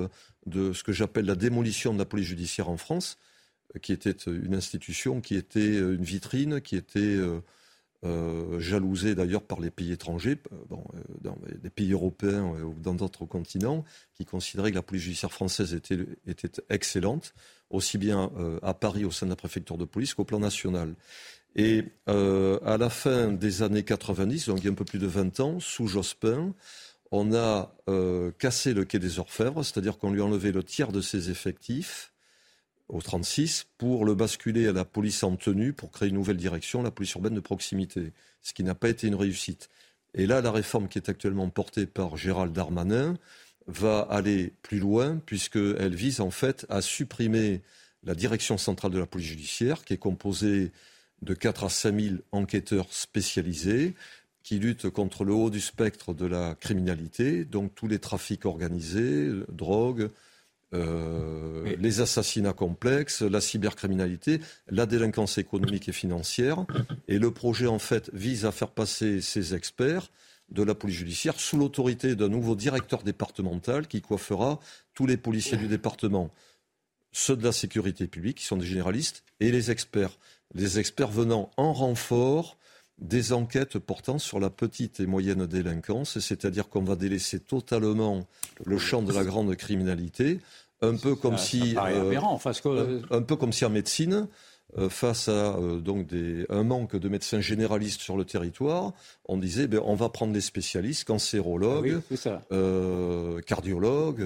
de 0.45 0.73
ce 0.73 0.83
que 0.83 0.91
j'appelle 0.91 1.25
la 1.25 1.35
démolition 1.35 1.93
de 1.93 1.99
la 1.99 2.05
police 2.05 2.27
judiciaire 2.27 2.69
en 2.69 2.77
France, 2.77 3.17
qui 3.81 3.93
était 3.93 4.15
une 4.27 4.55
institution 4.55 5.21
qui 5.21 5.35
était 5.35 5.77
une 5.77 6.03
vitrine, 6.03 6.59
qui 6.59 6.75
était 6.75 7.17
jalousés 8.03 9.15
d'ailleurs 9.15 9.43
par 9.43 9.59
les 9.59 9.71
pays 9.71 9.91
étrangers, 9.91 10.37
bon, 10.69 10.83
dans 11.21 11.37
des 11.61 11.69
pays 11.69 11.91
européens 11.91 12.45
ou 12.63 12.73
dans 12.79 12.93
d'autres 12.93 13.25
continents, 13.25 13.83
qui 14.13 14.25
considéraient 14.25 14.71
que 14.71 14.75
la 14.75 14.81
police 14.81 15.03
judiciaire 15.03 15.31
française 15.31 15.73
était, 15.73 15.97
était 16.25 16.61
excellente, 16.69 17.33
aussi 17.69 17.97
bien 17.97 18.31
à 18.61 18.73
Paris 18.73 19.05
au 19.05 19.11
sein 19.11 19.25
de 19.25 19.31
la 19.31 19.35
préfecture 19.35 19.77
de 19.77 19.85
police 19.85 20.13
qu'au 20.13 20.23
plan 20.23 20.39
national. 20.39 20.95
Et 21.55 21.83
à 22.07 22.77
la 22.77 22.89
fin 22.89 23.31
des 23.31 23.63
années 23.63 23.83
90, 23.83 24.47
donc 24.47 24.59
il 24.59 24.65
y 24.65 24.67
a 24.67 24.71
un 24.71 24.75
peu 24.75 24.85
plus 24.85 24.99
de 24.99 25.07
20 25.07 25.39
ans, 25.41 25.59
sous 25.59 25.87
Jospin, 25.87 26.53
on 27.11 27.33
a 27.33 27.75
cassé 28.37 28.73
le 28.73 28.85
quai 28.85 28.99
des 28.99 29.19
Orfèvres, 29.19 29.63
c'est-à-dire 29.63 29.97
qu'on 29.97 30.11
lui 30.11 30.21
a 30.21 30.25
enlevé 30.25 30.51
le 30.51 30.63
tiers 30.63 30.91
de 30.91 31.01
ses 31.01 31.31
effectifs 31.31 32.13
au 32.89 33.01
36 33.01 33.67
pour 33.77 34.03
le 34.03 34.15
basculer 34.15 34.67
à 34.67 34.71
la 34.71 34.85
police 34.85 35.23
en 35.23 35.35
tenue 35.35 35.73
pour 35.73 35.91
créer 35.91 36.09
une 36.09 36.15
nouvelle 36.15 36.37
direction, 36.37 36.81
la 36.81 36.91
police 36.91 37.13
urbaine 37.13 37.35
de 37.35 37.39
proximité, 37.39 38.11
ce 38.41 38.53
qui 38.53 38.63
n'a 38.63 38.75
pas 38.75 38.89
été 38.89 39.07
une 39.07 39.15
réussite. 39.15 39.69
Et 40.15 40.25
là, 40.25 40.41
la 40.41 40.51
réforme 40.51 40.87
qui 40.87 40.97
est 40.97 41.09
actuellement 41.09 41.49
portée 41.49 41.85
par 41.85 42.17
Gérald 42.17 42.51
Darmanin 42.51 43.15
va 43.67 43.99
aller 44.09 44.53
plus 44.63 44.79
loin 44.79 45.21
puisqu'elle 45.25 45.95
vise 45.95 46.19
en 46.19 46.31
fait 46.31 46.65
à 46.69 46.81
supprimer 46.81 47.61
la 48.03 48.15
direction 48.15 48.57
centrale 48.57 48.91
de 48.91 48.99
la 48.99 49.05
police 49.05 49.27
judiciaire 49.27 49.85
qui 49.85 49.93
est 49.93 49.97
composée 49.97 50.71
de 51.21 51.33
4 51.33 51.65
à 51.65 51.69
5 51.69 51.99
000 51.99 52.15
enquêteurs 52.31 52.91
spécialisés 52.91 53.93
qui 54.41 54.57
luttent 54.57 54.89
contre 54.89 55.25
le 55.25 55.33
haut 55.33 55.49
du 55.49 55.59
spectre 55.59 56.13
de 56.13 56.25
la 56.25 56.55
criminalité, 56.55 57.45
donc 57.45 57.75
tous 57.75 57.87
les 57.87 57.99
trafics 57.99 58.45
organisés, 58.45 59.29
drogue, 59.51 60.09
euh, 60.73 61.75
les 61.79 62.01
assassinats 62.01 62.53
complexes, 62.53 63.21
la 63.21 63.41
cybercriminalité, 63.41 64.39
la 64.69 64.85
délinquance 64.85 65.37
économique 65.37 65.89
et 65.89 65.93
financière. 65.93 66.65
Et 67.07 67.17
le 67.17 67.31
projet, 67.31 67.67
en 67.67 67.79
fait, 67.79 68.09
vise 68.13 68.45
à 68.45 68.51
faire 68.51 68.71
passer 68.71 69.21
ces 69.21 69.55
experts 69.55 70.09
de 70.51 70.63
la 70.63 70.75
police 70.75 70.97
judiciaire 70.97 71.39
sous 71.39 71.57
l'autorité 71.57 72.15
d'un 72.15 72.29
nouveau 72.29 72.55
directeur 72.55 73.03
départemental 73.03 73.87
qui 73.87 74.01
coiffera 74.01 74.59
tous 74.93 75.05
les 75.05 75.17
policiers 75.17 75.57
du 75.57 75.67
département, 75.67 76.31
ceux 77.11 77.35
de 77.35 77.43
la 77.43 77.51
sécurité 77.51 78.07
publique, 78.07 78.37
qui 78.37 78.45
sont 78.45 78.57
des 78.57 78.65
généralistes, 78.65 79.23
et 79.39 79.51
les 79.51 79.71
experts. 79.71 80.17
Les 80.53 80.79
experts 80.79 81.11
venant 81.11 81.51
en 81.57 81.73
renfort 81.73 82.57
des 83.01 83.33
enquêtes 83.33 83.79
portant 83.79 84.17
sur 84.17 84.39
la 84.39 84.49
petite 84.49 84.99
et 84.99 85.05
moyenne 85.05 85.45
délinquance, 85.45 86.19
c'est-à-dire 86.19 86.69
qu'on 86.69 86.83
va 86.83 86.95
délaisser 86.95 87.39
totalement 87.39 88.27
le 88.65 88.77
champ 88.77 89.01
de 89.01 89.13
la 89.13 89.23
grande 89.23 89.55
criminalité, 89.55 90.39
un 90.81 90.95
peu 90.95 91.15
comme 91.15 91.37
si, 91.37 91.75
euh, 91.77 92.19
un, 93.11 93.21
peu 93.21 93.35
comme 93.35 93.53
si 93.53 93.65
en 93.65 93.69
médecine, 93.69 94.27
euh, 94.77 94.87
face 94.87 95.27
à 95.27 95.57
euh, 95.57 95.79
donc 95.79 96.07
des, 96.07 96.45
un 96.49 96.63
manque 96.63 96.95
de 96.95 97.09
médecins 97.09 97.41
généralistes 97.41 98.01
sur 98.01 98.15
le 98.15 98.23
territoire, 98.23 98.93
on 99.25 99.37
disait 99.37 99.67
ben, 99.67 99.81
on 99.83 99.95
va 99.95 100.09
prendre 100.09 100.31
des 100.31 100.41
spécialistes, 100.41 101.05
cancérologues, 101.05 102.01
ah 102.25 102.41
cardiologues, 103.45 104.25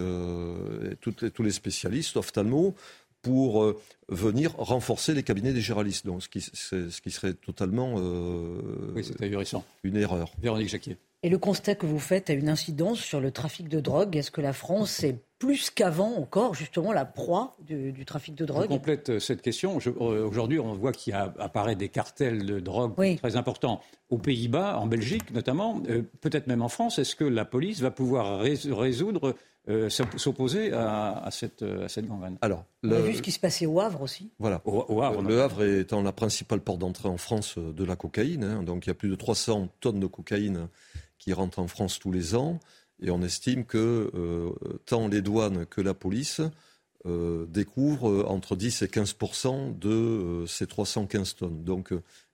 tous 1.02 1.44
les 1.44 1.52
spécialistes, 1.52 2.18
ophtalmo, 2.18 2.76
pour 3.24 3.64
euh, 3.64 3.82
venir 4.10 4.54
renforcer 4.58 5.16
les 5.16 5.24
cabinets 5.24 5.54
des 5.54 5.62
généralistes. 5.62 6.06
Donc, 6.06 6.22
ce 6.22 6.30
qui, 6.30 6.42
ce 6.42 7.02
qui 7.02 7.10
serait 7.10 7.34
totalement 7.34 7.96
euh, 7.98 8.94
une 9.84 9.98
erreur. 9.98 10.32
Véronique 10.40 10.70
Jacquier. 10.70 10.98
Et 11.26 11.30
le 11.30 11.38
constat 11.38 11.76
que 11.76 11.86
vous 11.86 12.00
faites 12.00 12.30
a 12.30 12.34
une 12.34 12.50
incidence 12.50 13.00
sur 13.00 13.22
le 13.22 13.32
trafic 13.32 13.70
de 13.70 13.80
drogue. 13.80 14.18
Est-ce 14.18 14.30
que 14.30 14.42
la 14.42 14.52
France 14.52 15.06
est 15.06 15.16
plus 15.40 15.70
qu'avant 15.70 16.18
encore 16.18 16.54
justement 16.54 16.92
la 16.92 17.06
proie 17.06 17.56
du, 17.62 17.94
trafic 18.06 18.36
de 18.36 18.46
drogue? 18.46 18.64
Je 18.64 18.68
complète 18.68 19.10
euh, 19.10 19.20
cette 19.20 19.42
question. 19.42 19.80
Aujourd'hui, 20.00 20.60
on 20.60 20.74
voit 20.74 20.92
qu'il 20.92 21.14
apparaît 21.14 21.78
des 21.78 21.88
cartels 21.88 22.46
de 22.46 22.60
drogue 22.60 22.94
très 23.18 23.38
importants 23.38 23.80
aux 24.10 24.18
Pays-Bas, 24.18 24.78
en 24.78 24.86
Belgique 24.86 25.32
notamment, 25.32 25.82
peut-être 26.20 26.48
même 26.48 26.62
en 26.62 26.70
France. 26.70 27.00
Est-ce 27.00 27.16
que 27.16 27.24
la 27.24 27.46
police 27.46 27.80
va 27.80 27.90
pouvoir 27.90 28.42
résoudre 28.42 29.34
euh, 29.70 29.90
s'opposer 29.90 30.74
à, 30.74 31.30
cette, 31.32 31.62
à 31.62 31.88
cette 31.88 32.06
gangrène. 32.06 32.38
Alors, 32.42 32.66
On 32.84 32.92
a 32.92 33.00
vu 33.00 33.16
ce 33.16 33.22
qui 33.22 33.32
se 33.32 33.40
passait 33.40 33.66
au 33.66 33.80
Havre 33.80 34.02
aussi. 34.02 34.30
Voilà. 34.38 34.62
Au, 34.66 35.02
Havre, 35.02 35.22
le 35.22 35.42
Havre 35.42 35.64
étant 35.64 36.02
la 36.02 36.12
principale 36.12 36.60
porte 36.60 36.80
d'entrée 36.80 37.08
en 37.08 37.16
France 37.16 37.58
euh, 37.58 37.72
de 37.72 37.86
la 37.86 37.96
cocaïne. 37.96 38.44
Hein. 38.44 38.64
donc 38.64 38.86
il 38.86 38.90
y 38.90 38.92
a 38.92 38.94
plus 38.94 39.08
de 39.08 39.16
300 39.16 39.70
tonnes 39.80 40.02
de 40.02 40.08
cocaïne 40.08 40.68
qui 41.18 41.32
rentrent 41.32 41.60
en 41.60 41.68
France 41.70 41.98
tous 42.00 42.12
les 42.12 42.36
ans. 42.36 42.60
Et 43.02 43.10
on 43.10 43.22
estime 43.22 43.64
que 43.64 44.12
euh, 44.14 44.52
tant 44.86 45.08
les 45.08 45.22
douanes 45.22 45.66
que 45.66 45.80
la 45.80 45.94
police 45.94 46.42
découvrent 47.50 48.26
entre 48.30 48.56
10 48.56 48.84
et 48.84 48.88
15 48.88 49.16
de 49.78 50.46
ces 50.48 50.68
315 50.68 51.36
tonnes. 51.36 51.64
Donc, 51.66 51.92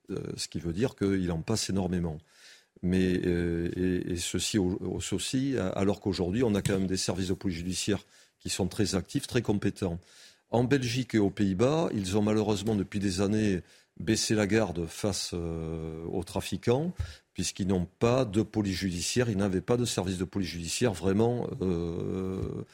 ce 0.08 0.46
qui 0.46 0.60
veut 0.60 0.72
dire 0.72 0.94
qu'il 0.94 1.32
en 1.32 1.40
passe 1.40 1.70
énormément 1.70 2.18
mais 2.82 3.20
euh, 3.26 4.04
et, 4.06 4.16
ceci 4.16 4.58
aussi 4.58 5.56
alors 5.74 6.00
qu'aujourd'hui 6.00 6.42
on 6.42 6.54
a 6.54 6.62
quand 6.62 6.74
même 6.74 6.86
des 6.86 6.96
services 6.96 7.28
de 7.28 7.34
police 7.34 7.58
judiciaire 7.58 8.04
qui 8.38 8.48
sont 8.48 8.68
très 8.68 8.94
actifs, 8.94 9.26
très 9.26 9.42
compétents. 9.42 9.98
En 10.50 10.64
Belgique 10.64 11.14
et 11.14 11.18
aux 11.18 11.30
Pays-Bas, 11.30 11.90
ils 11.94 12.16
ont 12.16 12.22
malheureusement 12.22 12.74
depuis 12.74 12.98
des 12.98 13.20
années 13.20 13.60
baissé 14.00 14.34
la 14.34 14.46
garde 14.46 14.86
face 14.86 15.30
euh, 15.34 16.04
aux 16.06 16.24
trafiquants, 16.24 16.92
puisqu'ils 17.34 17.68
n'ont 17.68 17.86
pas 17.98 18.24
de 18.24 18.42
police 18.42 18.76
judiciaire, 18.78 19.30
ils 19.30 19.36
n'avaient 19.36 19.60
pas 19.60 19.76
de 19.76 19.84
service 19.84 20.18
de 20.18 20.24
police 20.24 20.48
judiciaire 20.48 20.92
vraiment 20.92 21.48
euh, 21.60 22.64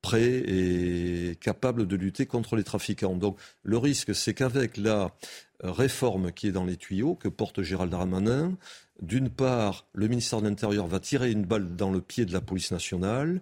prêt 0.00 0.42
et 0.46 1.36
capable 1.40 1.86
de 1.86 1.96
lutter 1.96 2.26
contre 2.26 2.56
les 2.56 2.64
trafiquants. 2.64 3.16
Donc 3.16 3.38
le 3.62 3.76
risque, 3.76 4.14
c'est 4.14 4.32
qu'avec 4.32 4.76
la 4.76 5.14
réforme 5.62 6.32
qui 6.32 6.48
est 6.48 6.52
dans 6.52 6.64
les 6.64 6.76
tuyaux, 6.76 7.14
que 7.14 7.28
porte 7.28 7.62
Gérald 7.62 7.90
Darmanin, 7.90 8.56
d'une 9.00 9.28
part, 9.28 9.86
le 9.92 10.08
ministère 10.08 10.40
de 10.40 10.48
l'Intérieur 10.48 10.86
va 10.86 11.00
tirer 11.00 11.30
une 11.30 11.44
balle 11.44 11.76
dans 11.76 11.90
le 11.90 12.00
pied 12.00 12.24
de 12.24 12.32
la 12.32 12.40
police 12.40 12.70
nationale 12.70 13.40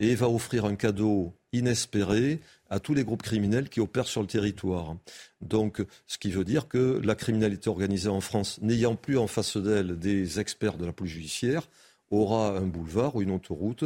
et 0.00 0.14
va 0.14 0.28
offrir 0.28 0.64
un 0.64 0.74
cadeau 0.74 1.34
inespéré 1.52 2.40
à 2.70 2.80
tous 2.80 2.94
les 2.94 3.04
groupes 3.04 3.22
criminels 3.22 3.68
qui 3.68 3.80
opèrent 3.80 4.08
sur 4.08 4.22
le 4.22 4.26
territoire. 4.26 4.96
Donc, 5.40 5.84
ce 6.06 6.18
qui 6.18 6.30
veut 6.30 6.44
dire 6.44 6.68
que 6.68 7.00
la 7.04 7.14
criminalité 7.14 7.70
organisée 7.70 8.08
en 8.08 8.20
France, 8.20 8.58
n'ayant 8.62 8.96
plus 8.96 9.18
en 9.18 9.26
face 9.26 9.56
d'elle 9.56 9.98
des 9.98 10.40
experts 10.40 10.76
de 10.76 10.86
la 10.86 10.92
police 10.92 11.12
judiciaire, 11.12 11.68
aura 12.10 12.56
un 12.56 12.66
boulevard 12.66 13.16
ou 13.16 13.22
une 13.22 13.30
autoroute 13.30 13.84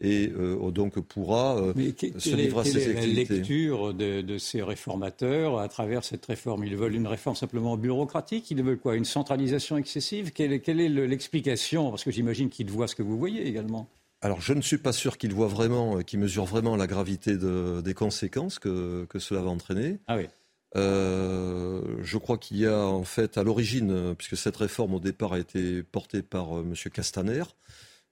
et 0.00 0.30
euh, 0.36 0.70
donc 0.70 1.00
pourra 1.00 1.56
euh, 1.56 1.72
se 2.18 2.34
livrer 2.34 2.60
à 2.60 2.64
ses 2.64 2.92
la 2.92 3.06
lecture 3.06 3.94
de, 3.94 4.38
ces 4.38 4.62
réformateurs 4.62 5.58
à 5.58 5.68
travers 5.68 6.04
cette 6.04 6.26
réforme? 6.26 6.64
Ils 6.64 6.76
veulent 6.76 6.94
une 6.94 7.06
réforme 7.06 7.36
simplement 7.36 7.76
bureaucratique? 7.76 8.50
Ils 8.50 8.62
veulent 8.62 8.78
quoi? 8.78 8.96
Une 8.96 9.04
centralisation 9.04 9.78
excessive? 9.78 10.32
Quelle, 10.32 10.52
est 10.52 10.88
l'explication? 10.88 11.90
Parce 11.90 12.04
que 12.04 12.10
j'imagine 12.10 12.50
qu'ils 12.50 12.70
voient 12.70 12.88
ce 12.88 12.94
que 12.94 13.02
vous 13.02 13.18
voyez 13.18 13.46
également. 13.46 13.88
Alors, 14.22 14.40
je 14.40 14.52
ne 14.54 14.62
suis 14.62 14.78
pas 14.78 14.92
sûr 14.92 15.18
qu'ils 15.18 15.34
voient 15.34 15.46
vraiment, 15.46 16.00
qu'ils 16.02 16.18
mesurent 16.18 16.46
vraiment 16.46 16.76
la 16.76 16.86
gravité 16.86 17.36
des 17.36 17.94
conséquences 17.94 18.58
que, 18.58 19.06
cela 19.18 19.40
va 19.40 19.50
entraîner. 19.50 19.98
Ah 20.06 20.16
oui. 20.16 20.26
Euh, 20.74 21.80
je 22.02 22.18
crois 22.18 22.36
qu'il 22.36 22.58
y 22.58 22.66
a 22.66 22.78
en 22.78 23.04
fait 23.04 23.38
à 23.38 23.42
l'origine, 23.44 24.14
puisque 24.16 24.36
cette 24.36 24.56
réforme 24.56 24.94
au 24.94 25.00
départ 25.00 25.32
a 25.32 25.38
été 25.38 25.82
portée 25.82 26.22
par 26.22 26.58
M. 26.58 26.74
Castaner, 26.92 27.44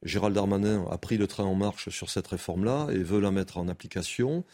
Gérald 0.04 0.34
Darmanin 0.34 0.86
a 0.90 0.98
pris 0.98 1.16
le 1.16 1.26
train 1.26 1.44
en 1.44 1.54
marche 1.54 1.88
sur 1.88 2.10
cette 2.10 2.26
réforme-là 2.26 2.88
et 2.92 2.98
veut 2.98 3.20
la 3.20 3.30
mettre 3.30 3.58
en 3.58 3.68
application. 3.68 4.44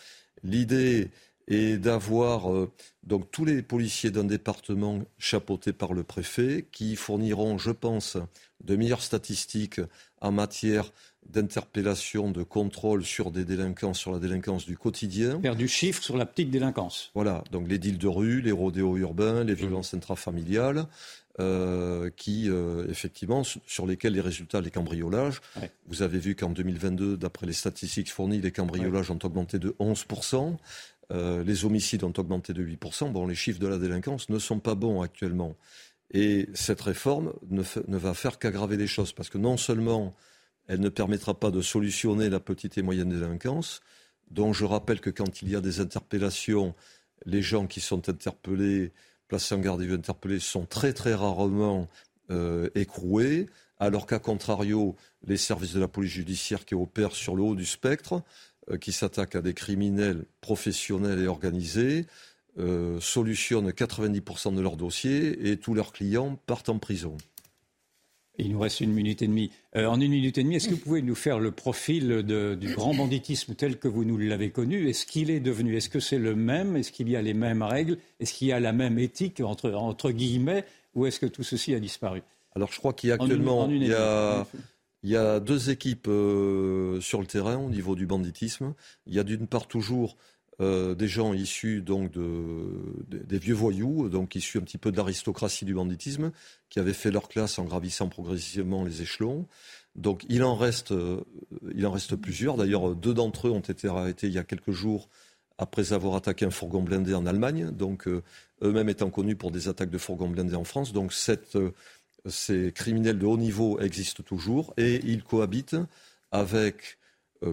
L'idée 0.42 1.10
est 1.48 1.78
d'avoir 1.78 2.52
euh, 2.52 2.70
donc 3.02 3.30
tous 3.30 3.44
les 3.44 3.62
policiers 3.62 4.10
d'un 4.10 4.24
département 4.24 5.00
chapeautés 5.18 5.72
par 5.72 5.92
le 5.92 6.04
préfet 6.04 6.66
qui 6.70 6.94
fourniront, 6.96 7.58
je 7.58 7.72
pense, 7.72 8.16
de 8.64 8.76
meilleures 8.76 9.02
statistiques 9.02 9.80
en 10.20 10.32
matière 10.32 10.92
d'interpellation, 11.28 12.30
de 12.30 12.42
contrôle 12.42 13.04
sur 13.04 13.30
des 13.30 13.44
délinquants, 13.44 13.94
sur 13.94 14.12
la 14.12 14.18
délinquance 14.18 14.64
du 14.64 14.76
quotidien. 14.76 15.40
Faire 15.40 15.56
du 15.56 15.68
chiffre 15.68 16.02
sur 16.02 16.16
la 16.16 16.26
petite 16.26 16.50
délinquance. 16.50 17.10
Voilà, 17.14 17.44
donc 17.52 17.68
les 17.68 17.78
deals 17.78 17.98
de 17.98 18.08
rue, 18.08 18.40
les 18.40 18.52
rodéos 18.52 18.96
urbains, 18.96 19.44
les 19.44 19.54
violences 19.54 19.94
intrafamiliales. 19.94 20.86
Euh, 21.40 22.10
qui, 22.16 22.50
euh, 22.50 22.86
effectivement, 22.88 23.42
sur 23.44 23.86
lesquels 23.86 24.12
les 24.12 24.20
résultats, 24.20 24.60
les 24.60 24.70
cambriolages, 24.70 25.40
vous 25.86 26.02
avez 26.02 26.18
vu 26.18 26.34
qu'en 26.34 26.50
2022, 26.50 27.16
d'après 27.16 27.46
les 27.46 27.54
statistiques 27.54 28.10
fournies, 28.10 28.40
les 28.40 28.50
cambriolages 28.50 29.10
ont 29.10 29.18
augmenté 29.22 29.58
de 29.58 29.74
11%, 29.78 30.58
euh, 31.12 31.42
les 31.42 31.64
homicides 31.64 32.04
ont 32.04 32.12
augmenté 32.18 32.52
de 32.52 32.62
8%. 32.62 33.10
Bon, 33.10 33.26
les 33.26 33.34
chiffres 33.34 33.58
de 33.58 33.68
la 33.68 33.78
délinquance 33.78 34.28
ne 34.28 34.38
sont 34.38 34.58
pas 34.58 34.74
bons 34.74 35.00
actuellement. 35.00 35.56
Et 36.12 36.48
cette 36.52 36.82
réforme 36.82 37.32
ne, 37.48 37.62
ne 37.88 37.96
va 37.96 38.12
faire 38.12 38.38
qu'aggraver 38.38 38.76
les 38.76 38.88
choses, 38.88 39.12
parce 39.12 39.30
que 39.30 39.38
non 39.38 39.56
seulement 39.56 40.14
elle 40.66 40.80
ne 40.80 40.90
permettra 40.90 41.38
pas 41.38 41.50
de 41.50 41.62
solutionner 41.62 42.28
la 42.28 42.40
petite 42.40 42.76
et 42.76 42.82
moyenne 42.82 43.08
délinquance, 43.08 43.80
dont 44.30 44.52
je 44.52 44.64
rappelle 44.64 45.00
que 45.00 45.10
quand 45.10 45.40
il 45.42 45.50
y 45.50 45.56
a 45.56 45.60
des 45.60 45.80
interpellations, 45.80 46.74
les 47.24 47.40
gens 47.40 47.66
qui 47.66 47.80
sont 47.80 48.08
interpellés 48.08 48.92
placés 49.30 49.54
en 49.54 49.60
garde 49.60 49.80
à 49.80 49.84
vue 49.84 49.94
interpellés 49.94 50.40
sont 50.40 50.66
très 50.66 50.92
très 50.92 51.14
rarement 51.14 51.88
euh, 52.30 52.68
écroués, 52.74 53.48
alors 53.78 54.06
qu'à 54.06 54.18
contrario, 54.18 54.96
les 55.24 55.36
services 55.36 55.72
de 55.72 55.80
la 55.80 55.86
police 55.86 56.10
judiciaire 56.10 56.64
qui 56.64 56.74
opèrent 56.74 57.14
sur 57.14 57.36
le 57.36 57.42
haut 57.44 57.54
du 57.54 57.64
spectre, 57.64 58.22
euh, 58.70 58.76
qui 58.76 58.90
s'attaquent 58.90 59.36
à 59.36 59.40
des 59.40 59.54
criminels 59.54 60.24
professionnels 60.40 61.20
et 61.20 61.28
organisés, 61.28 62.06
euh, 62.58 62.98
solutionnent 63.00 63.70
90% 63.70 64.52
de 64.52 64.60
leurs 64.60 64.76
dossiers 64.76 65.48
et 65.48 65.56
tous 65.58 65.74
leurs 65.74 65.92
clients 65.92 66.36
partent 66.46 66.68
en 66.68 66.80
prison. 66.80 67.16
Il 68.40 68.52
nous 68.52 68.60
reste 68.60 68.80
une 68.80 68.92
minute 68.92 69.22
et 69.22 69.26
demie. 69.26 69.50
Euh, 69.76 69.86
en 69.86 70.00
une 70.00 70.10
minute 70.10 70.38
et 70.38 70.42
demie, 70.42 70.56
est-ce 70.56 70.68
que 70.68 70.74
vous 70.74 70.80
pouvez 70.80 71.02
nous 71.02 71.14
faire 71.14 71.38
le 71.38 71.50
profil 71.50 72.22
du 72.22 72.74
grand 72.74 72.94
banditisme 72.94 73.54
tel 73.54 73.78
que 73.78 73.88
vous 73.88 74.04
nous 74.04 74.18
l'avez 74.18 74.50
connu? 74.50 74.88
Est-ce 74.88 75.06
qu'il 75.06 75.30
est 75.30 75.40
devenu 75.40 75.76
Est-ce 75.76 75.88
que 75.88 76.00
c'est 76.00 76.18
le 76.18 76.34
même? 76.34 76.76
Est-ce 76.76 76.92
qu'il 76.92 77.08
y 77.08 77.16
a 77.16 77.22
les 77.22 77.34
mêmes 77.34 77.62
règles? 77.62 77.98
Est-ce 78.18 78.34
qu'il 78.34 78.48
y 78.48 78.52
a 78.52 78.60
la 78.60 78.72
même 78.72 78.98
éthique, 78.98 79.40
entre, 79.40 79.70
entre 79.72 80.10
guillemets? 80.10 80.64
Ou 80.94 81.06
est-ce 81.06 81.20
que 81.20 81.26
tout 81.26 81.42
ceci 81.42 81.74
a 81.74 81.80
disparu? 81.80 82.22
Alors 82.56 82.72
je 82.72 82.78
crois 82.78 82.92
qu'il 82.92 83.10
y 83.10 83.12
a 83.12 83.14
actuellement 83.14 83.68
il, 83.68 83.86
y 83.86 83.94
a, 83.94 84.46
il, 85.02 85.10
y 85.10 85.16
a, 85.16 85.38
deux 85.38 85.70
équipes 85.70 86.08
euh, 86.08 87.00
sur 87.00 87.20
le 87.20 87.26
terrain 87.26 87.58
au 87.58 87.70
niveau 87.70 87.94
du 87.94 88.06
banditisme. 88.06 88.74
Il 89.06 89.14
y 89.14 89.18
a 89.18 89.24
d'une 89.24 89.46
part 89.46 89.68
toujours 89.68 90.16
euh, 90.60 90.94
des 90.94 91.08
gens 91.08 91.32
issus 91.32 91.80
donc 91.80 92.12
des 92.12 93.38
vieux 93.38 93.54
voyous, 93.54 94.08
donc 94.08 94.34
issus 94.34 94.58
un 94.58 94.62
petit 94.62 94.78
peu 94.78 94.92
de 94.92 94.96
l'aristocratie 94.96 95.64
du 95.64 95.74
banditisme, 95.74 96.32
qui 96.68 96.78
avaient 96.78 96.92
fait 96.92 97.10
leur 97.10 97.28
classe 97.28 97.58
en 97.58 97.64
gravissant 97.64 98.08
progressivement 98.08 98.84
les 98.84 99.02
échelons. 99.02 99.46
Donc 99.96 100.24
il 100.28 100.42
en 100.42 100.54
reste, 100.54 100.92
euh, 100.92 101.22
il 101.74 101.86
en 101.86 101.90
reste 101.90 102.16
plusieurs. 102.16 102.56
D'ailleurs, 102.56 102.94
deux 102.94 103.14
d'entre 103.14 103.48
eux 103.48 103.50
ont 103.50 103.60
été 103.60 103.88
arrêtés 103.88 104.26
il 104.26 104.34
y 104.34 104.38
a 104.38 104.44
quelques 104.44 104.70
jours 104.70 105.08
après 105.58 105.92
avoir 105.92 106.14
attaqué 106.14 106.44
un 106.44 106.50
fourgon 106.50 106.82
blindé 106.82 107.14
en 107.14 107.26
Allemagne. 107.26 107.70
Donc 107.70 108.06
euh, 108.06 108.22
eux-mêmes 108.62 108.88
étant 108.88 109.10
connus 109.10 109.36
pour 109.36 109.50
des 109.50 109.68
attaques 109.68 109.90
de 109.90 109.98
fourgons 109.98 110.28
blindés 110.28 110.54
en 110.54 110.64
France. 110.64 110.92
Donc 110.92 111.12
ces 111.12 112.72
criminels 112.72 113.18
de 113.18 113.26
haut 113.26 113.38
niveau 113.38 113.80
existent 113.80 114.22
toujours 114.22 114.74
et 114.76 115.00
ils 115.04 115.24
cohabitent 115.24 115.76
avec 116.30 116.98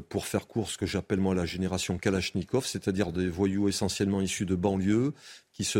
pour 0.09 0.25
faire 0.25 0.47
court, 0.47 0.69
ce 0.69 0.77
que 0.77 0.85
j'appelle 0.85 1.19
moi 1.19 1.33
la 1.33 1.45
génération 1.45 1.97
Kalachnikov, 1.97 2.65
c'est-à-dire 2.65 3.11
des 3.11 3.29
voyous 3.29 3.69
essentiellement 3.69 4.21
issus 4.21 4.45
de 4.45 4.55
banlieues 4.55 5.13
qui 5.53 5.63
se 5.63 5.79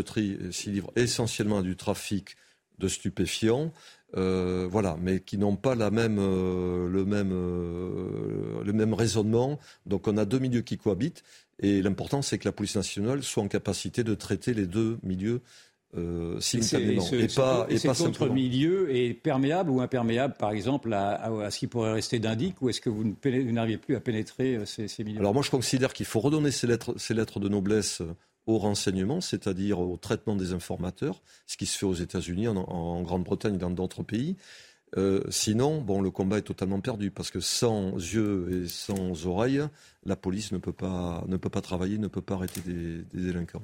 s'y 0.50 0.70
livrent 0.70 0.92
essentiellement 0.96 1.58
à 1.58 1.62
du 1.62 1.76
trafic 1.76 2.36
de 2.78 2.88
stupéfiants, 2.88 3.72
euh, 4.16 4.66
voilà, 4.70 4.96
mais 5.00 5.20
qui 5.20 5.36
n'ont 5.36 5.56
pas 5.56 5.74
la 5.74 5.90
même, 5.90 6.18
euh, 6.18 6.88
le, 6.88 7.04
même, 7.04 7.30
le 7.30 8.72
même 8.72 8.94
raisonnement. 8.94 9.58
Donc 9.84 10.08
on 10.08 10.16
a 10.16 10.24
deux 10.24 10.38
milieux 10.38 10.62
qui 10.62 10.78
cohabitent, 10.78 11.22
et 11.58 11.82
l'important 11.82 12.22
c'est 12.22 12.38
que 12.38 12.48
la 12.48 12.52
police 12.52 12.76
nationale 12.76 13.22
soit 13.22 13.42
en 13.42 13.48
capacité 13.48 14.04
de 14.04 14.14
traiter 14.14 14.54
les 14.54 14.66
deux 14.66 14.98
milieux 15.02 15.42
euh, 15.96 16.38
simultanément. 16.40 17.02
Et, 17.12 17.24
et, 17.24 17.28
pas, 17.28 17.66
et, 17.70 17.78
pas 17.78 17.92
votre 17.92 18.28
milieu 18.28 18.94
est 18.94 19.14
perméable 19.14 19.70
ou 19.70 19.80
imperméable, 19.80 20.34
par 20.38 20.50
exemple, 20.50 20.92
à, 20.92 21.22
à, 21.22 21.50
ce 21.50 21.58
qui 21.58 21.66
pourrait 21.66 21.92
rester 21.92 22.18
d'indique, 22.18 22.60
ou 22.60 22.68
est-ce 22.68 22.80
que 22.80 22.90
vous 22.90 23.16
n'arrivez 23.24 23.78
plus 23.78 23.96
à 23.96 24.00
pénétrer 24.00 24.56
euh, 24.56 24.66
ces, 24.66 24.88
ces, 24.88 25.04
milieux? 25.04 25.20
Alors 25.20 25.34
moi, 25.34 25.42
je 25.42 25.50
considère 25.50 25.92
qu'il 25.92 26.06
faut 26.06 26.20
redonner 26.20 26.50
ces 26.50 26.66
lettres, 26.66 26.94
ces 26.98 27.14
lettres 27.14 27.40
de 27.40 27.48
noblesse 27.48 28.00
euh, 28.00 28.14
au 28.46 28.58
renseignement, 28.58 29.20
c'est-à-dire 29.20 29.78
au 29.78 29.96
traitement 29.96 30.36
des 30.36 30.52
informateurs, 30.52 31.22
ce 31.46 31.56
qui 31.56 31.66
se 31.66 31.78
fait 31.78 31.86
aux 31.86 31.94
États-Unis, 31.94 32.48
en, 32.48 32.56
en 32.56 33.02
Grande-Bretagne 33.02 33.54
et 33.54 33.58
dans 33.58 33.70
d'autres 33.70 34.02
pays. 34.02 34.36
Euh, 34.96 35.22
sinon, 35.28 35.82
bon, 35.82 36.00
le 36.00 36.10
combat 36.10 36.38
est 36.38 36.42
totalement 36.42 36.80
perdu 36.80 37.10
parce 37.10 37.30
que 37.30 37.40
sans 37.40 37.92
yeux 37.96 38.62
et 38.64 38.68
sans 38.68 39.26
oreilles, 39.26 39.62
la 40.06 40.16
police 40.16 40.50
ne 40.52 40.58
peut 40.58 40.72
pas, 40.72 41.24
ne 41.28 41.36
peut 41.36 41.50
pas 41.50 41.60
travailler, 41.60 41.98
ne 41.98 42.08
peut 42.08 42.22
pas 42.22 42.34
arrêter 42.34 42.62
des, 42.62 43.02
des 43.02 43.20
délinquants. 43.26 43.62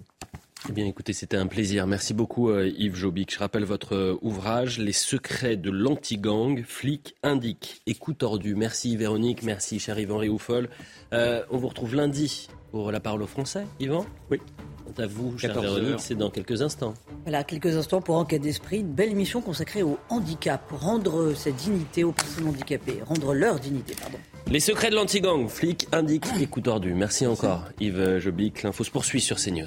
Eh 0.67 0.73
bien, 0.73 0.87
écoutez, 0.87 1.13
c'était 1.13 1.37
un 1.37 1.47
plaisir. 1.47 1.87
Merci 1.87 2.15
beaucoup, 2.15 2.49
euh, 2.49 2.73
Yves 2.79 2.97
Jobic. 2.97 3.35
Je 3.35 3.39
rappelle 3.39 3.65
votre 3.65 3.95
euh, 3.95 4.19
ouvrage, 4.23 4.79
Les 4.79 4.95
secrets 4.95 5.59
de 5.59 5.71
l'anti-gang, 5.71 6.65
flic 6.65 7.17
indique 7.23 7.83
et 7.87 7.95
coup 7.95 8.15
tordu. 8.15 8.55
Merci, 8.55 8.97
Véronique. 8.97 9.43
Merci, 9.43 9.79
cher 9.79 9.99
Yvan 9.99 10.17
Réoufol. 10.17 10.71
Euh, 11.13 11.43
on 11.51 11.59
vous 11.59 11.69
retrouve 11.69 11.95
lundi 11.95 12.49
pour 12.71 12.91
la 12.91 12.99
parole 12.99 13.23
au 13.23 13.27
français, 13.27 13.67
Yvan 13.79 14.07
Oui. 14.31 14.39
Quant 14.87 15.03
à 15.03 15.07
vous, 15.07 15.37
cher 15.37 15.61
Véronique, 15.61 16.01
c'est 16.01 16.15
dans 16.15 16.31
quelques 16.31 16.63
instants. 16.63 16.95
Voilà, 17.25 17.45
quelques 17.45 17.77
instants 17.77 18.01
pour 18.01 18.17
Enquête 18.17 18.43
d'Esprit, 18.43 18.81
une 18.81 18.93
belle 18.93 19.11
émission 19.11 19.43
consacrée 19.43 19.83
au 19.83 19.99
handicap, 20.09 20.63
rendre 20.71 21.35
cette 21.35 21.57
dignité 21.57 22.05
aux 22.05 22.13
personnes 22.13 22.49
handicapées, 22.49 23.01
rendre 23.07 23.35
leur 23.35 23.61
dignité, 23.61 23.95
pardon. 24.01 24.19
Les 24.47 24.61
secrets 24.61 24.89
de 24.89 24.95
l'anti-gang, 24.95 25.47
flic 25.47 25.89
indique 25.93 26.27
et 26.41 26.47
coup 26.47 26.63
tordu. 26.63 26.95
Merci 26.95 27.27
encore, 27.27 27.65
Yves 27.81 28.19
Jobic. 28.19 28.63
L'info 28.63 28.83
se 28.83 28.91
poursuit 28.91 29.21
sur 29.21 29.37
CNews. 29.37 29.67